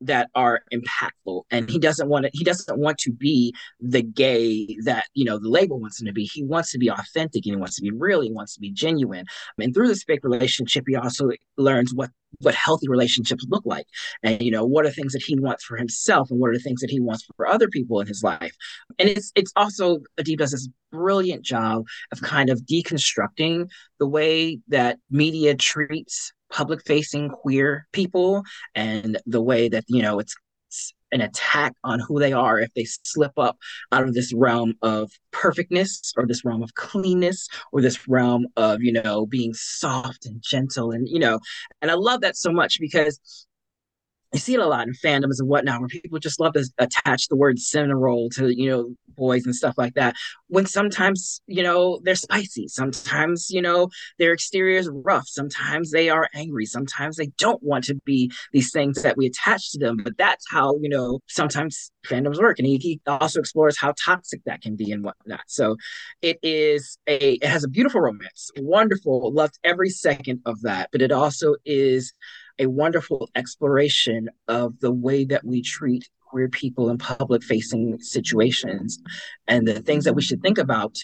that 0.00 0.30
are 0.34 0.60
impactful. 0.72 1.42
And 1.50 1.68
he 1.68 1.78
doesn't 1.78 2.08
want 2.08 2.24
to 2.24 2.30
he 2.32 2.44
doesn't 2.44 2.78
want 2.78 2.98
to 2.98 3.12
be 3.12 3.54
the 3.80 4.02
gay 4.02 4.76
that 4.84 5.06
you 5.14 5.24
know 5.24 5.38
the 5.38 5.48
label 5.48 5.80
wants 5.80 6.00
him 6.00 6.06
to 6.06 6.12
be. 6.12 6.24
He 6.24 6.44
wants 6.44 6.72
to 6.72 6.78
be 6.78 6.88
authentic 6.88 7.46
and 7.46 7.54
he 7.54 7.56
wants 7.56 7.76
to 7.76 7.82
be 7.82 7.90
real 7.90 8.20
he 8.20 8.32
wants 8.32 8.54
to 8.54 8.60
be 8.60 8.70
genuine. 8.70 9.26
And 9.58 9.74
through 9.74 9.88
this 9.88 10.04
fake 10.04 10.20
relationship 10.22 10.84
he 10.86 10.96
also 10.96 11.30
learns 11.56 11.94
what 11.94 12.10
what 12.40 12.54
healthy 12.54 12.88
relationships 12.88 13.46
look 13.48 13.64
like. 13.64 13.86
And 14.22 14.40
you 14.42 14.50
know 14.50 14.64
what 14.64 14.86
are 14.86 14.90
things 14.90 15.12
that 15.12 15.22
he 15.22 15.38
wants 15.38 15.64
for 15.64 15.76
himself 15.76 16.30
and 16.30 16.38
what 16.38 16.50
are 16.50 16.54
the 16.54 16.60
things 16.60 16.80
that 16.80 16.90
he 16.90 17.00
wants 17.00 17.26
for 17.36 17.46
other 17.46 17.68
people 17.68 18.00
in 18.00 18.06
his 18.06 18.22
life. 18.22 18.54
And 18.98 19.08
it's 19.08 19.32
it's 19.34 19.52
also 19.56 19.98
Adib 20.20 20.38
does 20.38 20.52
this 20.52 20.68
brilliant 20.90 21.44
job 21.44 21.84
of 22.12 22.22
kind 22.22 22.50
of 22.50 22.62
deconstructing 22.62 23.68
the 23.98 24.06
way 24.06 24.58
that 24.68 24.98
media 25.10 25.54
treats 25.54 26.32
public 26.50 26.84
facing 26.86 27.28
queer 27.28 27.86
people 27.92 28.42
and 28.74 29.18
the 29.26 29.42
way 29.42 29.68
that 29.68 29.84
you 29.88 30.02
know 30.02 30.18
it's 30.18 30.34
an 31.12 31.20
attack 31.20 31.72
on 31.84 32.00
who 32.00 32.18
they 32.18 32.32
are 32.32 32.58
if 32.58 32.72
they 32.74 32.84
slip 32.84 33.32
up 33.38 33.56
out 33.92 34.02
of 34.02 34.14
this 34.14 34.32
realm 34.34 34.74
of 34.82 35.10
perfectness 35.30 36.12
or 36.16 36.26
this 36.26 36.44
realm 36.44 36.62
of 36.62 36.74
cleanness 36.74 37.48
or 37.72 37.80
this 37.80 38.06
realm 38.08 38.46
of 38.56 38.82
you 38.82 38.92
know 38.92 39.26
being 39.26 39.54
soft 39.54 40.26
and 40.26 40.42
gentle 40.42 40.90
and 40.90 41.08
you 41.08 41.18
know 41.18 41.38
and 41.80 41.90
i 41.90 41.94
love 41.94 42.20
that 42.20 42.36
so 42.36 42.52
much 42.52 42.78
because 42.80 43.46
you 44.32 44.38
see 44.38 44.54
it 44.54 44.60
a 44.60 44.66
lot 44.66 44.86
in 44.86 44.92
fandoms 44.92 45.38
and 45.38 45.48
whatnot 45.48 45.80
where 45.80 45.88
people 45.88 46.18
just 46.18 46.40
love 46.40 46.52
to 46.52 46.68
attach 46.78 47.28
the 47.28 47.36
word 47.36 47.58
cinnamon 47.58 48.28
to 48.30 48.50
you 48.54 48.68
know 48.68 48.94
boys 49.08 49.44
and 49.44 49.54
stuff 49.54 49.74
like 49.76 49.94
that 49.94 50.14
when 50.48 50.66
sometimes 50.66 51.40
you 51.46 51.62
know 51.62 51.98
they're 52.04 52.14
spicy 52.14 52.68
sometimes 52.68 53.50
you 53.50 53.60
know 53.60 53.88
their 54.18 54.32
exterior 54.32 54.78
is 54.78 54.90
rough 54.92 55.26
sometimes 55.26 55.90
they 55.90 56.08
are 56.08 56.28
angry 56.34 56.66
sometimes 56.66 57.16
they 57.16 57.28
don't 57.38 57.62
want 57.62 57.84
to 57.84 57.94
be 58.04 58.30
these 58.52 58.70
things 58.70 59.02
that 59.02 59.16
we 59.16 59.26
attach 59.26 59.72
to 59.72 59.78
them 59.78 59.96
but 60.04 60.16
that's 60.18 60.44
how 60.50 60.76
you 60.80 60.88
know 60.88 61.20
sometimes 61.26 61.90
fandoms 62.06 62.38
work 62.38 62.58
and 62.58 62.68
he, 62.68 62.76
he 62.76 63.00
also 63.06 63.40
explores 63.40 63.78
how 63.78 63.92
toxic 64.04 64.40
that 64.44 64.62
can 64.62 64.76
be 64.76 64.92
and 64.92 65.02
whatnot 65.02 65.40
so 65.46 65.76
it 66.22 66.38
is 66.42 66.98
a 67.06 67.32
it 67.34 67.44
has 67.44 67.64
a 67.64 67.68
beautiful 67.68 68.00
romance 68.00 68.50
wonderful 68.58 69.32
loved 69.32 69.58
every 69.64 69.90
second 69.90 70.40
of 70.46 70.60
that 70.62 70.88
but 70.92 71.02
it 71.02 71.12
also 71.12 71.56
is 71.64 72.12
a 72.58 72.66
wonderful 72.66 73.28
exploration 73.34 74.28
of 74.48 74.78
the 74.80 74.92
way 74.92 75.24
that 75.24 75.44
we 75.44 75.62
treat 75.62 76.08
queer 76.26 76.48
people 76.48 76.90
in 76.90 76.98
public 76.98 77.42
facing 77.42 77.98
situations 78.00 78.98
and 79.46 79.66
the 79.66 79.80
things 79.80 80.04
that 80.04 80.14
we 80.14 80.22
should 80.22 80.42
think 80.42 80.58
about 80.58 80.96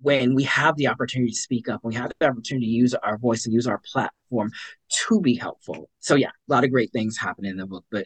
when 0.00 0.34
we 0.34 0.42
have 0.42 0.76
the 0.76 0.88
opportunity 0.88 1.30
to 1.30 1.36
speak 1.36 1.68
up, 1.68 1.80
we 1.82 1.94
have 1.94 2.12
the 2.18 2.26
opportunity 2.26 2.66
to 2.66 2.72
use 2.72 2.94
our 2.94 3.16
voice 3.16 3.46
and 3.46 3.54
use 3.54 3.66
our 3.66 3.80
platform 3.90 4.50
to 4.90 5.20
be 5.20 5.34
helpful. 5.34 5.88
So 6.00 6.14
yeah, 6.14 6.28
a 6.28 6.52
lot 6.52 6.62
of 6.64 6.70
great 6.70 6.92
things 6.92 7.16
happen 7.16 7.46
in 7.46 7.56
the 7.56 7.66
book, 7.66 7.84
but 7.90 8.04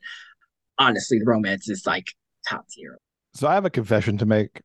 honestly, 0.79 1.19
the 1.19 1.25
romance 1.25 1.69
is 1.69 1.85
like 1.87 2.15
top 2.49 2.67
tier. 2.69 2.99
So 3.35 3.49
I 3.49 3.55
have 3.55 3.65
a 3.65 3.71
confession 3.71 4.19
to 4.19 4.27
make, 4.27 4.63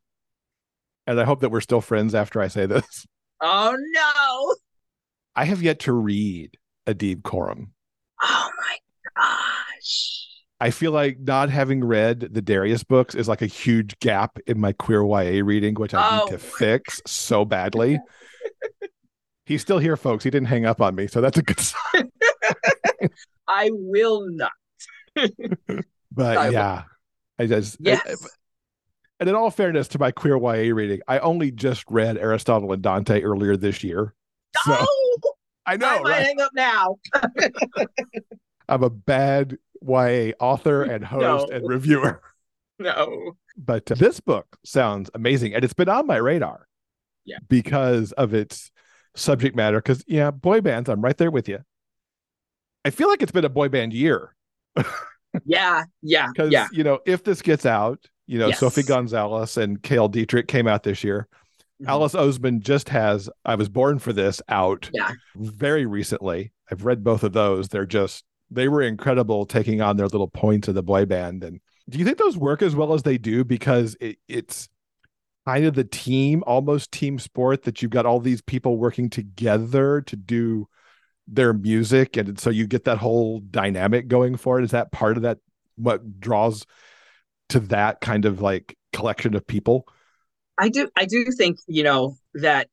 and 1.08 1.20
I 1.20 1.24
hope 1.24 1.42
that 1.42 1.50
we're 1.50 1.62
still 1.62 1.82
friends 1.82 2.14
after 2.14 2.40
I 2.40 2.48
say 2.50 2.66
this. 2.66 3.06
Oh 3.42 3.76
no! 3.76 4.56
I 5.36 5.46
have 5.46 5.62
yet 5.64 5.80
to 5.82 5.92
read 5.92 6.56
Adib 6.88 7.24
Khorram. 7.24 7.70
Oh 8.24 8.50
my 8.58 8.78
gosh. 9.18 10.28
I 10.60 10.72
feel 10.72 10.92
like 10.92 11.20
not 11.20 11.50
having 11.50 11.84
read 11.84 12.22
the 12.22 12.42
Darius 12.42 12.84
books 12.84 13.16
is 13.16 13.28
like 13.28 13.42
a 13.42 13.48
huge 13.48 14.00
gap 14.00 14.40
in 14.48 14.60
my 14.62 14.72
queer 14.72 15.04
YA 15.04 15.44
reading, 15.44 15.76
which 15.76 15.94
I 15.94 16.20
oh. 16.22 16.24
need 16.24 16.32
to 16.32 16.38
fix 16.38 17.02
so 17.06 17.44
badly. 17.44 18.00
He's 19.46 19.62
still 19.62 19.80
here, 19.80 19.98
folks. 19.98 20.24
He 20.24 20.30
didn't 20.30 20.48
hang 20.48 20.66
up 20.66 20.80
on 20.80 20.96
me, 20.96 21.08
so 21.08 21.20
that's 21.20 21.38
a 21.38 21.42
good 21.42 21.60
sign. 21.60 22.10
I 23.48 23.72
will 23.74 24.26
not. 24.30 24.52
but 26.12 26.38
I 26.38 26.50
yeah, 26.50 26.76
will. 26.76 26.84
I 27.40 27.48
just 27.48 27.78
yes. 27.82 28.02
I, 28.08 28.14
and 29.20 29.30
in 29.30 29.36
all 29.36 29.52
fairness 29.52 29.90
to 29.90 30.00
my 30.00 30.12
queer 30.12 30.38
YA 30.38 30.74
reading, 30.74 31.02
I 31.10 31.20
only 31.20 31.52
just 31.52 31.84
read 31.90 32.18
Aristotle 32.18 32.72
and 32.72 32.82
Dante 32.82 33.22
earlier 33.22 33.58
this 33.58 33.84
year. 33.84 34.14
So 34.64 34.78
oh, 34.80 35.20
I 35.66 35.78
know. 35.78 35.88
I 35.88 36.02
might 36.02 36.10
right? 36.10 36.26
hang 36.26 36.42
up 36.42 36.52
now. 36.54 36.98
I'm 38.70 38.84
a 38.84 38.90
bad 38.90 39.58
YA 39.82 40.32
author 40.40 40.84
and 40.84 41.04
host 41.06 41.50
no. 41.50 41.56
and 41.56 41.68
reviewer. 41.68 42.22
No. 42.80 43.34
But 43.58 43.92
uh, 43.92 43.96
this 43.96 44.20
book 44.20 44.58
sounds 44.66 45.10
amazing 45.14 45.54
and 45.54 45.64
it's 45.64 45.74
been 45.74 45.90
on 45.90 46.08
my 46.08 46.18
radar. 46.18 46.68
Yeah. 47.26 47.38
Because 47.48 48.12
of 48.14 48.34
its 48.34 48.72
subject 49.16 49.56
matter. 49.56 49.78
Because, 49.78 50.04
yeah, 50.08 50.32
boy 50.32 50.62
bands, 50.62 50.90
I'm 50.90 51.02
right 51.02 51.18
there 51.18 51.32
with 51.32 51.48
you. 51.48 51.60
I 52.84 52.90
feel 52.90 53.08
like 53.08 53.22
it's 53.22 53.32
been 53.32 53.46
a 53.46 53.50
boy 53.50 53.70
band 53.70 53.94
year. 53.94 54.36
yeah. 55.46 55.84
Yeah. 56.02 56.28
Because, 56.28 56.52
yeah. 56.52 56.68
you 56.74 56.84
know, 56.84 57.00
if 57.06 57.24
this 57.24 57.42
gets 57.42 57.66
out, 57.66 58.06
you 58.28 58.40
know, 58.40 58.48
yes. 58.48 58.60
Sophie 58.60 58.84
Gonzales 58.84 59.58
and 59.58 59.82
Cale 59.82 60.10
Dietrich 60.10 60.48
came 60.48 60.68
out 60.68 60.84
this 60.84 61.04
year. 61.04 61.28
Mm-hmm. 61.82 61.90
Alice 61.90 62.14
Oseman 62.14 62.60
just 62.60 62.90
has 62.90 63.30
I 63.46 63.56
Was 63.56 63.70
Born 63.70 64.00
for 64.00 64.14
This 64.14 64.42
out 64.50 64.90
yeah. 64.94 65.12
very 65.36 65.86
recently. 65.86 66.52
I've 66.72 66.86
read 66.86 67.04
both 67.04 67.24
of 67.24 67.34
those. 67.34 67.70
They're 67.70 67.86
just 67.86 68.24
they 68.52 68.68
were 68.68 68.82
incredible 68.82 69.46
taking 69.46 69.82
on 69.82 69.98
their 69.98 70.08
little 70.08 70.28
points 70.28 70.68
of 70.68 70.76
the 70.76 70.84
boy 70.84 71.06
band. 71.06 71.44
And 71.44 71.60
do 71.90 71.98
you 71.98 72.06
think 72.06 72.18
those 72.18 72.38
work 72.38 72.62
as 72.62 72.76
well 72.76 72.94
as 72.94 73.04
they 73.04 73.18
do 73.18 73.44
because 73.44 73.98
it, 74.00 74.18
it's 74.28 74.70
kind 75.46 75.66
of 75.66 75.74
the 75.74 75.84
team, 75.84 76.44
almost 76.46 76.92
team 76.92 77.20
sport 77.20 77.64
that 77.64 77.82
you've 77.82 77.92
got 77.92 78.06
all 78.06 78.20
these 78.20 78.42
people 78.42 78.78
working 78.78 79.10
together 79.10 80.02
to 80.02 80.16
do 80.16 80.68
their 81.28 81.54
music 81.54 82.18
and 82.18 82.38
so 82.40 82.50
you 82.50 82.68
get 82.68 82.84
that 82.84 82.98
whole 82.98 83.40
dynamic 83.40 84.08
going 84.08 84.36
for 84.36 84.60
it 84.60 84.64
is 84.64 84.72
that 84.72 84.92
part 84.92 85.16
of 85.16 85.24
that 85.24 85.38
what 85.76 86.20
draws 86.20 86.66
to 87.50 87.60
that 87.62 88.02
kind 88.02 88.26
of 88.26 88.42
like 88.42 88.78
collection 88.92 89.34
of 89.34 89.48
people 89.48 89.88
i 90.58 90.70
do 90.70 90.90
i 90.96 91.06
do 91.06 91.26
think 91.32 91.58
you 91.68 91.84
know 91.84 92.16
that 92.34 92.68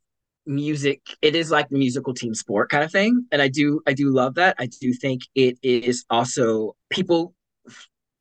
music 0.47 1.01
it 1.23 1.37
is 1.37 1.51
like 1.51 1.69
the 1.69 1.79
musical 1.79 2.15
team 2.15 2.35
sport 2.35 2.71
kind 2.71 2.83
of 2.83 2.91
thing 2.91 3.25
and 3.31 3.41
i 3.43 3.49
do 3.49 3.81
i 3.87 3.93
do 3.93 4.11
love 4.11 4.35
that. 4.35 4.57
I 4.59 4.67
do 4.81 4.93
think 4.93 5.23
it 5.35 5.59
is 5.63 6.05
also 6.11 6.77
people 6.91 7.35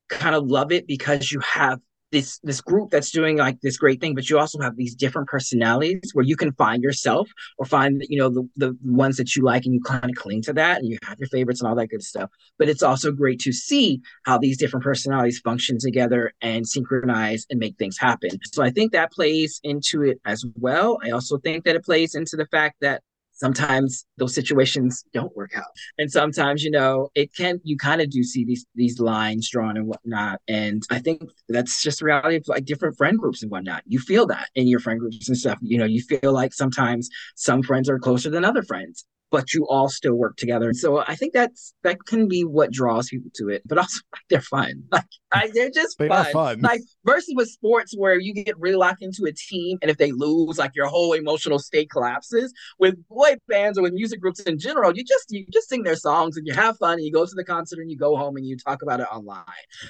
kind 0.10 0.36
of 0.36 0.46
love 0.48 0.72
it 0.72 0.88
because 0.88 1.32
you 1.32 1.40
have 1.40 1.80
this 2.12 2.40
this 2.44 2.62
group 2.62 2.90
that's 2.90 3.12
doing 3.12 3.38
like 3.38 3.60
this 3.62 3.78
great 3.78 4.02
thing 4.02 4.16
but 4.16 4.30
you 4.30 4.40
also 4.40 4.60
have 4.60 4.76
these 4.76 4.96
different 4.96 5.28
personalities 5.28 6.12
where 6.14 6.26
you 6.26 6.36
can 6.36 6.52
find 6.54 6.84
yourself 6.84 7.30
or 7.58 7.66
find 7.66 8.04
you 8.10 8.18
know 8.18 8.30
the, 8.30 8.48
the 8.56 8.78
ones 8.84 9.18
that 9.18 9.36
you 9.36 9.44
like 9.44 9.66
and 9.66 9.74
you 9.74 9.82
kind 9.82 10.06
of 10.06 10.16
cling 10.16 10.42
to 10.42 10.54
that 10.54 10.80
and 10.80 10.88
you 10.88 10.98
have 11.04 11.20
your 11.20 11.28
favorites 11.30 11.62
and 11.62 11.70
all 11.70 11.76
that 11.76 11.88
good 11.88 12.04
stuff. 12.04 12.30
But 12.58 12.70
it's 12.70 12.84
also 12.84 13.12
great 13.12 13.40
to 13.42 13.52
see 13.52 14.02
how 14.26 14.38
these 14.38 14.58
different 14.58 14.84
personalities 14.84 15.40
function 15.40 15.78
together 15.80 16.34
and 16.42 16.68
synchronize 16.68 17.46
and 17.50 17.60
make 17.60 17.78
things 17.78 17.98
happen. 17.98 18.32
So 18.52 18.64
i 18.64 18.70
think 18.70 18.92
that 18.92 19.12
plays 19.12 19.60
into 19.64 20.04
it 20.04 20.20
as 20.26 20.46
well. 20.56 21.00
I 21.04 21.12
also 21.12 21.38
think 21.38 21.66
that 21.66 21.76
it 21.76 21.86
plays 21.86 22.16
into 22.16 22.36
the 22.36 22.48
fact 22.48 22.78
that 22.82 23.02
sometimes 23.40 24.06
those 24.18 24.36
situations 24.36 25.04
don't 25.14 25.36
work 25.36 25.56
out. 25.56 25.72
And 25.98 26.12
sometimes 26.12 26.64
you 26.64 26.72
know 26.72 27.10
it 27.16 27.34
can 27.36 27.60
you 27.64 27.78
kind 27.78 28.02
of 28.02 28.10
do 28.10 28.24
see 28.24 28.46
these 28.46 28.66
these 28.76 29.00
lines 29.00 29.50
drawn 29.50 29.78
and 29.78 29.88
whatnot. 29.88 30.42
And 30.48 30.84
i 30.92 31.00
think 31.00 31.24
that's 31.48 31.82
just 31.82 32.00
the 32.00 32.06
reality 32.06 32.36
of 32.38 32.48
like 32.48 32.66
different 32.66 32.98
friend 32.98 33.18
groups 33.18 33.42
and 33.42 33.52
whatnot. 33.52 33.84
You 33.86 34.00
feel 34.00 34.26
that 34.28 34.50
in 34.56 34.68
your 34.68 34.80
friend 34.80 35.00
groups 35.00 35.28
and 35.28 35.38
stuff. 35.38 35.58
You 35.62 35.78
know 35.78 35.86
you 35.86 36.02
feel 36.02 36.34
like 36.34 36.54
sometimes 36.54 37.10
some 37.36 37.64
friends 37.64 37.90
are 37.90 38.00
closer 38.00 38.30
than 38.30 38.46
other 38.46 38.64
friends 38.64 39.06
but 39.32 39.54
you 39.54 39.68
all 39.68 39.90
still 39.90 40.16
work 40.16 40.38
together. 40.38 40.74
So 40.74 41.04
I 41.08 41.16
think 41.16 41.34
that's 41.34 41.74
that 41.84 41.98
can 42.06 42.28
be 42.28 42.44
what 42.44 42.72
draws 42.72 43.10
people 43.10 43.30
to 43.36 43.50
it. 43.50 43.62
But 43.66 43.78
also 43.78 44.00
like, 44.14 44.22
they're 44.30 44.42
fun. 44.42 44.84
Like 44.92 45.06
I, 45.32 45.52
they're 45.54 45.70
just 45.70 46.00
they 46.00 46.08
fun. 46.08 46.32
fun. 46.34 46.62
Like 46.64 46.82
versus 47.06 47.34
with 47.36 47.50
sports 47.50 47.94
where 47.96 48.20
you 48.20 48.34
get 48.34 48.58
really 48.58 48.76
locked 48.76 49.04
into 49.04 49.26
a 49.26 49.32
team 49.32 49.78
and 49.82 49.92
if 49.92 49.98
they 49.98 50.12
lose, 50.12 50.58
like 50.58 50.76
your 50.76 50.88
whole 50.88 51.14
emotional 51.14 51.60
state 51.60 51.92
collapses. 51.92 52.52
With 52.80 52.96
boy 53.08 53.36
bands 53.48 53.78
or 53.78 53.84
with 53.84 53.94
music 53.94 54.20
groups 54.20 54.40
in 54.42 54.58
general, 54.58 54.96
you 54.96 55.04
just 55.04 55.26
you 55.30 55.46
just 55.54 55.70
sing 55.70 55.84
their 55.84 55.96
songs 55.96 56.36
and 56.36 56.48
you 56.48 56.54
have 56.54 56.78
fun 56.78 56.94
and 56.94 57.04
you 57.04 57.12
go 57.12 57.26
to 57.26 57.36
the 57.36 57.44
concert 57.44 57.80
and 57.80 57.92
you 57.92 57.98
go 57.98 58.16
home 58.16 58.38
and 58.38 58.46
you 58.46 58.58
talk 58.58 58.82
about 58.82 59.00
it 59.00 59.08
online. 59.12 59.44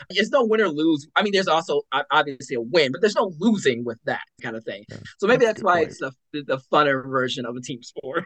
There's 0.10 0.32
no 0.32 0.44
win 0.44 0.60
or 0.62 0.70
lose. 0.70 1.08
I 1.16 1.24
mean, 1.24 1.32
there's 1.32 1.48
also 1.48 1.82
obviously 2.12 2.56
a 2.56 2.62
win, 2.62 2.92
but 2.92 3.00
there's 3.00 3.16
no 3.16 3.32
losing 3.40 3.86
with 3.86 4.00
that 4.06 4.24
kind 4.42 4.58
of 4.58 4.66
thing. 4.66 4.84
Yeah, 4.90 4.98
so 5.20 5.28
maybe 5.28 5.46
that's, 5.46 5.62
that's 5.62 5.64
why 5.64 5.86
point. 5.86 5.90
it's 5.90 6.00
the, 6.00 6.12
the 6.34 6.62
funner 6.72 7.10
version 7.10 7.46
of 7.46 7.56
a 7.56 7.62
team 7.62 7.82
sport. 7.82 8.26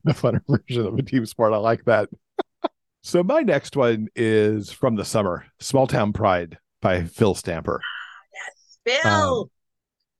the 0.04 0.12
funner 0.12 0.40
version 0.48 0.86
of 0.86 0.98
a 0.98 1.02
team 1.02 1.26
sport. 1.26 1.52
I 1.52 1.58
like 1.58 1.84
that. 1.84 2.08
so 3.02 3.22
my 3.22 3.40
next 3.40 3.76
one 3.76 4.08
is 4.16 4.70
from 4.72 4.96
the 4.96 5.04
summer, 5.04 5.46
Small 5.60 5.86
Town 5.86 6.12
Pride 6.12 6.58
by 6.80 7.04
Phil 7.04 7.34
Stamper. 7.34 7.80
Yes, 8.86 9.02
Phil. 9.02 9.40
Um, 9.42 9.50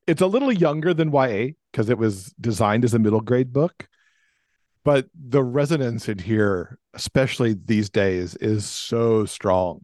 it's 0.07 0.21
a 0.21 0.27
little 0.27 0.53
younger 0.53 0.93
than 0.93 1.13
YA 1.13 1.53
because 1.71 1.89
it 1.89 1.97
was 1.97 2.35
designed 2.41 2.85
as 2.85 2.93
a 2.93 2.99
middle 2.99 3.21
grade 3.21 3.53
book. 3.53 3.89
But 4.85 5.07
the 5.15 5.43
resonance 5.43 6.09
in 6.09 6.19
here, 6.19 6.79
especially 6.95 7.55
these 7.65 7.91
days, 7.91 8.35
is 8.37 8.67
so 8.67 9.25
strong. 9.25 9.83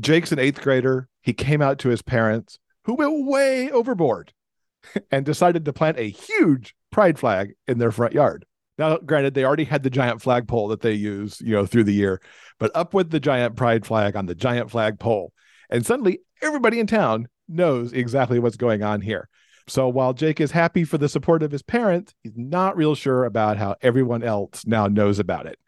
Jake's 0.00 0.32
an 0.32 0.38
eighth 0.38 0.60
grader. 0.60 1.08
He 1.22 1.32
came 1.32 1.62
out 1.62 1.78
to 1.80 1.88
his 1.88 2.02
parents, 2.02 2.58
who 2.84 2.94
went 2.94 3.26
way 3.26 3.70
overboard 3.70 4.32
and 5.10 5.24
decided 5.24 5.64
to 5.64 5.72
plant 5.72 5.98
a 5.98 6.10
huge 6.10 6.74
pride 6.90 7.18
flag 7.18 7.54
in 7.66 7.78
their 7.78 7.92
front 7.92 8.14
yard. 8.14 8.44
Now, 8.78 8.98
granted, 8.98 9.34
they 9.34 9.44
already 9.44 9.64
had 9.64 9.82
the 9.82 9.90
giant 9.90 10.22
flagpole 10.22 10.68
that 10.68 10.80
they 10.80 10.92
use, 10.92 11.40
you 11.40 11.52
know, 11.52 11.66
through 11.66 11.84
the 11.84 11.92
year, 11.92 12.20
but 12.58 12.70
up 12.74 12.94
with 12.94 13.10
the 13.10 13.20
giant 13.20 13.56
pride 13.56 13.84
flag 13.84 14.16
on 14.16 14.26
the 14.26 14.34
giant 14.34 14.70
flagpole. 14.70 15.32
And 15.68 15.84
suddenly 15.84 16.20
everybody 16.40 16.80
in 16.80 16.86
town 16.86 17.28
knows 17.48 17.92
exactly 17.92 18.38
what's 18.38 18.56
going 18.56 18.82
on 18.82 19.00
here. 19.00 19.28
So 19.66 19.88
while 19.88 20.14
Jake 20.14 20.40
is 20.40 20.50
happy 20.50 20.84
for 20.84 20.96
the 20.96 21.08
support 21.08 21.42
of 21.42 21.50
his 21.50 21.62
parents, 21.62 22.14
he's 22.22 22.36
not 22.36 22.76
real 22.76 22.94
sure 22.94 23.24
about 23.24 23.58
how 23.58 23.76
everyone 23.82 24.22
else 24.22 24.64
now 24.66 24.86
knows 24.86 25.18
about 25.18 25.46
it. 25.46 25.58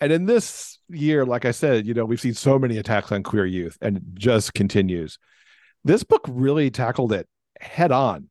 And 0.00 0.12
in 0.12 0.26
this 0.26 0.78
year, 0.90 1.24
like 1.24 1.46
I 1.46 1.52
said, 1.52 1.86
you 1.86 1.94
know, 1.94 2.04
we've 2.04 2.20
seen 2.20 2.34
so 2.34 2.58
many 2.58 2.76
attacks 2.76 3.12
on 3.12 3.22
queer 3.22 3.46
youth 3.46 3.78
and 3.80 3.96
it 3.96 4.02
just 4.14 4.52
continues. 4.52 5.18
This 5.84 6.02
book 6.02 6.26
really 6.28 6.70
tackled 6.70 7.12
it 7.12 7.28
head 7.60 7.92
on. 7.92 8.28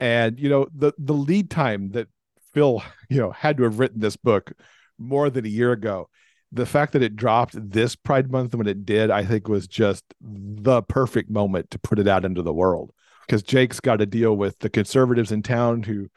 And 0.00 0.38
you 0.38 0.48
know, 0.48 0.66
the 0.74 0.92
the 0.98 1.12
lead 1.12 1.50
time 1.50 1.90
that 1.90 2.08
Phil, 2.52 2.82
you 3.08 3.18
know, 3.18 3.30
had 3.30 3.56
to 3.58 3.64
have 3.64 3.78
written 3.78 4.00
this 4.00 4.16
book 4.16 4.52
more 4.98 5.30
than 5.30 5.44
a 5.44 5.48
year 5.48 5.72
ago. 5.72 6.08
The 6.50 6.66
fact 6.66 6.94
that 6.94 7.02
it 7.02 7.14
dropped 7.14 7.54
this 7.70 7.94
Pride 7.94 8.30
Month 8.30 8.54
when 8.54 8.66
it 8.66 8.86
did, 8.86 9.10
I 9.10 9.24
think 9.24 9.48
was 9.48 9.66
just 9.66 10.02
the 10.20 10.82
perfect 10.82 11.28
moment 11.30 11.70
to 11.72 11.78
put 11.78 11.98
it 11.98 12.08
out 12.08 12.24
into 12.24 12.42
the 12.42 12.54
world. 12.54 12.92
Because 13.26 13.42
Jake's 13.42 13.80
got 13.80 13.96
to 13.96 14.06
deal 14.06 14.34
with 14.34 14.58
the 14.60 14.70
conservatives 14.70 15.30
in 15.30 15.42
town 15.42 15.82
who 15.82 16.08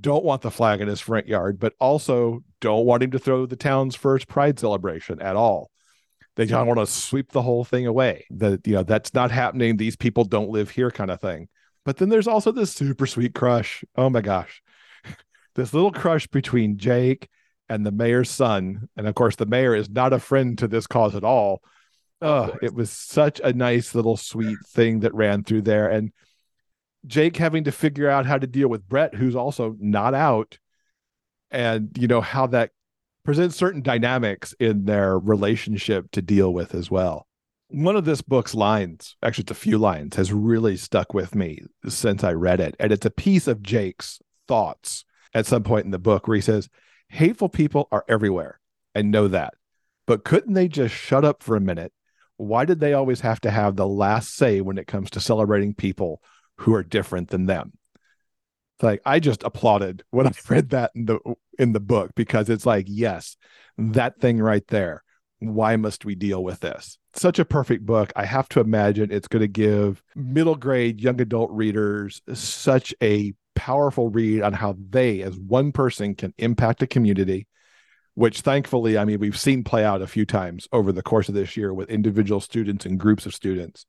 don't 0.00 0.24
want 0.24 0.42
the 0.42 0.50
flag 0.50 0.80
in 0.80 0.88
his 0.88 1.00
front 1.00 1.28
yard, 1.28 1.60
but 1.60 1.74
also 1.78 2.42
don't 2.60 2.84
want 2.84 3.04
him 3.04 3.12
to 3.12 3.18
throw 3.20 3.46
the 3.46 3.54
town's 3.54 3.94
first 3.94 4.26
Pride 4.26 4.58
celebration 4.58 5.22
at 5.22 5.36
all. 5.36 5.70
They 6.38 6.46
don't 6.46 6.68
want 6.68 6.78
to 6.78 6.86
sweep 6.86 7.32
the 7.32 7.42
whole 7.42 7.64
thing 7.64 7.88
away. 7.88 8.24
That 8.30 8.64
you 8.64 8.74
know 8.74 8.84
that's 8.84 9.12
not 9.12 9.32
happening. 9.32 9.76
These 9.76 9.96
people 9.96 10.24
don't 10.24 10.50
live 10.50 10.70
here, 10.70 10.90
kind 10.90 11.10
of 11.10 11.20
thing. 11.20 11.48
But 11.84 11.96
then 11.96 12.10
there's 12.10 12.28
also 12.28 12.52
this 12.52 12.72
super 12.72 13.06
sweet 13.06 13.34
crush. 13.34 13.82
Oh 13.96 14.08
my 14.08 14.20
gosh, 14.20 14.62
this 15.58 15.74
little 15.74 15.90
crush 15.90 16.28
between 16.28 16.78
Jake 16.78 17.28
and 17.68 17.84
the 17.84 17.90
mayor's 17.90 18.30
son, 18.30 18.88
and 18.96 19.08
of 19.08 19.16
course 19.16 19.34
the 19.34 19.44
mayor 19.44 19.74
is 19.74 19.90
not 19.90 20.12
a 20.12 20.20
friend 20.20 20.56
to 20.58 20.68
this 20.68 20.86
cause 20.86 21.16
at 21.16 21.24
all. 21.24 21.62
Oh, 22.22 22.56
it 22.62 22.72
was 22.72 22.90
such 22.90 23.40
a 23.42 23.52
nice 23.52 23.92
little 23.92 24.16
sweet 24.16 24.58
thing 24.68 25.00
that 25.00 25.14
ran 25.14 25.42
through 25.42 25.62
there, 25.62 25.90
and 25.90 26.12
Jake 27.06 27.36
having 27.36 27.64
to 27.64 27.72
figure 27.72 28.08
out 28.08 28.24
how 28.24 28.38
to 28.38 28.46
deal 28.46 28.68
with 28.68 28.88
Brett, 28.88 29.16
who's 29.16 29.34
also 29.34 29.74
not 29.80 30.14
out, 30.14 30.58
and 31.50 31.90
you 31.98 32.06
know 32.06 32.20
how 32.20 32.46
that 32.46 32.70
presents 33.24 33.56
certain 33.56 33.82
dynamics 33.82 34.54
in 34.60 34.84
their 34.84 35.18
relationship 35.18 36.08
to 36.12 36.22
deal 36.22 36.52
with 36.52 36.72
as 36.72 36.88
well. 36.88 37.26
One 37.66 37.96
of 37.96 38.04
this 38.04 38.22
book's 38.22 38.54
lines, 38.54 39.16
actually, 39.24 39.42
it's 39.42 39.50
a 39.50 39.56
few 39.56 39.76
lines, 39.76 40.14
has 40.14 40.32
really 40.32 40.76
stuck 40.76 41.14
with 41.14 41.34
me 41.34 41.62
since 41.88 42.22
I 42.22 42.32
read 42.32 42.60
it. 42.60 42.76
And 42.78 42.92
it's 42.92 43.04
a 43.04 43.10
piece 43.10 43.48
of 43.48 43.62
Jake's 43.62 44.20
thoughts 44.46 45.04
at 45.34 45.46
some 45.46 45.62
point 45.62 45.84
in 45.84 45.90
the 45.90 45.98
book 45.98 46.26
where 46.26 46.36
he 46.36 46.40
says, 46.40 46.68
Hateful 47.08 47.48
people 47.48 47.88
are 47.90 48.04
everywhere. 48.08 48.60
I 48.94 49.02
know 49.02 49.28
that. 49.28 49.54
But 50.06 50.24
couldn't 50.24 50.54
they 50.54 50.68
just 50.68 50.94
shut 50.94 51.24
up 51.24 51.42
for 51.42 51.56
a 51.56 51.60
minute? 51.60 51.92
Why 52.36 52.64
did 52.64 52.80
they 52.80 52.94
always 52.94 53.20
have 53.20 53.40
to 53.42 53.50
have 53.50 53.76
the 53.76 53.86
last 53.86 54.34
say 54.34 54.60
when 54.60 54.78
it 54.78 54.86
comes 54.86 55.10
to 55.10 55.20
celebrating 55.20 55.74
people 55.74 56.22
who 56.58 56.74
are 56.74 56.82
different 56.82 57.28
than 57.28 57.46
them? 57.46 57.72
It's 58.76 58.84
like 58.84 59.02
I 59.04 59.18
just 59.18 59.42
applauded 59.42 60.04
when 60.10 60.26
I 60.26 60.32
read 60.48 60.70
that 60.70 60.92
in 60.94 61.06
the 61.06 61.18
in 61.58 61.72
the 61.72 61.80
book 61.80 62.12
because 62.14 62.48
it's 62.48 62.64
like, 62.64 62.86
yes, 62.88 63.36
that 63.76 64.20
thing 64.20 64.38
right 64.38 64.66
there. 64.68 65.02
Why 65.40 65.76
must 65.76 66.04
we 66.04 66.14
deal 66.16 66.42
with 66.42 66.60
this? 66.60 66.98
Such 67.14 67.38
a 67.38 67.44
perfect 67.44 67.86
book. 67.86 68.12
I 68.16 68.24
have 68.24 68.48
to 68.50 68.60
imagine 68.60 69.12
it's 69.12 69.28
going 69.28 69.42
to 69.42 69.48
give 69.48 70.02
middle 70.16 70.56
grade 70.56 71.00
young 71.00 71.20
adult 71.20 71.50
readers 71.52 72.22
such 72.34 72.92
a 73.02 73.34
powerful 73.58 74.08
read 74.08 74.42
on 74.42 74.52
how 74.52 74.76
they, 74.78 75.20
as 75.22 75.36
one 75.36 75.72
person, 75.72 76.14
can 76.14 76.32
impact 76.38 76.80
a 76.80 76.86
community, 76.86 77.48
which 78.14 78.42
thankfully, 78.42 78.96
I 78.96 79.04
mean, 79.04 79.18
we've 79.18 79.36
seen 79.36 79.64
play 79.64 79.84
out 79.84 80.00
a 80.00 80.06
few 80.06 80.24
times 80.24 80.68
over 80.72 80.92
the 80.92 81.02
course 81.02 81.28
of 81.28 81.34
this 81.34 81.56
year 81.56 81.74
with 81.74 81.90
individual 81.90 82.40
students 82.40 82.86
and 82.86 83.00
groups 83.00 83.26
of 83.26 83.34
students. 83.34 83.84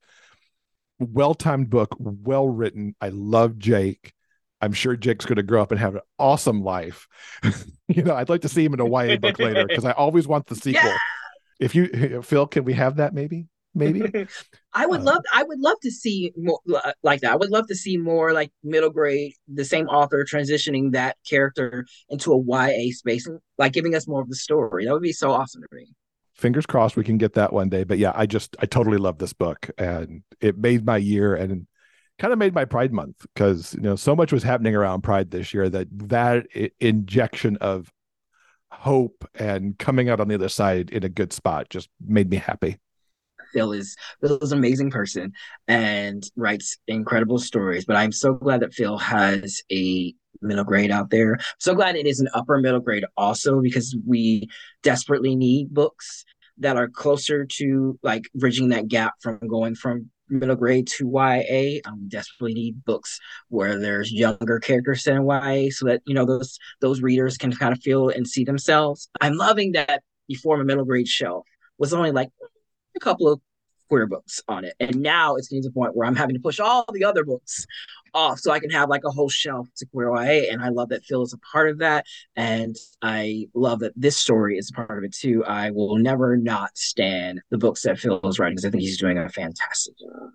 Well 0.98 1.36
timed 1.36 1.70
book, 1.70 1.96
well 2.00 2.50
written. 2.50 2.96
I 3.00 3.10
love 3.10 3.60
Jake. 3.60 4.12
I'm 4.60 4.74
sure 4.74 4.96
Jake's 4.96 5.26
going 5.26 5.36
to 5.36 5.44
grow 5.44 5.62
up 5.62 5.72
and 5.72 5.80
have 5.80 5.96
an 5.96 6.02
awesome 6.18 6.64
life. 6.64 7.08
you 7.88 8.02
know, 8.02 8.16
I'd 8.16 8.28
like 8.28 8.42
to 8.42 8.50
see 8.50 8.66
him 8.66 8.74
in 8.74 8.80
a 8.80 8.90
YA 8.90 9.18
book 9.18 9.38
later 9.38 9.68
because 9.68 9.86
I 9.86 9.92
always 9.92 10.28
want 10.28 10.48
the 10.48 10.56
sequel. 10.56 10.82
Yeah! 10.90 10.98
If 11.60 11.76
you, 11.76 12.22
Phil, 12.22 12.48
can 12.48 12.64
we 12.64 12.72
have 12.72 12.96
that 12.98 13.14
maybe? 13.14 13.48
Maybe. 13.76 14.28
I 14.74 14.86
would 14.86 15.02
uh, 15.02 15.04
love. 15.04 15.24
I 15.34 15.44
would 15.44 15.60
love 15.60 15.80
to 15.84 15.92
see 15.92 16.34
more 16.36 16.60
like 17.04 17.22
that. 17.22 17.32
I 17.32 17.36
would 17.36 17.52
love 17.52 17.68
to 17.68 17.76
see 17.76 17.98
more 17.98 18.34
like 18.34 18.52
middle 18.64 18.90
grade, 18.90 19.34
the 19.48 19.66
same 19.66 19.88
author 19.88 20.26
transitioning 20.26 20.92
that 20.94 21.18
character 21.28 21.86
into 22.10 22.34
a 22.34 22.40
YA 22.40 22.92
space 22.92 23.28
like 23.58 23.74
giving 23.74 23.96
us 23.96 24.08
more 24.08 24.22
of 24.22 24.30
the 24.30 24.36
story. 24.36 24.86
That 24.86 24.94
would 24.94 25.04
be 25.04 25.14
so 25.14 25.32
awesome 25.32 25.62
to 25.62 25.68
me 25.72 25.88
fingers 26.36 26.66
crossed 26.66 26.96
we 26.96 27.04
can 27.04 27.18
get 27.18 27.34
that 27.34 27.52
one 27.52 27.68
day 27.68 27.84
but 27.84 27.98
yeah 27.98 28.14
i 28.16 28.26
just 28.26 28.56
i 28.62 28.66
totally 28.66 28.98
love 28.98 29.18
this 29.18 29.34
book 29.34 29.70
and 29.78 30.24
it 30.40 30.58
made 30.58 30.86
my 30.86 30.96
year 30.96 31.36
and 31.36 31.68
kind 32.20 32.34
of 32.34 32.38
made 32.38 32.54
my 32.54 32.66
Pride 32.66 32.94
Month 32.94 33.26
because 33.34 33.74
you 33.74 33.82
know 33.82 33.96
so 33.96 34.16
much 34.16 34.32
was 34.32 34.44
happening 34.44 34.76
around 34.76 35.02
Pride 35.02 35.32
this 35.32 35.54
year 35.54 35.70
that 35.70 35.88
that 36.10 36.46
injection 36.80 37.58
of 37.58 37.92
hope 38.72 39.28
and 39.34 39.78
coming 39.80 40.10
out 40.10 40.20
on 40.20 40.28
the 40.28 40.36
other 40.36 40.50
side 40.50 40.92
in 40.92 41.04
a 41.04 41.10
good 41.10 41.34
spot 41.34 41.70
just 41.70 41.90
made 42.06 42.30
me 42.30 42.38
happy. 42.38 42.78
Phil 43.54 43.72
is 43.72 43.96
Phil 44.22 44.38
is 44.40 44.52
an 44.52 44.60
amazing 44.60 44.92
person 44.92 45.34
and 45.68 46.24
writes 46.36 46.78
incredible 46.88 47.40
stories. 47.40 47.86
But 47.86 47.96
I'm 47.96 48.12
so 48.12 48.34
glad 48.34 48.62
that 48.62 48.74
Phil 48.74 48.98
has 48.98 49.62
a 49.72 50.14
middle 50.42 50.64
grade 50.64 50.92
out 50.92 51.10
there. 51.10 51.38
So 51.60 51.76
glad 51.76 51.96
it 51.96 52.08
is 52.08 52.20
an 52.20 52.30
upper 52.34 52.60
middle 52.60 52.80
grade 52.80 53.06
also 53.18 53.62
because 53.62 53.96
we 54.08 54.48
desperately 54.84 55.36
need 55.36 55.74
books 55.74 56.26
that 56.60 56.78
are 56.78 56.90
closer 56.90 57.46
to 57.46 57.98
like 58.04 58.24
bridging 58.36 58.70
that 58.70 58.88
gap 58.88 59.14
from 59.22 59.40
going 59.48 59.76
from 59.76 60.10
middle 60.30 60.56
grade 60.56 60.88
to 60.88 61.10
YA. 61.10 61.80
Um, 61.86 62.08
desperately 62.08 62.54
need 62.54 62.84
books 62.86 63.20
where 63.50 63.80
there's 63.80 64.12
younger 64.12 64.60
characters 64.60 65.08
in 65.08 65.26
YA, 65.26 65.70
so 65.72 65.86
that 65.86 66.02
you 66.06 66.14
know 66.14 66.26
those 66.26 66.58
those 66.82 67.02
readers 67.02 67.38
can 67.38 67.52
kind 67.52 67.74
of 67.74 67.82
feel 67.82 68.10
and 68.10 68.28
see 68.28 68.44
themselves. 68.44 69.10
I'm 69.22 69.36
loving 69.36 69.74
that 69.74 70.04
before 70.28 70.58
my 70.58 70.64
middle 70.64 70.86
grade 70.86 71.08
shelf 71.08 71.46
was 71.78 71.94
only 71.94 72.12
like 72.12 72.30
a 73.00 73.04
couple 73.04 73.28
of 73.28 73.40
queer 73.90 74.08
books 74.08 74.42
on 74.48 74.64
it. 74.64 74.76
And 74.80 75.02
now 75.02 75.36
it's 75.36 75.48
getting 75.48 75.64
to 75.64 75.70
the 75.70 75.74
point 75.74 75.96
where 75.96 76.08
I'm 76.08 76.16
having 76.16 76.36
to 76.36 76.42
push 76.42 76.60
all 76.60 76.86
the 76.94 77.04
other 77.04 77.24
books 77.24 77.66
off 78.14 78.40
so 78.40 78.52
I 78.52 78.60
can 78.60 78.70
have 78.70 78.90
like 78.90 79.04
a 79.04 79.12
whole 79.12 79.30
shelf 79.30 79.68
to 79.78 79.86
queer 79.88 80.10
YA. 80.10 80.52
And 80.52 80.62
I 80.62 80.70
love 80.70 80.90
that 80.90 81.04
Phil 81.04 81.24
is 81.24 81.34
a 81.34 81.38
part 81.40 81.70
of 81.70 81.80
that. 81.80 82.06
And 82.36 82.76
I 83.02 83.48
love 83.54 83.80
that 83.80 83.94
this 83.96 84.18
story 84.18 84.58
is 84.58 84.70
a 84.70 84.74
part 84.74 84.98
of 84.98 85.04
it 85.04 85.14
too. 85.14 85.44
I 85.46 85.72
will 85.72 85.98
never 85.98 86.38
not 86.38 86.78
stand 86.78 87.42
the 87.50 87.58
books 87.58 87.82
that 87.84 88.00
Phil 88.00 88.22
is 88.24 88.40
writing 88.40 88.56
because 88.56 88.66
I 88.66 88.72
think 88.72 88.84
he's 88.84 89.00
doing 89.00 89.18
a 89.18 89.30
fantastic 89.30 89.98
job. 89.98 90.30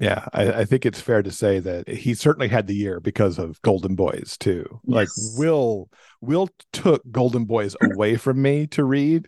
Yeah, 0.00 0.26
I, 0.32 0.52
I, 0.60 0.64
think 0.64 0.86
it's 0.86 1.00
fair 1.00 1.24
to 1.24 1.32
say 1.32 1.58
that 1.58 1.88
he 1.88 2.14
certainly 2.14 2.46
had 2.46 2.68
the 2.68 2.74
year 2.74 3.00
because 3.00 3.36
of 3.36 3.60
Golden 3.62 3.96
Boys 3.96 4.36
too. 4.38 4.80
Yes. 4.84 4.94
Like 4.94 5.08
Will 5.36 5.90
Will 6.20 6.48
took 6.72 7.02
Golden 7.10 7.46
Boys 7.46 7.74
away 7.82 8.14
from 8.14 8.40
me 8.40 8.68
to 8.68 8.84
read 8.84 9.26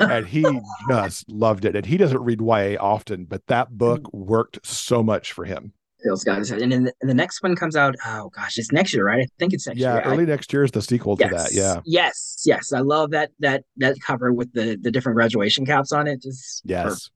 and 0.00 0.26
he 0.26 0.44
just 0.88 1.28
loved 1.30 1.64
it. 1.64 1.76
And 1.76 1.86
he 1.86 1.96
doesn't 1.96 2.22
read 2.22 2.40
YA 2.40 2.76
often, 2.80 3.24
but 3.24 3.46
that 3.46 3.76
book 3.76 4.02
mm. 4.02 4.14
worked 4.14 4.64
so 4.66 5.02
much 5.02 5.32
for 5.32 5.44
him. 5.44 5.72
Phil's 6.02 6.22
got 6.22 6.38
his 6.38 6.50
head. 6.50 6.60
And 6.60 6.70
then 6.70 6.84
the, 6.84 6.92
the 7.00 7.14
next 7.14 7.42
one 7.42 7.56
comes 7.56 7.76
out, 7.76 7.94
oh 8.06 8.28
gosh, 8.28 8.58
it's 8.58 8.70
next 8.70 8.92
year, 8.92 9.06
right? 9.06 9.22
I 9.22 9.26
think 9.38 9.54
it's 9.54 9.66
next 9.66 9.80
yeah, 9.80 9.94
year. 9.94 10.02
Yeah, 10.04 10.12
early 10.12 10.24
I, 10.24 10.26
next 10.26 10.52
year 10.52 10.64
is 10.64 10.70
the 10.70 10.82
sequel 10.82 11.16
yes, 11.18 11.30
to 11.30 11.36
that. 11.36 11.52
Yeah. 11.52 11.80
Yes, 11.84 12.42
yes. 12.44 12.72
I 12.72 12.80
love 12.80 13.10
that 13.12 13.30
that 13.40 13.64
that 13.78 13.96
cover 14.00 14.32
with 14.32 14.52
the 14.52 14.78
the 14.80 14.90
different 14.90 15.16
graduation 15.16 15.64
caps 15.64 15.92
on 15.92 16.06
it. 16.06 16.22
Just 16.22 16.62
yes. 16.64 17.10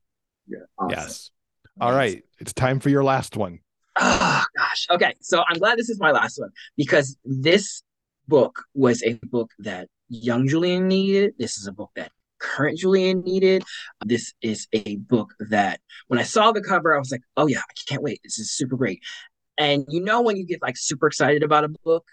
Yeah, 0.47 0.59
awesome. 0.79 0.91
Yes. 0.91 1.31
All 1.81 1.91
yes. 1.91 1.97
right. 1.97 2.25
It's 2.41 2.53
time 2.55 2.81
for 2.81 2.89
your 2.89 3.05
last 3.05 3.37
one. 3.37 3.61
Oh 4.01 4.45
gosh. 4.57 4.87
Okay. 4.91 5.15
So 5.21 5.43
I'm 5.47 5.59
glad 5.59 5.79
this 5.79 5.91
is 5.91 6.01
my 6.01 6.11
last 6.11 6.39
one 6.39 6.51
because 6.77 7.17
this 7.25 7.83
book 8.27 8.65
was 8.75 9.03
a 9.03 9.19
book 9.25 9.51
that 9.59 9.89
young 10.09 10.49
Julian 10.49 10.89
needed. 10.89 11.35
This 11.39 11.59
is 11.59 11.67
a 11.67 11.73
book 11.73 11.91
that 11.97 12.11
current 12.39 12.79
Julian 12.79 13.21
needed. 13.23 13.63
Uh, 14.01 14.07
this 14.07 14.35
is 14.43 14.67
a 14.73 14.97
book 14.97 15.35
that 15.51 15.81
when 16.09 16.19
I 16.19 16.25
saw 16.25 16.53
the 16.53 16.63
cover, 16.63 16.95
I 16.95 16.99
was 16.99 17.11
like, 17.11 17.23
oh 17.37 17.47
yeah, 17.47 17.59
I 17.59 17.73
can't 17.89 18.03
wait. 18.03 18.21
This 18.25 18.39
is 18.39 18.51
super 18.51 18.77
great. 18.77 19.01
And 19.57 19.85
you 19.89 20.01
know 20.01 20.23
when 20.23 20.37
you 20.37 20.47
get 20.47 20.63
like 20.63 20.77
super 20.77 21.07
excited 21.07 21.43
about 21.43 21.65
a 21.65 21.69
book 21.85 22.07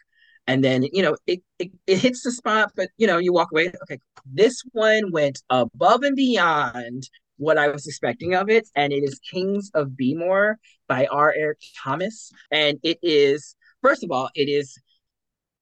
and 0.48 0.64
then 0.64 0.84
you 0.84 1.02
know 1.02 1.16
it, 1.28 1.42
it, 1.60 1.72
it 1.88 2.00
hits 2.00 2.24
the 2.24 2.32
spot, 2.32 2.72
but 2.76 2.90
you 2.98 3.08
know, 3.08 3.18
you 3.18 3.34
walk 3.34 3.50
away. 3.52 3.72
Okay, 3.84 4.00
this 4.26 4.62
one 4.74 5.12
went 5.12 5.42
above 5.50 6.04
and 6.04 6.16
beyond 6.16 7.10
what 7.38 7.58
I 7.58 7.68
was 7.68 7.88
expecting 7.88 8.34
of 8.36 8.50
it. 8.50 8.68
And 8.76 8.94
it 8.94 9.04
is 9.04 9.20
Kings 9.32 9.72
of 9.74 9.90
Bmore 9.90 10.56
by 10.88 11.06
R. 11.08 11.34
Eric 11.38 11.60
Thomas. 11.84 12.32
And 12.52 12.80
it 12.84 12.98
is, 13.02 13.56
first 13.82 14.04
of 14.04 14.12
all, 14.12 14.30
it 14.36 14.48
is 14.50 14.78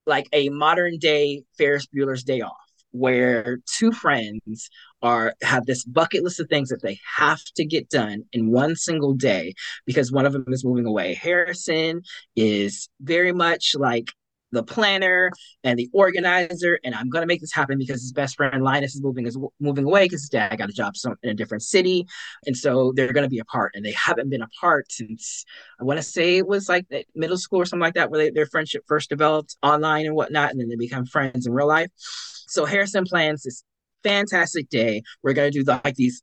like 0.06 0.28
a 0.34 0.50
modern 0.50 0.98
day 1.00 1.44
Ferris 1.58 1.88
Bueller's 1.88 2.24
Day 2.24 2.42
Off 2.42 2.63
where 2.94 3.58
two 3.66 3.92
friends 3.92 4.70
are 5.02 5.34
have 5.42 5.66
this 5.66 5.84
bucket 5.84 6.24
list 6.24 6.40
of 6.40 6.48
things 6.48 6.70
that 6.70 6.82
they 6.82 7.00
have 7.18 7.42
to 7.56 7.66
get 7.66 7.90
done 7.90 8.24
in 8.32 8.52
one 8.52 8.76
single 8.76 9.14
day 9.14 9.54
because 9.86 10.12
one 10.12 10.26
of 10.26 10.34
them 10.34 10.46
is 10.48 10.64
moving 10.64 10.86
away. 10.86 11.14
Harrison 11.16 12.02
is 12.36 12.88
very 13.02 13.34
much 13.34 13.76
like 13.76 14.12
the 14.54 14.64
planner 14.64 15.32
and 15.64 15.78
the 15.78 15.90
organizer, 15.94 16.80
and 16.84 16.96
I'm 16.96 17.10
gonna 17.10 17.26
make 17.26 17.42
this 17.42 17.52
happen 17.52 17.78
because 17.78 18.02
his 18.02 18.14
best 18.14 18.38
friend 18.38 18.64
Linus 18.64 18.96
is 18.96 19.02
moving 19.02 19.28
is 19.28 19.38
moving 19.60 19.86
away 19.86 20.06
because 20.06 20.22
his 20.22 20.30
dad 20.30 20.56
got 20.58 20.70
a 20.70 20.74
job 20.74 20.94
in 21.24 21.30
a 21.30 21.34
different 21.34 21.64
city, 21.64 22.06
and 22.46 22.56
so 22.56 22.94
they're 22.96 23.14
gonna 23.14 23.28
be 23.28 23.40
apart, 23.40 23.74
and 23.76 23.84
they 23.84 23.92
haven't 23.92 24.30
been 24.30 24.42
apart 24.44 24.92
since 24.92 25.44
I 25.80 25.84
want 25.84 25.98
to 25.98 26.04
say 26.04 26.38
it 26.38 26.48
was 26.48 26.70
like 26.70 26.86
middle 27.16 27.38
school 27.38 27.62
or 27.62 27.66
something 27.66 27.82
like 27.82 27.96
that, 27.96 28.10
where 28.10 28.20
they, 28.20 28.30
their 28.30 28.46
friendship 28.46 28.84
first 28.88 29.10
developed 29.10 29.58
online 29.64 30.06
and 30.06 30.16
whatnot, 30.16 30.52
and 30.52 30.60
then 30.62 30.70
they 30.70 30.76
become 30.76 31.06
friends 31.06 31.46
in 31.48 31.54
real 31.54 31.68
life. 31.68 31.90
So 31.98 32.66
Harrison 32.66 33.06
plans 33.06 33.44
this 33.44 33.64
fantastic 34.04 34.70
day. 34.70 35.02
We're 35.24 35.34
gonna 35.34 35.52
do 35.52 35.64
the, 35.64 35.82
like 35.84 35.96
these 35.96 36.22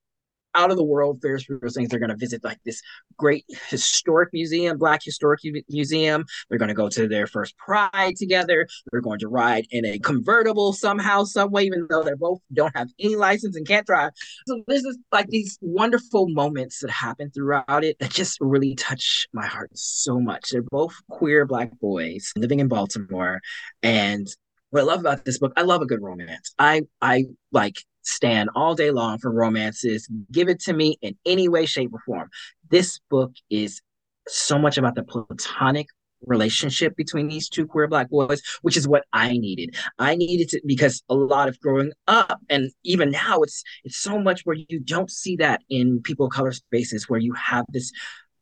out 0.55 0.71
of 0.71 0.77
the 0.77 0.85
world 0.85 1.21
Ferris 1.21 1.47
Bueller 1.47 1.73
things. 1.73 1.89
They're 1.89 1.99
going 1.99 2.11
to 2.11 2.17
visit 2.17 2.45
like 2.45 2.59
this 2.65 2.83
great 3.17 3.45
historic 3.69 4.31
museum, 4.33 4.79
Black 4.79 5.03
Historic 5.05 5.41
Museum. 5.69 6.25
They're 6.49 6.59
going 6.59 6.69
to 6.69 6.75
go 6.75 6.89
to 6.89 7.09
their 7.09 7.27
first 7.27 7.57
Pride 7.57 8.17
together. 8.17 8.67
They're 8.91 9.01
going 9.01 9.19
to 9.21 9.29
ride 9.29 9.67
in 9.71 9.85
a 9.85 9.99
convertible 9.99 10.73
somehow, 10.73 11.25
some 11.25 11.51
way, 11.51 11.65
even 11.65 11.87
though 11.89 12.03
they 12.03 12.15
both 12.15 12.41
don't 12.53 12.77
have 12.77 12.89
any 12.99 13.17
license 13.17 13.57
and 13.57 13.67
can't 13.67 13.87
drive. 13.87 14.11
So 14.47 14.63
this 14.67 14.85
is 14.85 14.99
like 15.13 15.29
these 15.29 15.59
wonderful 15.61 16.29
moments 16.29 16.81
that 16.81 16.91
happen 16.91 17.31
throughout 17.31 17.85
it 17.85 17.99
that 18.01 18.11
just 18.11 18.39
really 18.41 18.75
touch 18.75 19.29
my 19.33 19.47
heart 19.47 19.71
so 19.75 20.19
much. 20.19 20.51
They're 20.51 20.63
both 20.63 20.95
queer 21.09 21.47
Black 21.47 21.79
boys 21.81 22.33
living 22.37 22.61
in 22.61 22.69
Baltimore, 22.69 23.41
and 23.83 24.29
what 24.71 24.81
I 24.81 24.85
love 24.85 25.01
about 25.01 25.25
this 25.25 25.39
book, 25.39 25.53
I 25.57 25.63
love 25.63 25.83
a 25.83 25.87
good 25.87 26.01
romance. 26.01 26.55
I 26.59 26.83
I 27.01 27.25
like 27.53 27.85
stand 28.03 28.51
all 28.55 28.75
day 28.75 28.91
long 28.91 29.19
for 29.19 29.31
romances. 29.31 30.09
Give 30.33 30.49
it 30.49 30.61
to 30.63 30.73
me 30.73 30.97
in 31.03 31.17
any 31.27 31.49
way, 31.49 31.67
shape, 31.67 31.91
or 31.93 32.01
form. 32.07 32.29
This 32.69 33.01
book 33.11 33.33
is 33.49 33.81
so 34.29 34.59
much 34.59 34.79
about 34.79 34.95
the 34.95 35.03
platonic 35.03 35.87
relationship 36.27 36.95
between 36.97 37.29
these 37.29 37.49
two 37.49 37.67
queer 37.67 37.89
black 37.89 38.11
boys, 38.11 38.43
which 38.63 38.77
is 38.77 38.87
what 38.87 39.05
I 39.13 39.33
needed. 39.33 39.75
I 39.99 40.15
needed 40.17 40.49
to 40.51 40.61
because 40.67 41.03
a 41.09 41.15
lot 41.15 41.49
of 41.49 41.59
growing 41.61 41.93
up 42.07 42.41
and 42.49 42.71
even 42.85 43.11
now 43.11 43.41
it's 43.41 43.63
it's 43.85 43.97
so 43.97 44.19
much 44.19 44.43
where 44.43 44.57
you 44.69 44.81
don't 44.81 45.11
see 45.11 45.37
that 45.37 45.63
in 45.71 46.03
people 46.03 46.27
of 46.27 46.33
color 46.33 46.53
spaces 46.53 47.09
where 47.09 47.21
you 47.21 47.33
have 47.33 47.65
this 47.71 47.93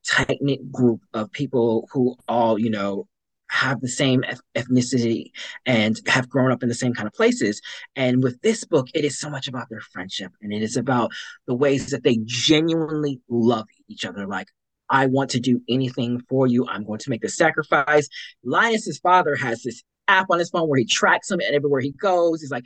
tight 0.07 0.39
knit 0.41 0.71
group 0.73 1.01
of 1.15 1.31
people 1.33 1.89
who 1.93 2.17
all, 2.29 2.59
you 2.59 2.71
know, 2.71 3.07
have 3.51 3.81
the 3.81 3.89
same 3.89 4.25
ethnicity 4.55 5.31
and 5.67 6.01
have 6.07 6.29
grown 6.29 6.53
up 6.53 6.63
in 6.63 6.69
the 6.69 6.75
same 6.75 6.95
kind 6.95 7.07
of 7.07 7.15
places. 7.15 7.61
And 7.97 8.23
with 8.23 8.41
this 8.43 8.65
book, 8.65 8.89
it 8.95 9.05
is 9.05 9.19
so 9.19 9.31
much 9.31 9.49
about 9.49 9.69
their 9.69 9.81
friendship 9.81 10.33
and 10.43 10.53
it 10.53 10.63
is 10.63 10.77
about 10.77 11.11
the 11.47 11.55
ways 11.55 11.91
that 11.91 12.05
they 12.05 12.19
genuinely 12.25 13.21
love 13.29 13.67
each 13.89 14.05
other. 14.05 14.27
Like, 14.27 14.49
I 14.91 15.07
want 15.07 15.31
to 15.31 15.41
do 15.41 15.61
anything 15.69 16.21
for 16.29 16.47
you. 16.47 16.67
I'm 16.67 16.85
going 16.85 17.01
to 17.01 17.11
make 17.11 17.21
the 17.21 17.29
sacrifice. 17.29 18.09
Linus's 18.45 18.99
father 18.99 19.35
has 19.35 19.63
this 19.63 19.83
app 20.09 20.27
on 20.31 20.39
his 20.39 20.51
phone 20.51 20.69
where 20.69 20.79
he 20.79 20.87
tracks 20.87 21.31
him 21.31 21.41
and 21.41 21.55
everywhere 21.55 21.81
he 21.81 21.93
goes. 21.93 22.41
He's 22.41 22.51
like, 22.51 22.65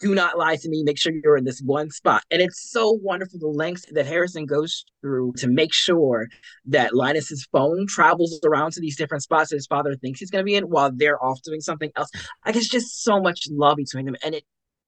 do 0.00 0.14
not 0.14 0.38
lie 0.38 0.56
to 0.56 0.68
me. 0.68 0.82
Make 0.82 0.98
sure 0.98 1.12
you're 1.12 1.36
in 1.36 1.44
this 1.44 1.60
one 1.60 1.90
spot. 1.90 2.22
And 2.30 2.42
it's 2.42 2.70
so 2.70 2.98
wonderful 3.02 3.38
the 3.38 3.46
lengths 3.46 3.86
that 3.92 4.06
Harrison 4.06 4.46
goes 4.46 4.84
through 5.00 5.32
to 5.38 5.48
make 5.48 5.72
sure 5.72 6.28
that 6.66 6.94
Linus's 6.94 7.46
phone 7.50 7.86
travels 7.86 8.38
around 8.44 8.72
to 8.72 8.80
these 8.80 8.96
different 8.96 9.22
spots 9.22 9.50
that 9.50 9.56
his 9.56 9.66
father 9.66 9.94
thinks 9.94 10.20
he's 10.20 10.30
going 10.30 10.42
to 10.42 10.46
be 10.46 10.54
in 10.54 10.64
while 10.64 10.90
they're 10.92 11.22
off 11.22 11.40
doing 11.42 11.60
something 11.60 11.90
else. 11.96 12.10
Like 12.44 12.56
it's 12.56 12.68
just 12.68 13.02
so 13.02 13.20
much 13.20 13.46
love 13.50 13.76
between 13.76 14.06
them. 14.06 14.16
And 14.22 14.34
it 14.34 14.44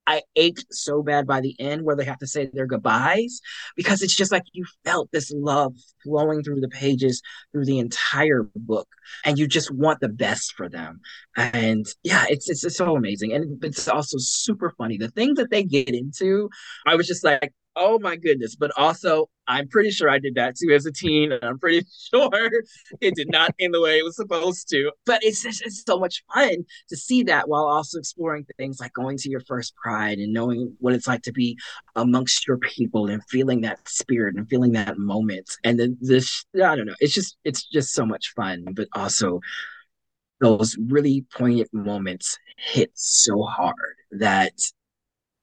I 0.08 0.22
ached 0.36 0.72
so 0.72 1.02
bad 1.02 1.26
by 1.26 1.42
the 1.42 1.54
end 1.60 1.82
where 1.82 1.94
they 1.94 2.06
have 2.06 2.18
to 2.20 2.26
say 2.26 2.48
their 2.50 2.66
goodbyes 2.66 3.42
because 3.76 4.02
it's 4.02 4.16
just 4.16 4.32
like 4.32 4.44
you 4.52 4.64
felt 4.82 5.10
this 5.12 5.30
love 5.30 5.74
flowing 6.02 6.42
through 6.42 6.60
the 6.60 6.68
pages 6.68 7.20
through 7.52 7.66
the 7.66 7.78
entire 7.78 8.48
book 8.56 8.88
and 9.26 9.38
you 9.38 9.46
just 9.46 9.70
want 9.70 10.00
the 10.00 10.08
best 10.08 10.54
for 10.56 10.68
them. 10.70 11.00
And 11.36 11.86
yeah 12.02 12.24
it's 12.28 12.48
it's, 12.48 12.64
it's 12.64 12.78
so 12.78 12.96
amazing. 12.96 13.34
And 13.34 13.62
it's 13.62 13.86
also 13.86 14.16
super 14.18 14.72
funny. 14.78 14.96
The 14.96 15.08
things 15.10 15.36
that 15.36 15.50
they 15.50 15.62
get 15.62 15.90
into 15.90 16.48
i 16.86 16.94
was 16.94 17.06
just 17.06 17.24
like 17.24 17.52
oh 17.78 17.98
my 17.98 18.16
goodness. 18.16 18.56
But 18.56 18.72
also, 18.76 19.28
I'm 19.46 19.68
pretty 19.68 19.90
sure 19.90 20.10
I 20.10 20.18
did 20.18 20.34
that 20.34 20.56
too 20.56 20.70
as 20.74 20.84
a 20.86 20.92
teen, 20.92 21.32
and 21.32 21.42
I'm 21.42 21.58
pretty 21.58 21.86
sure 22.12 22.30
it 23.00 23.14
did 23.14 23.30
not 23.30 23.54
end 23.58 23.74
the 23.74 23.80
way 23.80 23.98
it 23.98 24.04
was 24.04 24.16
supposed 24.16 24.68
to. 24.70 24.92
But 25.06 25.20
it's 25.22 25.42
just 25.42 25.62
it's 25.64 25.84
so 25.86 25.98
much 25.98 26.22
fun 26.32 26.64
to 26.88 26.96
see 26.96 27.22
that 27.24 27.48
while 27.48 27.64
also 27.64 27.98
exploring 27.98 28.46
things 28.56 28.80
like 28.80 28.92
going 28.92 29.16
to 29.18 29.30
your 29.30 29.40
first 29.40 29.74
pride 29.76 30.18
and 30.18 30.32
knowing 30.32 30.76
what 30.80 30.94
it's 30.94 31.06
like 31.06 31.22
to 31.22 31.32
be 31.32 31.56
amongst 31.96 32.46
your 32.46 32.58
people 32.58 33.06
and 33.06 33.22
feeling 33.28 33.62
that 33.62 33.88
spirit 33.88 34.36
and 34.36 34.48
feeling 34.48 34.72
that 34.72 34.98
moment. 34.98 35.50
And 35.64 35.78
then 35.78 35.96
this, 36.00 36.44
I 36.54 36.76
don't 36.76 36.86
know, 36.86 36.96
it's 37.00 37.14
just 37.14 37.38
it's 37.44 37.64
just 37.64 37.94
so 37.94 38.04
much 38.04 38.32
fun, 38.34 38.64
but 38.72 38.88
also 38.94 39.40
those 40.40 40.76
really 40.78 41.24
poignant 41.34 41.72
moments 41.72 42.38
hit 42.56 42.90
so 42.94 43.42
hard 43.42 43.74
that 44.12 44.52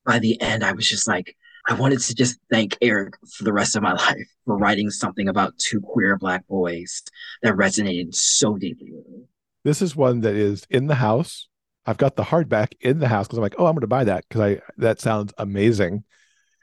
by 0.05 0.19
the 0.19 0.39
end 0.41 0.63
I 0.63 0.71
was 0.71 0.87
just 0.87 1.07
like 1.07 1.35
I 1.67 1.73
wanted 1.73 1.99
to 1.99 2.15
just 2.15 2.39
thank 2.51 2.77
Eric 2.81 3.15
for 3.27 3.43
the 3.43 3.53
rest 3.53 3.75
of 3.75 3.83
my 3.83 3.93
life 4.07 4.27
for 4.45 4.57
writing 4.57 4.89
something 4.89 5.27
about 5.27 5.57
two 5.57 5.81
queer 5.81 6.17
black 6.17 6.47
boys 6.47 7.03
that 7.41 7.55
resonated 7.55 8.13
so 8.13 8.57
deeply 8.57 8.91
with 8.91 9.07
me. 9.07 9.23
This 9.63 9.81
is 9.81 9.95
one 9.95 10.21
that 10.21 10.35
is 10.35 10.65
in 10.69 10.87
the 10.87 10.95
house. 10.95 11.47
I've 11.87 11.97
got 11.97 12.15
the 12.15 12.23
hardback 12.23 12.73
in 12.81 12.99
the 12.99 13.07
house 13.07 13.27
because 13.27 13.37
I'm 13.37 13.43
like, 13.43 13.55
oh, 13.57 13.65
I'm 13.65 13.73
going 13.73 13.81
to 13.81 13.87
buy 13.87 14.03
that 14.03 14.25
because 14.27 14.41
I 14.41 14.61
that 14.77 14.99
sounds 14.99 15.33
amazing. 15.37 16.03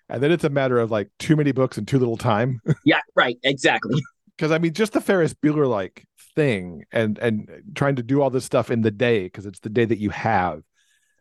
And 0.08 0.22
then 0.22 0.30
it's 0.30 0.44
a 0.44 0.50
matter 0.50 0.78
of 0.78 0.90
like 0.90 1.10
too 1.18 1.36
many 1.36 1.52
books 1.52 1.78
and 1.78 1.86
too 1.86 1.98
little 1.98 2.16
time. 2.16 2.60
yeah, 2.84 3.00
right, 3.14 3.38
exactly. 3.42 4.00
Because 4.38 4.50
I 4.50 4.58
mean, 4.58 4.72
just 4.72 4.94
the 4.94 5.00
Ferris 5.00 5.34
Bueller 5.34 5.68
like 5.68 6.06
thing 6.34 6.84
and 6.90 7.18
and 7.18 7.62
trying 7.74 7.96
to 7.96 8.02
do 8.02 8.22
all 8.22 8.30
this 8.30 8.46
stuff 8.46 8.70
in 8.70 8.80
the 8.80 8.90
day 8.90 9.24
because 9.24 9.44
it's 9.44 9.60
the 9.60 9.68
day 9.68 9.84
that 9.84 9.98
you 9.98 10.08
have 10.08 10.62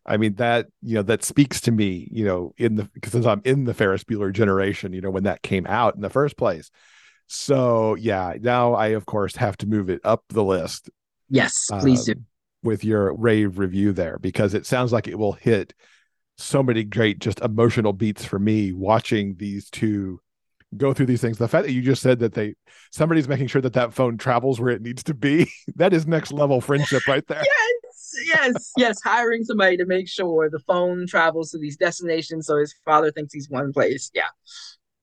I 0.05 0.17
mean 0.17 0.35
that 0.35 0.67
you 0.81 0.95
know 0.95 1.03
that 1.03 1.23
speaks 1.23 1.61
to 1.61 1.71
me, 1.71 2.07
you 2.11 2.25
know, 2.25 2.53
in 2.57 2.75
the 2.75 2.83
because 2.93 3.11
since 3.11 3.25
I'm 3.25 3.41
in 3.45 3.65
the 3.65 3.73
Ferris 3.73 4.03
Bueller 4.03 4.33
generation, 4.33 4.93
you 4.93 5.01
know, 5.01 5.11
when 5.11 5.23
that 5.23 5.43
came 5.43 5.67
out 5.67 5.95
in 5.95 6.01
the 6.01 6.09
first 6.09 6.37
place. 6.37 6.71
So 7.27 7.95
yeah, 7.95 8.33
now 8.39 8.73
I 8.73 8.87
of 8.87 9.05
course 9.05 9.35
have 9.35 9.57
to 9.57 9.67
move 9.67 9.89
it 9.89 10.01
up 10.03 10.23
the 10.29 10.43
list. 10.43 10.89
Yes, 11.29 11.53
please 11.79 12.09
um, 12.09 12.15
do. 12.15 12.21
With 12.63 12.83
your 12.83 13.15
rave 13.15 13.57
review 13.57 13.91
there, 13.91 14.19
because 14.19 14.53
it 14.53 14.65
sounds 14.65 14.91
like 14.91 15.07
it 15.07 15.17
will 15.17 15.33
hit 15.33 15.73
so 16.37 16.61
many 16.61 16.83
great 16.83 17.19
just 17.19 17.39
emotional 17.41 17.93
beats 17.93 18.25
for 18.25 18.39
me 18.39 18.71
watching 18.71 19.35
these 19.35 19.69
two 19.69 20.19
go 20.77 20.93
through 20.93 21.05
these 21.07 21.21
things. 21.21 21.37
The 21.37 21.47
fact 21.47 21.65
that 21.65 21.73
you 21.73 21.81
just 21.81 22.01
said 22.01 22.19
that 22.19 22.33
they 22.33 22.55
somebody's 22.91 23.27
making 23.27 23.47
sure 23.47 23.61
that 23.61 23.73
that 23.73 23.93
phone 23.93 24.17
travels 24.17 24.59
where 24.59 24.71
it 24.71 24.81
needs 24.81 25.03
to 25.03 25.13
be, 25.13 25.51
that 25.75 25.93
is 25.93 26.07
next 26.07 26.31
level 26.31 26.59
friendship 26.59 27.07
right 27.07 27.25
there. 27.27 27.43
yes 27.45 27.80
yes, 28.25 28.71
yes, 28.77 28.99
hiring 29.03 29.43
somebody 29.43 29.77
to 29.77 29.85
make 29.85 30.07
sure 30.07 30.49
the 30.49 30.59
phone 30.59 31.07
travels 31.07 31.51
to 31.51 31.57
these 31.57 31.77
destinations 31.77 32.47
so 32.47 32.57
his 32.57 32.73
father 32.85 33.11
thinks 33.11 33.33
he's 33.33 33.49
one 33.49 33.71
place. 33.73 34.11
Yeah. 34.13 34.29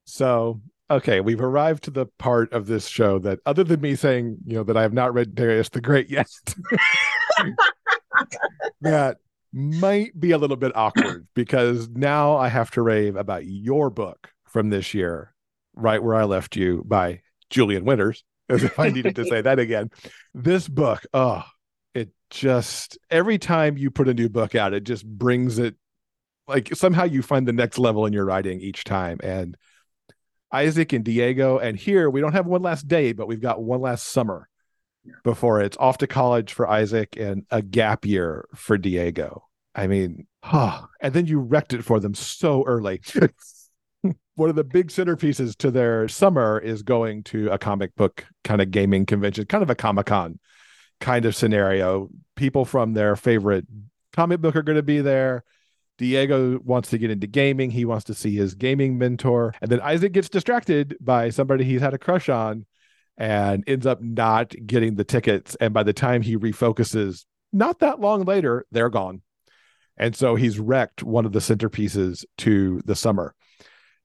So, 0.04 0.61
okay, 0.90 1.20
we've 1.20 1.40
arrived 1.40 1.84
to 1.84 1.90
the 1.90 2.06
part 2.18 2.52
of 2.52 2.66
this 2.66 2.88
show 2.88 3.18
that, 3.20 3.40
other 3.46 3.64
than 3.64 3.80
me 3.80 3.94
saying, 3.94 4.38
you 4.46 4.54
know, 4.54 4.64
that 4.64 4.76
I 4.76 4.82
have 4.82 4.92
not 4.92 5.14
read 5.14 5.34
Darius 5.34 5.68
the 5.68 5.80
Great 5.80 6.11
yet, 6.11 6.30
that 8.80 9.18
might 9.52 10.18
be 10.18 10.30
a 10.32 10.38
little 10.38 10.56
bit 10.56 10.76
awkward 10.76 11.26
because 11.34 11.88
now 11.88 12.36
I 12.36 12.48
have 12.48 12.70
to 12.72 12.82
rave 12.82 13.16
about 13.16 13.46
your 13.46 13.90
book 13.90 14.30
from 14.46 14.70
this 14.70 14.94
year, 14.94 15.34
right 15.74 16.02
where 16.02 16.14
I 16.14 16.24
left 16.24 16.56
you 16.56 16.82
by 16.86 17.20
Julian 17.50 17.84
Winters, 17.84 18.24
as 18.48 18.62
if 18.64 18.78
I 18.78 18.90
needed 18.90 19.16
to 19.16 19.24
say 19.24 19.40
that 19.40 19.59
again. 19.59 19.90
This 20.34 20.68
book, 20.68 21.04
oh, 21.12 21.44
it 21.99 22.11
just 22.30 22.99
every 23.11 23.38
time 23.38 23.76
you 23.76 23.90
put 23.90 24.09
a 24.09 24.14
new 24.14 24.28
book 24.28 24.55
out, 24.55 24.74
it 24.74 24.84
just 24.84 25.07
brings 25.07 25.59
it 25.59 25.74
like 26.46 26.74
somehow 26.74 27.05
you 27.05 27.22
find 27.22 27.46
the 27.46 27.53
next 27.53 27.78
level 27.78 28.07
in 28.07 28.12
your 28.12 28.24
writing 28.24 28.61
each 28.61 28.84
time. 28.84 29.18
And 29.22 29.57
Isaac 30.51 30.92
and 30.92 31.05
Diego, 31.05 31.59
and 31.59 31.76
here 31.76 32.09
we 32.09 32.20
don't 32.20 32.32
have 32.32 32.46
one 32.46 32.62
last 32.62 32.88
day, 32.88 33.12
but 33.12 33.28
we've 33.28 33.40
got 33.40 33.62
one 33.62 33.80
last 33.80 34.07
summer 34.07 34.49
before 35.24 35.61
it's 35.61 35.76
off 35.78 35.99
to 35.99 36.07
college 36.07 36.53
for 36.53 36.68
Isaac 36.68 37.16
and 37.18 37.44
a 37.51 37.62
gap 37.62 38.07
year 38.07 38.49
for 38.55 38.78
Diego. 38.78 39.44
I 39.74 39.86
mean, 39.86 40.26
huh. 40.42 40.86
and 41.01 41.12
then 41.14 41.26
you 41.26 41.38
wrecked 41.38 41.74
it 41.74 41.84
for 41.84 42.01
them 42.01 42.14
so 42.14 42.64
early. 42.66 43.01
one 44.34 44.49
of 44.49 44.57
the 44.57 44.64
big 44.64 44.88
centerpieces 44.88 45.57
to 45.59 45.70
their 45.70 46.09
summer 46.09 46.59
is 46.59 46.82
going 46.82 47.24
to 47.24 47.49
a 47.51 47.59
comic 47.59 47.94
book 47.94 48.24
kind 48.44 48.62
of 48.62 48.70
gaming 48.70 49.05
convention, 49.05 49.44
kind 49.46 49.62
of 49.62 49.70
a 49.70 49.74
Comic 49.74 50.07
Con 50.07 50.38
kind 51.01 51.24
of 51.24 51.36
scenario. 51.36 52.09
People 52.36 52.64
from 52.64 52.92
their 52.92 53.16
favorite 53.16 53.66
comic 54.12 54.40
book 54.40 54.57
are 54.57 54.62
going 54.62 54.76
to 54.76 54.82
be 54.82 55.01
there. 55.01 55.44
Diego 55.99 56.61
wants 56.61 56.90
to 56.90 56.99
get 56.99 57.11
into 57.11 57.26
gaming. 57.26 57.70
He 57.70 57.84
wants 57.84 58.05
to 58.05 58.14
see 58.14 58.34
his 58.34 58.55
gaming 58.55 58.99
mentor. 58.99 59.55
And 59.61 59.70
then 59.70 59.80
Isaac 59.80 60.12
gets 60.12 60.28
distracted 60.28 60.96
by 61.01 61.30
somebody 61.30 61.64
he's 61.64 61.80
had 61.80 61.94
a 61.94 61.99
crush 61.99 62.28
on 62.28 62.66
and 63.16 63.64
ends 63.66 63.84
up 63.84 64.01
not 64.01 64.55
getting 64.64 64.94
the 64.94 65.05
tickets. 65.05 65.57
And 65.61 65.74
by 65.74 65.82
the 65.82 65.92
time 65.92 66.22
he 66.22 66.36
refocuses, 66.36 67.24
not 67.53 67.80
that 67.80 68.01
long 68.01 68.24
later, 68.24 68.64
they're 68.70 68.90
gone. 68.90 69.22
And 69.96 70.14
so 70.14 70.36
he's 70.36 70.61
wrecked 70.61 71.03
one 71.03 71.26
of 71.26 71.32
the 71.32 71.40
centerpieces 71.40 72.24
to 72.38 72.80
the 72.84 72.94
summer. 72.94 73.34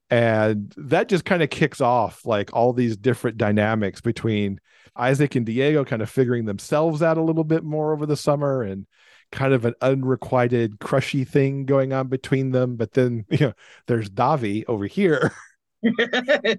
And 0.09 0.73
that 0.77 1.09
just 1.09 1.25
kind 1.25 1.43
of 1.43 1.51
kicks 1.51 1.81
off 1.81 2.25
like 2.25 2.53
all 2.53 2.73
these 2.73 2.97
different 2.97 3.37
dynamics 3.37 4.01
between 4.01 4.59
Isaac 4.95 5.35
and 5.35 5.45
Diego 5.45 5.83
kind 5.83 6.01
of 6.01 6.09
figuring 6.09 6.45
themselves 6.45 7.01
out 7.01 7.17
a 7.17 7.23
little 7.23 7.43
bit 7.43 7.63
more 7.63 7.93
over 7.93 8.05
the 8.05 8.17
summer 8.17 8.63
and 8.63 8.85
kind 9.31 9.53
of 9.53 9.65
an 9.65 9.73
unrequited 9.81 10.79
crushy 10.79 11.23
thing 11.23 11.65
going 11.65 11.93
on 11.93 12.07
between 12.07 12.51
them. 12.51 12.75
But 12.75 12.93
then, 12.93 13.25
you 13.29 13.39
know, 13.39 13.53
there's 13.87 14.09
Davi 14.09 14.63
over 14.67 14.85
here. 14.85 15.33
the 15.81 16.55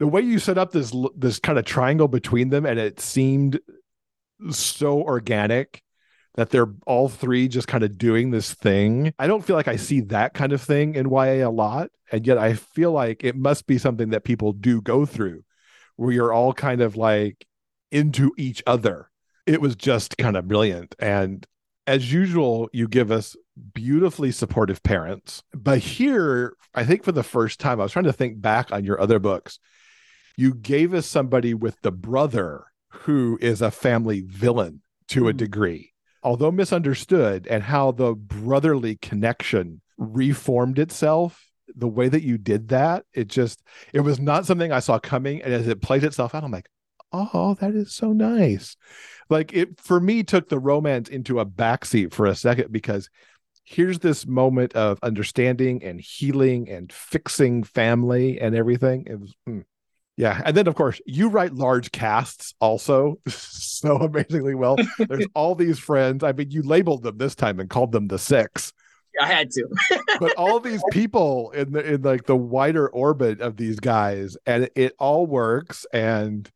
way 0.00 0.20
you 0.22 0.38
set 0.38 0.58
up 0.58 0.72
this 0.72 0.94
this 1.16 1.38
kind 1.38 1.58
of 1.58 1.64
triangle 1.64 2.08
between 2.08 2.50
them 2.50 2.64
and 2.64 2.78
it 2.78 3.00
seemed 3.00 3.60
so 4.50 5.02
organic 5.02 5.82
that 6.36 6.50
they're 6.50 6.72
all 6.86 7.08
three 7.08 7.48
just 7.48 7.66
kind 7.66 7.82
of 7.82 7.98
doing 7.98 8.30
this 8.30 8.54
thing. 8.54 9.12
I 9.18 9.26
don't 9.26 9.44
feel 9.44 9.56
like 9.56 9.68
I 9.68 9.76
see 9.76 10.00
that 10.02 10.34
kind 10.34 10.52
of 10.52 10.60
thing 10.62 10.94
in 10.94 11.10
YA 11.10 11.46
a 11.46 11.50
lot. 11.50 11.90
And 12.12 12.26
yet 12.26 12.38
I 12.38 12.54
feel 12.54 12.92
like 12.92 13.24
it 13.24 13.36
must 13.36 13.66
be 13.66 13.78
something 13.78 14.10
that 14.10 14.24
people 14.24 14.52
do 14.52 14.80
go 14.80 15.06
through 15.06 15.42
where 15.96 16.12
you're 16.12 16.32
all 16.32 16.52
kind 16.52 16.80
of 16.80 16.96
like 16.96 17.46
into 17.90 18.32
each 18.36 18.62
other. 18.66 19.10
It 19.46 19.60
was 19.60 19.76
just 19.76 20.16
kind 20.18 20.36
of 20.36 20.48
brilliant. 20.48 20.94
And 20.98 21.46
as 21.86 22.12
usual, 22.12 22.68
you 22.72 22.88
give 22.88 23.10
us 23.10 23.36
beautifully 23.74 24.32
supportive 24.32 24.82
parents. 24.82 25.42
But 25.54 25.78
here, 25.78 26.56
I 26.74 26.84
think 26.84 27.04
for 27.04 27.12
the 27.12 27.22
first 27.22 27.60
time, 27.60 27.80
I 27.80 27.84
was 27.84 27.92
trying 27.92 28.04
to 28.06 28.12
think 28.12 28.40
back 28.40 28.72
on 28.72 28.84
your 28.84 29.00
other 29.00 29.18
books. 29.18 29.58
You 30.36 30.52
gave 30.52 30.92
us 30.92 31.06
somebody 31.06 31.54
with 31.54 31.80
the 31.82 31.92
brother 31.92 32.64
who 32.90 33.38
is 33.40 33.62
a 33.62 33.70
family 33.70 34.20
villain 34.20 34.82
to 35.08 35.28
a 35.28 35.32
hmm. 35.32 35.38
degree, 35.38 35.92
although 36.22 36.50
misunderstood, 36.50 37.46
and 37.48 37.62
how 37.62 37.92
the 37.92 38.14
brotherly 38.14 38.96
connection 38.96 39.80
reformed 39.96 40.78
itself 40.78 41.45
the 41.76 41.88
way 41.88 42.08
that 42.08 42.22
you 42.22 42.38
did 42.38 42.68
that 42.68 43.04
it 43.12 43.28
just 43.28 43.62
it 43.92 44.00
was 44.00 44.18
not 44.18 44.46
something 44.46 44.72
i 44.72 44.80
saw 44.80 44.98
coming 44.98 45.42
and 45.42 45.52
as 45.52 45.68
it 45.68 45.82
plays 45.82 46.02
itself 46.02 46.34
out 46.34 46.42
i'm 46.42 46.50
like 46.50 46.68
oh 47.12 47.54
that 47.60 47.74
is 47.74 47.92
so 47.92 48.12
nice. 48.12 48.76
Like 49.28 49.52
it 49.52 49.80
for 49.80 50.00
me 50.00 50.22
took 50.22 50.48
the 50.48 50.58
romance 50.58 51.08
into 51.08 51.40
a 51.40 51.46
backseat 51.46 52.12
for 52.12 52.26
a 52.26 52.34
second 52.34 52.72
because 52.72 53.08
here's 53.64 53.98
this 53.98 54.26
moment 54.26 54.74
of 54.74 54.98
understanding 55.02 55.82
and 55.82 56.00
healing 56.00 56.68
and 56.68 56.92
fixing 56.92 57.64
family 57.64 58.40
and 58.40 58.54
everything. 58.54 59.04
It 59.08 59.20
was 59.20 59.34
hmm. 59.46 59.60
yeah. 60.16 60.40
And 60.44 60.56
then 60.56 60.68
of 60.68 60.74
course 60.74 61.00
you 61.06 61.28
write 61.28 61.52
large 61.52 61.90
casts 61.92 62.54
also 62.60 63.18
so 63.28 63.96
amazingly 63.96 64.54
well. 64.54 64.76
There's 64.98 65.26
all 65.34 65.54
these 65.54 65.78
friends. 65.78 66.22
I 66.22 66.32
mean 66.32 66.50
you 66.50 66.62
labeled 66.62 67.02
them 67.02 67.18
this 67.18 67.34
time 67.34 67.60
and 67.60 67.70
called 67.70 67.92
them 67.92 68.08
the 68.08 68.18
six 68.18 68.72
I 69.20 69.26
had 69.26 69.50
to. 69.52 69.66
but 70.20 70.34
all 70.36 70.60
these 70.60 70.82
people 70.90 71.50
in 71.52 71.72
the 71.72 71.94
in 71.94 72.02
like 72.02 72.26
the 72.26 72.36
wider 72.36 72.88
orbit 72.88 73.40
of 73.40 73.56
these 73.56 73.80
guys, 73.80 74.36
and 74.46 74.68
it 74.74 74.94
all 74.98 75.26
works, 75.26 75.86
and 75.92 76.50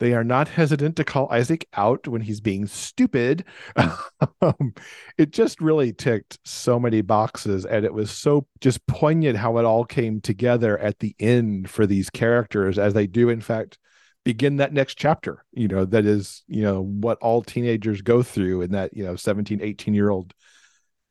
they 0.00 0.14
are 0.14 0.24
not 0.24 0.48
hesitant 0.48 0.96
to 0.96 1.04
call 1.04 1.30
Isaac 1.30 1.66
out 1.74 2.06
when 2.06 2.20
he's 2.20 2.40
being 2.40 2.66
stupid. 2.66 3.44
um, 4.40 4.74
it 5.16 5.30
just 5.30 5.60
really 5.60 5.92
ticked 5.92 6.38
so 6.44 6.78
many 6.78 7.00
boxes, 7.00 7.64
and 7.64 7.84
it 7.84 7.92
was 7.92 8.10
so 8.10 8.46
just 8.60 8.86
poignant 8.86 9.36
how 9.36 9.58
it 9.58 9.64
all 9.64 9.84
came 9.84 10.20
together 10.20 10.78
at 10.78 11.00
the 11.00 11.16
end 11.18 11.68
for 11.68 11.86
these 11.86 12.10
characters 12.10 12.78
as 12.78 12.94
they 12.94 13.06
do, 13.06 13.28
in 13.28 13.40
fact, 13.40 13.78
begin 14.24 14.56
that 14.56 14.72
next 14.72 14.94
chapter. 14.96 15.44
You 15.52 15.68
know, 15.68 15.84
that 15.86 16.04
is, 16.04 16.44
you 16.46 16.62
know, 16.62 16.82
what 16.82 17.18
all 17.18 17.42
teenagers 17.42 18.02
go 18.02 18.22
through 18.22 18.62
in 18.62 18.72
that, 18.72 18.96
you 18.96 19.04
know, 19.04 19.16
17, 19.16 19.60
18 19.60 19.94
year 19.94 20.10
old 20.10 20.32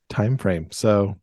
time 0.10 0.38
frame. 0.38 0.68
So, 0.72 1.18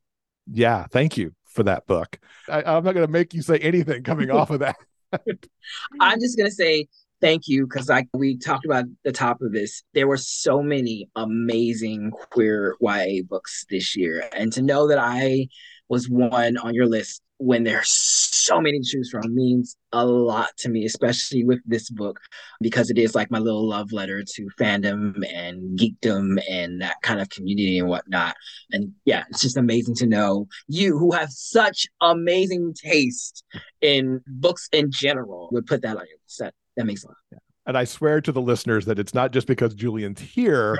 yeah, 0.46 0.86
thank 0.90 1.16
you 1.16 1.34
for 1.46 1.62
that 1.64 1.86
book. 1.86 2.18
I, 2.48 2.62
I'm 2.62 2.84
not 2.84 2.94
going 2.94 3.06
to 3.06 3.12
make 3.12 3.34
you 3.34 3.42
say 3.42 3.58
anything 3.58 4.02
coming 4.02 4.30
off 4.30 4.50
of 4.50 4.60
that. 4.60 4.76
I'm 6.00 6.20
just 6.20 6.36
going 6.36 6.50
to 6.50 6.54
say 6.54 6.88
thank 7.20 7.48
you 7.48 7.66
because 7.66 7.88
like 7.88 8.08
we 8.12 8.36
talked 8.36 8.66
about 8.66 8.84
the 9.04 9.12
top 9.12 9.40
of 9.40 9.52
this 9.52 9.82
there 9.94 10.06
were 10.06 10.16
so 10.16 10.62
many 10.62 11.08
amazing 11.16 12.10
queer 12.10 12.76
ya 12.80 13.22
books 13.26 13.64
this 13.70 13.96
year 13.96 14.28
and 14.36 14.52
to 14.52 14.60
know 14.60 14.88
that 14.88 14.98
i 14.98 15.46
was 15.88 16.08
one 16.08 16.56
on 16.56 16.74
your 16.74 16.86
list 16.86 17.22
when 17.38 17.64
there's 17.64 17.90
so 17.90 18.60
many 18.60 18.78
to 18.78 18.84
choose 18.86 19.10
from 19.10 19.34
means 19.34 19.76
a 19.92 20.06
lot 20.06 20.50
to 20.56 20.68
me, 20.68 20.84
especially 20.84 21.44
with 21.44 21.58
this 21.66 21.90
book, 21.90 22.20
because 22.60 22.90
it 22.90 22.98
is 22.98 23.14
like 23.14 23.30
my 23.30 23.38
little 23.38 23.68
love 23.68 23.92
letter 23.92 24.22
to 24.22 24.48
fandom 24.58 25.14
and 25.32 25.78
geekdom 25.78 26.40
and 26.48 26.80
that 26.80 26.96
kind 27.02 27.20
of 27.20 27.28
community 27.28 27.78
and 27.78 27.88
whatnot. 27.88 28.36
And 28.72 28.92
yeah, 29.04 29.24
it's 29.30 29.42
just 29.42 29.56
amazing 29.56 29.96
to 29.96 30.06
know 30.06 30.46
you 30.68 30.96
who 30.96 31.12
have 31.12 31.30
such 31.30 31.86
amazing 32.00 32.74
taste 32.74 33.44
in 33.80 34.20
books 34.26 34.68
in 34.72 34.90
general 34.90 35.48
would 35.52 35.66
put 35.66 35.82
that 35.82 35.96
on 35.96 36.06
your 36.06 36.18
list. 36.24 36.38
That, 36.38 36.54
that 36.76 36.86
makes 36.86 37.04
a 37.04 37.08
lot. 37.08 37.16
Yeah. 37.32 37.38
And 37.66 37.78
I 37.78 37.84
swear 37.84 38.20
to 38.20 38.32
the 38.32 38.42
listeners 38.42 38.84
that 38.86 38.98
it's 38.98 39.14
not 39.14 39.32
just 39.32 39.46
because 39.46 39.74
Julian's 39.74 40.20
here. 40.20 40.78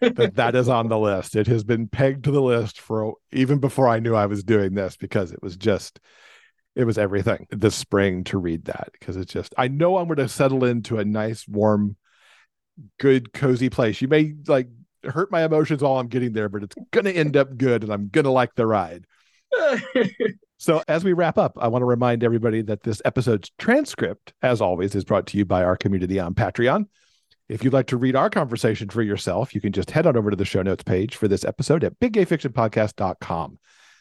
That 0.00 0.36
that 0.36 0.54
is 0.54 0.68
on 0.68 0.88
the 0.88 0.98
list. 0.98 1.36
It 1.36 1.46
has 1.46 1.64
been 1.64 1.88
pegged 1.88 2.24
to 2.24 2.30
the 2.30 2.42
list 2.42 2.80
for 2.80 3.14
even 3.32 3.58
before 3.58 3.88
I 3.88 4.00
knew 4.00 4.14
I 4.14 4.26
was 4.26 4.42
doing 4.42 4.74
this 4.74 4.96
because 4.96 5.32
it 5.32 5.42
was 5.42 5.56
just 5.56 6.00
it 6.74 6.84
was 6.84 6.98
everything 6.98 7.46
this 7.50 7.74
spring 7.74 8.24
to 8.24 8.38
read 8.38 8.66
that 8.66 8.90
because 8.92 9.16
it's 9.16 9.32
just 9.32 9.54
I 9.56 9.68
know 9.68 9.96
I'm 9.96 10.06
going 10.06 10.18
to 10.18 10.28
settle 10.28 10.64
into 10.64 10.98
a 10.98 11.04
nice 11.04 11.46
warm 11.48 11.96
good 12.98 13.32
cozy 13.32 13.70
place. 13.70 14.00
You 14.00 14.08
may 14.08 14.34
like 14.46 14.68
hurt 15.04 15.30
my 15.30 15.44
emotions 15.44 15.82
while 15.82 15.98
I'm 15.98 16.08
getting 16.08 16.32
there, 16.32 16.48
but 16.48 16.62
it's 16.62 16.76
going 16.90 17.04
to 17.06 17.12
end 17.12 17.36
up 17.36 17.56
good 17.56 17.82
and 17.82 17.92
I'm 17.92 18.08
going 18.08 18.24
to 18.24 18.30
like 18.30 18.54
the 18.54 18.66
ride. 18.66 19.06
so, 20.58 20.82
as 20.88 21.04
we 21.04 21.12
wrap 21.12 21.38
up, 21.38 21.56
I 21.58 21.68
want 21.68 21.82
to 21.82 21.86
remind 21.86 22.24
everybody 22.24 22.62
that 22.62 22.82
this 22.82 23.00
episode's 23.04 23.50
transcript, 23.58 24.34
as 24.42 24.60
always, 24.60 24.94
is 24.94 25.04
brought 25.04 25.26
to 25.28 25.38
you 25.38 25.44
by 25.44 25.64
our 25.64 25.76
community 25.76 26.18
on 26.18 26.34
Patreon. 26.34 26.86
If 27.48 27.62
you'd 27.62 27.72
like 27.72 27.86
to 27.88 27.96
read 27.96 28.16
our 28.16 28.28
conversation 28.28 28.88
for 28.88 29.02
yourself, 29.02 29.54
you 29.54 29.60
can 29.60 29.72
just 29.72 29.92
head 29.92 30.06
on 30.06 30.16
over 30.16 30.30
to 30.30 30.36
the 30.36 30.44
show 30.44 30.62
notes 30.62 30.82
page 30.82 31.14
for 31.14 31.28
this 31.28 31.44
episode 31.44 31.84
at 31.84 31.98
biggayfictionpodcast.com. 32.00 33.58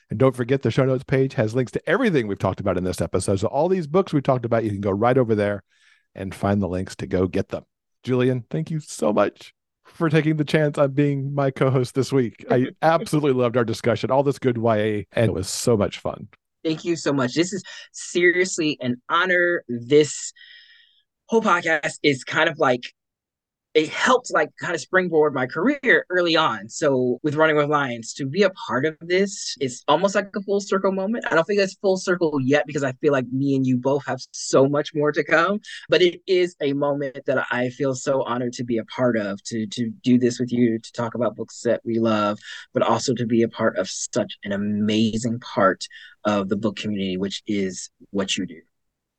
And 0.10 0.20
don't 0.20 0.36
forget 0.36 0.64
the 0.64 0.72
show 0.72 0.86
notes 0.86 1.04
page 1.04 1.36
has 1.36 1.54
links 1.54 1.72
to 1.74 1.90
everything 1.90 2.28
we've 2.28 2.40
talked 2.40 2.60
about 2.60 2.78
in 2.78 2.84
this 2.84 3.02
episode. 3.02 3.40
So 3.40 3.48
all 3.48 3.70
these 3.70 3.88
books 3.88 4.14
we 4.14 4.22
talked 4.22 4.46
about, 4.46 4.64
you 4.64 4.72
can 4.72 4.82
go 4.82 4.92
right 4.92 5.18
over 5.18 5.36
there 5.36 5.64
and 6.16 6.34
find 6.34 6.62
the 6.62 6.68
links 6.68 6.96
to 6.98 7.08
go 7.08 7.28
get 7.28 7.50
them. 7.50 7.66
Julian, 8.04 8.46
thank 8.50 8.72
you 8.72 8.80
so 8.80 9.14
much 9.14 9.54
for 9.84 10.10
taking 10.10 10.38
the 10.38 10.46
chance 10.46 10.78
on 10.78 10.92
being 10.94 11.34
my 11.34 11.52
co-host 11.52 11.94
this 11.94 12.12
week. 12.12 12.46
I 12.50 12.68
absolutely 12.82 13.34
loved 13.34 13.58
our 13.58 13.66
discussion, 13.66 14.10
all 14.10 14.24
this 14.24 14.40
good 14.40 14.58
YA, 14.58 15.04
and 15.12 15.30
it 15.30 15.34
was 15.34 15.48
so 15.48 15.78
much 15.78 16.00
fun. 16.00 16.30
Thank 16.64 16.84
you 16.84 16.96
so 16.96 17.14
much. 17.14 17.36
This 17.36 17.54
is 17.54 17.64
seriously 17.92 18.78
an 18.82 19.02
honor. 19.08 19.64
This 19.68 20.34
whole 21.28 21.42
podcast 21.42 22.00
is 22.02 22.24
kind 22.24 22.50
of 22.50 22.58
like 22.58 22.82
it 23.76 23.90
helped 23.90 24.32
like 24.32 24.50
kind 24.60 24.74
of 24.74 24.80
springboard 24.80 25.34
my 25.34 25.46
career 25.46 26.06
early 26.10 26.38
on. 26.38 26.70
So 26.70 27.20
with 27.24 27.36
Running 27.36 27.58
with 27.58 27.70
Lions, 27.70 28.14
to 28.14 28.26
be 28.26 28.44
a 28.44 28.50
part 28.52 28.86
of 28.86 28.96
this 29.02 29.58
is 29.60 29.84
almost 29.90 30.16
like 30.16 30.30
a 30.34 30.42
full 30.42 30.62
circle 30.62 30.94
moment. 30.94 31.26
I 31.30 31.36
don't 31.36 31.44
think 31.44 31.60
it's 31.60 31.76
full 31.76 31.98
circle 31.98 32.40
yet 32.42 32.66
because 32.66 32.86
I 32.86 32.94
feel 32.94 33.12
like 33.12 33.28
me 33.34 33.54
and 33.54 33.68
you 33.68 33.78
both 33.78 34.06
have 34.06 34.20
so 34.32 34.70
much 34.70 34.96
more 34.96 35.12
to 35.12 35.26
come. 35.26 35.60
But 35.90 36.02
it 36.02 36.22
is 36.26 36.56
a 36.62 36.72
moment 36.72 37.26
that 37.26 37.46
I 37.52 37.68
feel 37.70 37.96
so 37.96 38.24
honored 38.24 38.54
to 38.54 38.64
be 38.64 38.78
a 38.78 38.86
part 38.86 39.18
of, 39.18 39.44
to 39.44 39.68
to 39.68 39.90
do 40.04 40.18
this 40.18 40.40
with 40.40 40.54
you, 40.54 40.80
to 40.80 40.92
talk 40.94 41.14
about 41.14 41.36
books 41.36 41.62
that 41.64 41.82
we 41.84 42.00
love, 42.00 42.40
but 42.74 42.82
also 42.82 43.14
to 43.14 43.26
be 43.26 43.44
a 43.44 43.50
part 43.50 43.78
of 43.78 43.90
such 43.90 44.38
an 44.46 44.54
amazing 44.54 45.42
part 45.42 45.86
of 46.24 46.48
the 46.48 46.56
book 46.56 46.78
community, 46.78 47.18
which 47.18 47.44
is 47.46 47.90
what 48.12 48.38
you 48.38 48.46
do. 48.46 48.62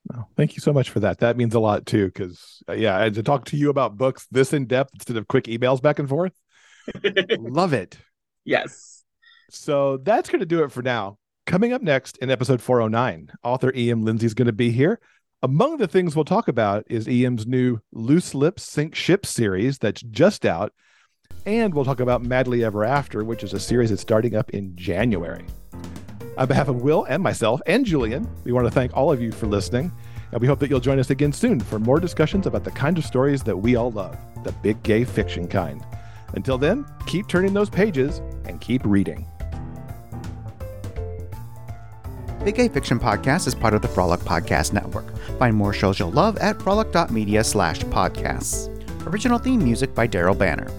Well, 0.08 0.28
thank 0.36 0.54
you 0.54 0.60
so 0.60 0.72
much 0.72 0.90
for 0.90 1.00
that. 1.00 1.18
That 1.18 1.36
means 1.36 1.54
a 1.54 1.60
lot 1.60 1.86
too, 1.86 2.06
because 2.06 2.62
uh, 2.68 2.74
yeah, 2.74 3.02
and 3.02 3.14
to 3.14 3.22
talk 3.22 3.46
to 3.46 3.56
you 3.56 3.70
about 3.70 3.96
books 3.96 4.26
this 4.30 4.52
in 4.52 4.66
depth 4.66 4.90
instead 4.94 5.16
of 5.16 5.26
quick 5.26 5.44
emails 5.44 5.82
back 5.82 5.98
and 5.98 6.08
forth. 6.08 6.32
Love 7.38 7.72
it. 7.72 7.98
Yes. 8.44 9.04
So 9.50 9.96
that's 9.98 10.28
going 10.28 10.40
to 10.40 10.46
do 10.46 10.62
it 10.62 10.72
for 10.72 10.82
now. 10.82 11.18
Coming 11.46 11.72
up 11.72 11.82
next 11.82 12.16
in 12.18 12.30
episode 12.30 12.60
409, 12.60 13.30
author 13.44 13.72
E.M. 13.74 14.02
Lindsay 14.02 14.26
is 14.26 14.34
going 14.34 14.46
to 14.46 14.52
be 14.52 14.70
here. 14.70 15.00
Among 15.42 15.76
the 15.76 15.86
things 15.86 16.16
we'll 16.16 16.24
talk 16.24 16.48
about 16.48 16.84
is 16.88 17.08
E.M.'s 17.08 17.46
new 17.46 17.78
Loose 17.92 18.34
Lips 18.34 18.64
Sink 18.64 18.94
Ships 18.94 19.28
series 19.28 19.78
that's 19.78 20.02
just 20.02 20.44
out. 20.44 20.72
And 21.44 21.74
we'll 21.74 21.84
talk 21.84 22.00
about 22.00 22.22
Madly 22.22 22.64
Ever 22.64 22.84
After, 22.84 23.22
which 23.22 23.44
is 23.44 23.52
a 23.52 23.60
series 23.60 23.90
that's 23.90 24.02
starting 24.02 24.34
up 24.34 24.50
in 24.50 24.74
January. 24.74 25.44
On 26.36 26.46
behalf 26.46 26.68
of 26.68 26.82
Will 26.82 27.04
and 27.04 27.22
myself 27.22 27.62
and 27.66 27.84
Julian, 27.84 28.28
we 28.44 28.52
want 28.52 28.66
to 28.66 28.70
thank 28.70 28.94
all 28.94 29.10
of 29.10 29.22
you 29.22 29.32
for 29.32 29.46
listening, 29.46 29.90
and 30.32 30.40
we 30.40 30.46
hope 30.46 30.58
that 30.58 30.68
you'll 30.68 30.80
join 30.80 30.98
us 30.98 31.08
again 31.08 31.32
soon 31.32 31.58
for 31.58 31.78
more 31.78 31.98
discussions 31.98 32.46
about 32.46 32.62
the 32.62 32.70
kind 32.70 32.98
of 32.98 33.04
stories 33.04 33.42
that 33.44 33.56
we 33.56 33.76
all 33.76 33.90
love, 33.90 34.18
the 34.44 34.52
big 34.52 34.82
gay 34.82 35.04
fiction 35.04 35.48
kind. 35.48 35.82
Until 36.34 36.58
then, 36.58 36.84
keep 37.06 37.26
turning 37.26 37.54
those 37.54 37.70
pages 37.70 38.18
and 38.44 38.60
keep 38.60 38.84
reading. 38.84 39.26
Big 42.44 42.54
Gay 42.54 42.68
Fiction 42.68 43.00
Podcast 43.00 43.48
is 43.48 43.56
part 43.56 43.74
of 43.74 43.82
the 43.82 43.88
Frolic 43.88 44.20
Podcast 44.20 44.72
Network. 44.72 45.18
Find 45.38 45.56
more 45.56 45.72
shows 45.72 45.98
you'll 45.98 46.12
love 46.12 46.36
at 46.36 46.62
frolic.media 46.62 47.42
slash 47.42 47.80
podcasts. 47.80 48.70
Original 49.06 49.38
theme 49.38 49.64
music 49.64 49.94
by 49.96 50.06
Daryl 50.06 50.38
Banner. 50.38 50.70